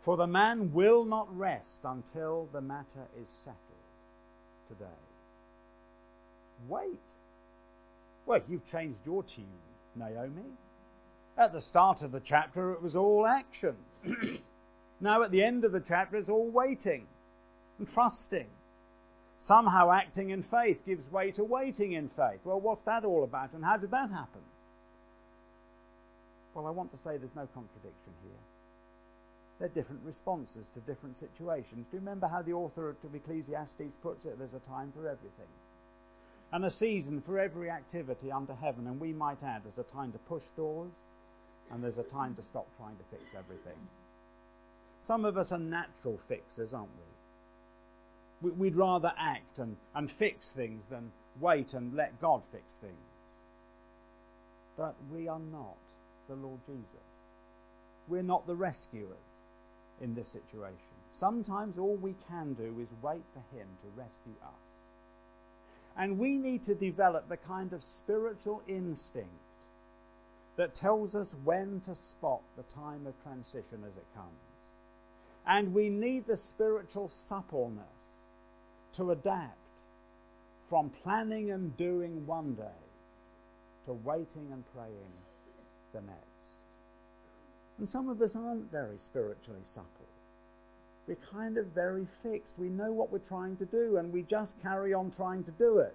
For 0.00 0.16
the 0.16 0.26
man 0.26 0.72
will 0.72 1.04
not 1.04 1.28
rest 1.36 1.82
until 1.84 2.48
the 2.52 2.60
matter 2.60 3.06
is 3.20 3.28
settled 3.28 3.58
today. 4.68 4.86
Wait. 6.68 6.98
Well, 8.26 8.40
you've 8.48 8.64
changed 8.64 9.00
your 9.04 9.22
tune, 9.22 9.44
Naomi. 9.94 10.52
At 11.36 11.52
the 11.52 11.60
start 11.60 12.02
of 12.02 12.12
the 12.12 12.20
chapter, 12.20 12.72
it 12.72 12.82
was 12.82 12.96
all 12.96 13.26
action. 13.26 13.76
now, 15.00 15.22
at 15.22 15.30
the 15.30 15.42
end 15.42 15.64
of 15.64 15.72
the 15.72 15.80
chapter, 15.80 16.16
it's 16.16 16.28
all 16.28 16.48
waiting 16.48 17.06
and 17.78 17.88
trusting. 17.88 18.48
Somehow, 19.38 19.90
acting 19.90 20.30
in 20.30 20.42
faith 20.42 20.84
gives 20.84 21.10
way 21.10 21.30
to 21.32 21.44
waiting 21.44 21.92
in 21.92 22.08
faith. 22.08 22.40
Well, 22.44 22.60
what's 22.60 22.82
that 22.82 23.04
all 23.04 23.22
about, 23.22 23.52
and 23.52 23.64
how 23.64 23.76
did 23.76 23.90
that 23.92 24.10
happen? 24.10 24.40
Well, 26.54 26.66
I 26.66 26.70
want 26.70 26.90
to 26.90 26.98
say 26.98 27.16
there's 27.16 27.36
no 27.36 27.48
contradiction 27.54 28.12
here. 28.24 28.32
They're 29.58 29.68
different 29.68 30.02
responses 30.04 30.68
to 30.70 30.80
different 30.80 31.16
situations. 31.16 31.86
Do 31.90 31.96
you 31.96 32.00
remember 32.00 32.26
how 32.26 32.42
the 32.42 32.52
author 32.52 32.90
of 32.90 33.14
Ecclesiastes 33.14 33.96
puts 33.96 34.24
it? 34.24 34.38
There's 34.38 34.54
a 34.54 34.60
time 34.60 34.92
for 34.92 35.08
everything. 35.08 35.48
And 36.52 36.64
a 36.64 36.70
season 36.70 37.20
for 37.20 37.38
every 37.38 37.70
activity 37.70 38.32
under 38.32 38.54
heaven. 38.54 38.86
And 38.86 39.00
we 39.00 39.12
might 39.12 39.42
add, 39.42 39.64
there's 39.64 39.78
a 39.78 39.82
time 39.82 40.12
to 40.12 40.18
push 40.18 40.50
doors 40.50 41.04
and 41.70 41.82
there's 41.82 41.98
a 41.98 42.04
time 42.04 42.34
to 42.36 42.42
stop 42.42 42.66
trying 42.76 42.96
to 42.96 43.04
fix 43.10 43.22
everything. 43.36 43.78
Some 45.00 45.24
of 45.24 45.36
us 45.36 45.52
are 45.52 45.58
natural 45.58 46.18
fixers, 46.18 46.72
aren't 46.72 46.88
we? 46.96 47.17
We'd 48.40 48.76
rather 48.76 49.12
act 49.18 49.58
and, 49.58 49.76
and 49.94 50.10
fix 50.10 50.50
things 50.50 50.86
than 50.86 51.10
wait 51.40 51.74
and 51.74 51.94
let 51.94 52.20
God 52.20 52.42
fix 52.52 52.76
things. 52.76 52.94
But 54.76 54.94
we 55.12 55.26
are 55.26 55.40
not 55.40 55.76
the 56.28 56.36
Lord 56.36 56.60
Jesus. 56.66 56.94
We're 58.06 58.22
not 58.22 58.46
the 58.46 58.54
rescuers 58.54 59.16
in 60.00 60.14
this 60.14 60.28
situation. 60.28 60.96
Sometimes 61.10 61.78
all 61.78 61.96
we 61.96 62.14
can 62.28 62.54
do 62.54 62.76
is 62.80 62.92
wait 63.02 63.22
for 63.32 63.56
Him 63.56 63.66
to 63.82 64.00
rescue 64.00 64.36
us. 64.42 64.84
And 65.96 66.18
we 66.18 66.36
need 66.36 66.62
to 66.64 66.74
develop 66.76 67.28
the 67.28 67.36
kind 67.36 67.72
of 67.72 67.82
spiritual 67.82 68.62
instinct 68.68 69.30
that 70.56 70.74
tells 70.74 71.16
us 71.16 71.36
when 71.44 71.80
to 71.80 71.94
spot 71.94 72.40
the 72.56 72.62
time 72.62 73.06
of 73.06 73.20
transition 73.22 73.82
as 73.88 73.96
it 73.96 74.06
comes. 74.14 74.76
And 75.46 75.74
we 75.74 75.88
need 75.88 76.26
the 76.26 76.36
spiritual 76.36 77.08
suppleness 77.08 78.17
to 78.98 79.12
adapt 79.12 79.56
from 80.68 80.90
planning 81.02 81.52
and 81.52 81.74
doing 81.76 82.26
one 82.26 82.54
day 82.54 82.82
to 83.86 83.92
waiting 83.92 84.48
and 84.52 84.64
praying 84.74 85.12
the 85.94 86.00
next. 86.00 86.18
And 87.78 87.88
some 87.88 88.08
of 88.08 88.20
us 88.20 88.36
aren't 88.36 88.70
very 88.70 88.98
spiritually 88.98 89.60
supple. 89.62 89.88
We're 91.06 91.16
kind 91.32 91.56
of 91.56 91.66
very 91.68 92.06
fixed. 92.22 92.58
We 92.58 92.68
know 92.68 92.92
what 92.92 93.10
we're 93.10 93.18
trying 93.20 93.56
to 93.58 93.64
do 93.64 93.96
and 93.96 94.12
we 94.12 94.22
just 94.22 94.60
carry 94.62 94.92
on 94.92 95.10
trying 95.10 95.44
to 95.44 95.52
do 95.52 95.78
it 95.78 95.94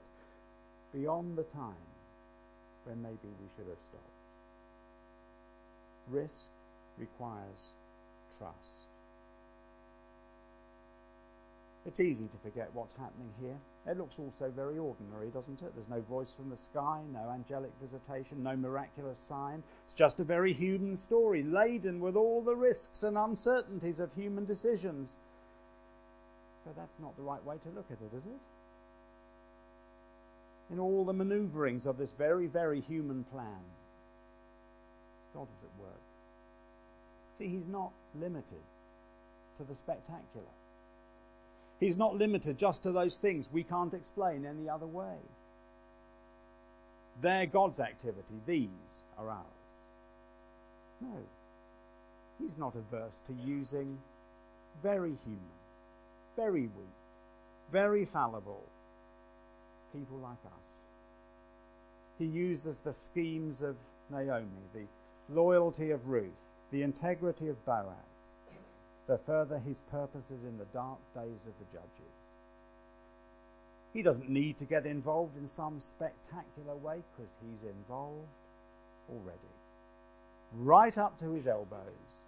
beyond 0.93 1.37
the 1.37 1.43
time 1.43 1.75
when 2.85 3.01
maybe 3.01 3.17
we 3.23 3.49
should 3.55 3.67
have 3.67 3.83
stopped. 3.83 4.03
Risk 6.09 6.49
requires 6.97 7.73
trust. 8.37 8.92
It's 11.85 11.99
easy 11.99 12.27
to 12.27 12.37
forget 12.37 12.69
what's 12.73 12.95
happening 12.95 13.29
here. 13.41 13.57
It 13.85 13.97
looks 13.97 14.17
also 14.17 14.49
very 14.49 14.77
ordinary, 14.77 15.27
doesn't 15.27 15.61
it? 15.61 15.73
There's 15.75 15.89
no 15.89 15.99
voice 16.01 16.33
from 16.33 16.49
the 16.49 16.55
sky, 16.55 17.01
no 17.11 17.29
angelic 17.29 17.71
visitation, 17.81 18.41
no 18.41 18.55
miraculous 18.55 19.19
sign. 19.19 19.61
It's 19.83 19.93
just 19.93 20.21
a 20.21 20.23
very 20.23 20.53
human 20.53 20.95
story, 20.95 21.43
laden 21.43 21.99
with 21.99 22.15
all 22.15 22.41
the 22.41 22.55
risks 22.55 23.03
and 23.03 23.17
uncertainties 23.17 23.99
of 23.99 24.13
human 24.13 24.45
decisions. 24.45 25.17
But 26.65 26.77
that's 26.77 26.95
not 27.01 27.17
the 27.17 27.23
right 27.23 27.43
way 27.43 27.55
to 27.57 27.69
look 27.75 27.87
at 27.91 27.97
it, 27.99 28.15
is 28.15 28.25
it? 28.25 28.39
In 30.71 30.79
all 30.79 31.03
the 31.03 31.11
maneuverings 31.13 31.85
of 31.85 31.97
this 31.97 32.13
very, 32.13 32.47
very 32.47 32.79
human 32.79 33.25
plan, 33.25 33.59
God 35.33 35.47
is 35.51 35.63
at 35.63 35.81
work. 35.81 35.99
See, 37.37 37.49
he's 37.49 37.67
not 37.67 37.91
limited 38.17 38.63
to 39.57 39.63
the 39.65 39.75
spectacular. 39.75 40.47
He's 41.83 41.97
not 41.97 42.15
limited 42.15 42.57
just 42.57 42.83
to 42.83 42.93
those 42.93 43.17
things 43.17 43.49
we 43.51 43.61
can't 43.61 43.93
explain 43.93 44.45
any 44.45 44.69
other 44.69 44.85
way. 44.85 45.17
They're 47.21 47.45
God's 47.45 47.81
activity, 47.81 48.35
these 48.45 49.01
are 49.17 49.29
ours. 49.29 49.73
No, 51.01 51.17
he's 52.39 52.57
not 52.57 52.75
averse 52.75 53.19
to 53.27 53.33
using 53.45 53.97
very 54.81 55.17
human, 55.25 55.41
very 56.37 56.61
weak, 56.61 56.95
very 57.69 58.05
fallible 58.05 58.63
people 59.91 60.19
like 60.19 60.39
us. 60.45 60.83
He 62.17 62.25
uses 62.27 62.79
the 62.79 62.93
schemes 62.93 63.61
of 63.61 63.75
Naomi, 64.09 64.47
the 64.73 64.85
loyalty 65.29 65.91
of 65.91 66.07
Ruth, 66.07 66.31
the 66.71 66.81
integrity 66.81 67.49
of 67.49 67.65
Boaz, 67.65 68.12
to 69.07 69.17
further 69.17 69.59
his 69.59 69.81
purposes 69.91 70.43
in 70.43 70.57
the 70.57 70.65
dark 70.65 70.99
days 71.13 71.45
of 71.45 71.53
the 71.59 71.65
judges. 71.71 72.13
He 73.93 74.01
doesn't 74.01 74.29
need 74.29 74.57
to 74.57 74.65
get 74.65 74.85
involved 74.85 75.37
in 75.37 75.47
some 75.47 75.79
spectacular 75.79 76.75
way 76.75 77.01
because 77.15 77.31
he's 77.41 77.63
involved 77.63 78.27
already, 79.11 79.37
right 80.55 80.97
up 80.97 81.19
to 81.19 81.31
his 81.33 81.47
elbows. 81.47 82.25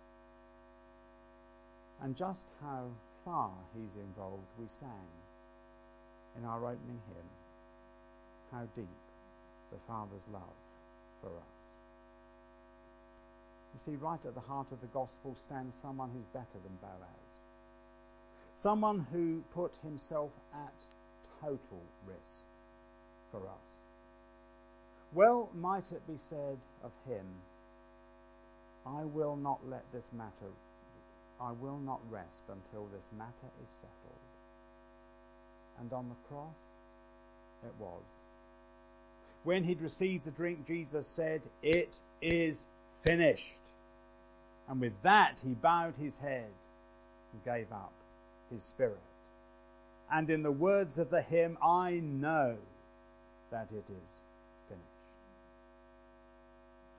And 2.04 2.16
just 2.16 2.46
how 2.62 2.84
far 3.24 3.52
he's 3.80 3.96
involved, 3.96 4.44
we 4.60 4.68
sang 4.68 4.90
in 6.38 6.46
our 6.46 6.58
opening 6.58 7.02
hymn, 7.08 7.30
How 8.52 8.68
Deep 8.76 8.88
the 9.72 9.78
Father's 9.88 10.28
Love 10.32 10.42
for 11.22 11.30
us. 11.30 11.55
You 13.76 13.82
see, 13.84 13.98
right 13.98 14.26
at 14.26 14.34
the 14.34 14.40
heart 14.40 14.68
of 14.72 14.80
the 14.80 14.88
gospel 14.88 15.36
stands 15.36 15.76
someone 15.76 16.10
who's 16.14 16.28
better 16.28 16.60
than 16.64 16.78
Boaz. 16.82 17.38
Someone 18.56 19.06
who 19.12 19.44
put 19.54 19.74
himself 19.84 20.32
at 20.54 20.74
total 21.42 21.82
risk 22.08 22.46
for 23.32 23.40
us. 23.40 23.82
Well, 25.14 25.50
might 25.54 25.92
it 25.92 26.08
be 26.08 26.16
said 26.16 26.58
of 26.86 26.92
him, 27.06 27.26
I 28.86 29.04
will 29.04 29.36
not 29.36 29.60
let 29.68 29.84
this 29.92 30.10
matter, 30.14 30.54
I 31.42 31.52
will 31.52 31.80
not 31.80 32.00
rest 32.10 32.46
until 32.48 32.88
this 32.94 33.10
matter 33.18 33.52
is 33.62 33.70
settled. 33.70 34.22
And 35.82 35.92
on 35.92 36.08
the 36.08 36.34
cross, 36.34 36.56
it 37.66 37.74
was. 37.78 38.04
When 39.44 39.66
he'd 39.66 39.82
received 39.82 40.24
the 40.24 40.32
drink, 40.32 40.66
Jesus 40.66 41.08
said, 41.08 41.42
It 41.62 41.94
is 42.22 42.68
finished. 43.06 43.62
And 44.68 44.82
with 44.82 44.93
that, 45.03 45.41
he 45.45 45.53
bowed 45.53 45.95
his 45.95 46.20
head 46.20 46.49
and 47.32 47.45
gave 47.45 47.72
up 47.72 47.91
his 48.51 48.64
spirit. 48.64 48.97
And 50.12 50.30
in 50.30 50.43
the 50.43 50.51
words 50.51 50.97
of 50.97 51.10
the 51.10 51.22
hymn, 51.22 51.58
I 51.64 52.01
know 52.03 52.58
that 53.51 53.68
it 53.72 53.86
is 54.03 54.20
finished. 54.68 54.84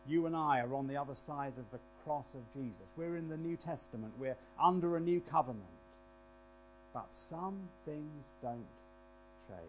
You 0.09 0.27
and 0.27 0.37
I 0.37 0.61
are 0.61 0.75
on 0.75 0.87
the 0.87 0.97
other 0.97 1.15
side 1.15 1.53
of 1.59 1.71
the 1.73 1.79
cross 2.05 2.35
of 2.35 2.41
Jesus. 2.55 2.93
We're 2.97 3.17
in 3.17 3.29
the 3.29 3.37
New 3.37 3.57
Testament, 3.57 4.13
we're 4.19 4.37
under 4.63 4.97
a 4.97 5.01
new 5.01 5.21
covenant. 5.21 5.65
But 6.95 7.07
some 7.11 7.59
things 7.85 8.33
don't 8.43 8.65
change. 9.47 9.61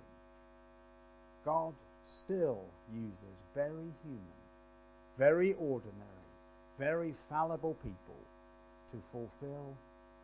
God 1.43 1.73
still 2.05 2.61
uses 2.93 3.25
very 3.53 3.91
human, 4.03 4.38
very 5.17 5.55
ordinary, 5.59 6.16
very 6.78 7.13
fallible 7.30 7.75
people 7.75 8.19
to 8.91 8.97
fulfill 9.11 9.75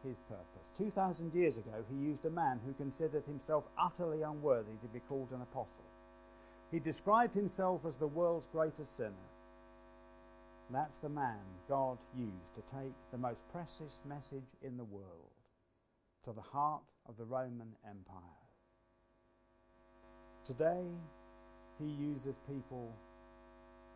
his 0.04 0.20
purpose. 0.30 0.72
2,000 0.78 1.34
years 1.34 1.58
ago, 1.58 1.84
he 1.90 1.96
used 1.96 2.26
a 2.26 2.30
man 2.30 2.60
who 2.66 2.74
considered 2.74 3.24
himself 3.26 3.64
utterly 3.78 4.22
unworthy 4.22 4.74
to 4.82 4.88
be 4.88 5.00
called 5.08 5.30
an 5.32 5.42
apostle. 5.42 5.86
He 6.72 6.80
described 6.80 7.36
himself 7.36 7.86
as 7.86 7.98
the 7.98 8.08
world's 8.08 8.48
greatest 8.48 8.96
sinner. 8.98 9.30
That's 10.72 11.00
the 11.00 11.10
man 11.10 11.40
God 11.70 11.98
used 12.18 12.56
to 12.56 12.62
take 12.62 12.94
the 13.12 13.18
most 13.18 13.44
precious 13.52 14.02
message 14.08 14.48
in 14.62 14.78
the 14.78 14.84
world 14.84 15.34
to 16.24 16.32
the 16.32 16.42
heart 16.42 16.82
of 17.08 17.18
the 17.18 17.26
Roman 17.26 17.76
Empire. 17.88 18.44
Today, 20.46 20.84
he 21.80 21.86
uses 21.86 22.38
people 22.48 22.92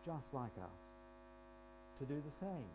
just 0.04 0.34
like 0.34 0.52
us 0.58 0.97
to 1.98 2.04
do 2.04 2.22
the 2.24 2.30
same. 2.30 2.70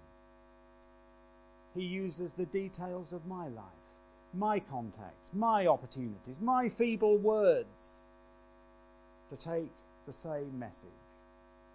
He 1.76 1.84
uses 1.84 2.34
the 2.34 2.46
details 2.46 3.14
of 3.14 3.26
my 3.26 3.48
life, 3.48 3.64
my 4.34 4.60
contacts, 4.60 5.32
my 5.34 5.68
opportunities, 5.68 6.40
my 6.40 6.70
feeble 6.70 7.18
words 7.18 8.04
to 9.30 9.36
take 9.36 9.72
the 10.06 10.14
same 10.14 10.58
message 10.60 10.90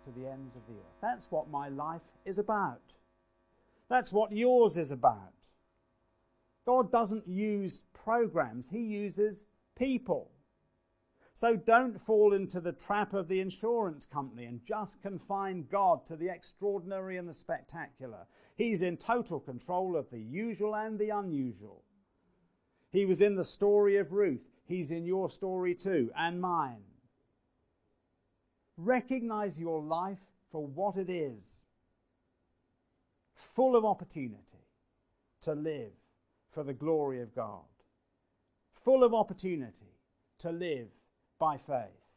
to 0.04 0.20
the 0.20 0.28
ends 0.28 0.54
of 0.54 0.62
the 0.68 0.74
earth. 0.74 0.98
That's 1.00 1.30
what 1.30 1.50
my 1.50 1.68
life 1.68 2.02
is 2.24 2.38
about. 2.38 2.80
That's 3.88 4.12
what 4.12 4.32
yours 4.32 4.76
is 4.76 4.90
about. 4.90 5.32
God 6.66 6.92
doesn't 6.92 7.26
use 7.26 7.82
programs, 8.04 8.68
He 8.68 8.80
uses 8.80 9.46
people. 9.76 10.30
So 11.38 11.54
don't 11.54 12.00
fall 12.00 12.32
into 12.32 12.60
the 12.60 12.72
trap 12.72 13.14
of 13.14 13.28
the 13.28 13.38
insurance 13.38 14.04
company 14.04 14.46
and 14.46 14.64
just 14.64 15.00
confine 15.02 15.68
God 15.70 16.04
to 16.06 16.16
the 16.16 16.28
extraordinary 16.28 17.16
and 17.16 17.28
the 17.28 17.32
spectacular. 17.32 18.26
He's 18.56 18.82
in 18.82 18.96
total 18.96 19.38
control 19.38 19.94
of 19.94 20.10
the 20.10 20.18
usual 20.18 20.74
and 20.74 20.98
the 20.98 21.10
unusual. 21.10 21.84
He 22.90 23.06
was 23.06 23.20
in 23.20 23.36
the 23.36 23.44
story 23.44 23.98
of 23.98 24.10
Ruth. 24.10 24.48
He's 24.66 24.90
in 24.90 25.04
your 25.06 25.30
story 25.30 25.76
too, 25.76 26.10
and 26.18 26.40
mine. 26.40 26.82
Recognize 28.76 29.60
your 29.60 29.80
life 29.80 30.26
for 30.50 30.66
what 30.66 30.96
it 30.96 31.08
is 31.08 31.66
full 33.36 33.76
of 33.76 33.84
opportunity 33.84 34.66
to 35.42 35.54
live 35.54 35.92
for 36.50 36.64
the 36.64 36.74
glory 36.74 37.22
of 37.22 37.32
God, 37.32 37.62
full 38.72 39.04
of 39.04 39.14
opportunity 39.14 39.94
to 40.40 40.50
live 40.50 40.88
by 41.38 41.56
faith, 41.56 42.12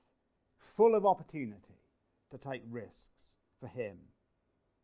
full 0.57 0.95
of 0.95 1.05
opportunity 1.05 1.81
to 2.31 2.37
take 2.37 2.63
risks 2.69 3.35
for 3.59 3.67
Him. 3.67 3.97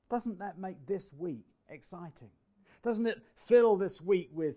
Doesn't 0.10 0.40
that 0.40 0.60
make 0.60 0.86
this 0.86 1.14
week 1.14 1.46
exciting? 1.70 2.30
Doesn't 2.84 3.08
it 3.08 3.22
fill 3.36 3.76
this 3.76 4.02
week 4.02 4.30
with 4.32 4.56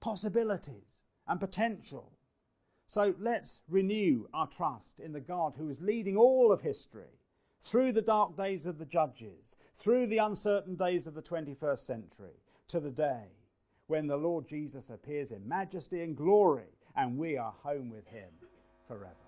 possibilities 0.00 1.04
and 1.26 1.40
potential? 1.40 2.12
So 2.86 3.14
let's 3.18 3.62
renew 3.68 4.26
our 4.34 4.46
trust 4.46 5.00
in 5.00 5.12
the 5.12 5.20
God 5.20 5.54
who 5.56 5.68
is 5.68 5.80
leading 5.80 6.16
all 6.16 6.52
of 6.52 6.60
history 6.60 7.18
through 7.62 7.92
the 7.92 8.02
dark 8.02 8.36
days 8.36 8.66
of 8.66 8.78
the 8.78 8.84
judges, 8.84 9.56
through 9.74 10.06
the 10.06 10.18
uncertain 10.18 10.76
days 10.76 11.06
of 11.06 11.14
the 11.14 11.22
21st 11.22 11.78
century, 11.78 12.36
to 12.68 12.80
the 12.80 12.90
day 12.90 13.28
when 13.86 14.06
the 14.06 14.16
Lord 14.16 14.46
Jesus 14.46 14.90
appears 14.90 15.30
in 15.30 15.48
majesty 15.48 16.02
and 16.02 16.16
glory 16.16 16.68
and 16.96 17.16
we 17.16 17.36
are 17.36 17.54
home 17.62 17.90
with 17.90 18.06
him 18.06 18.30
forever. 18.86 19.23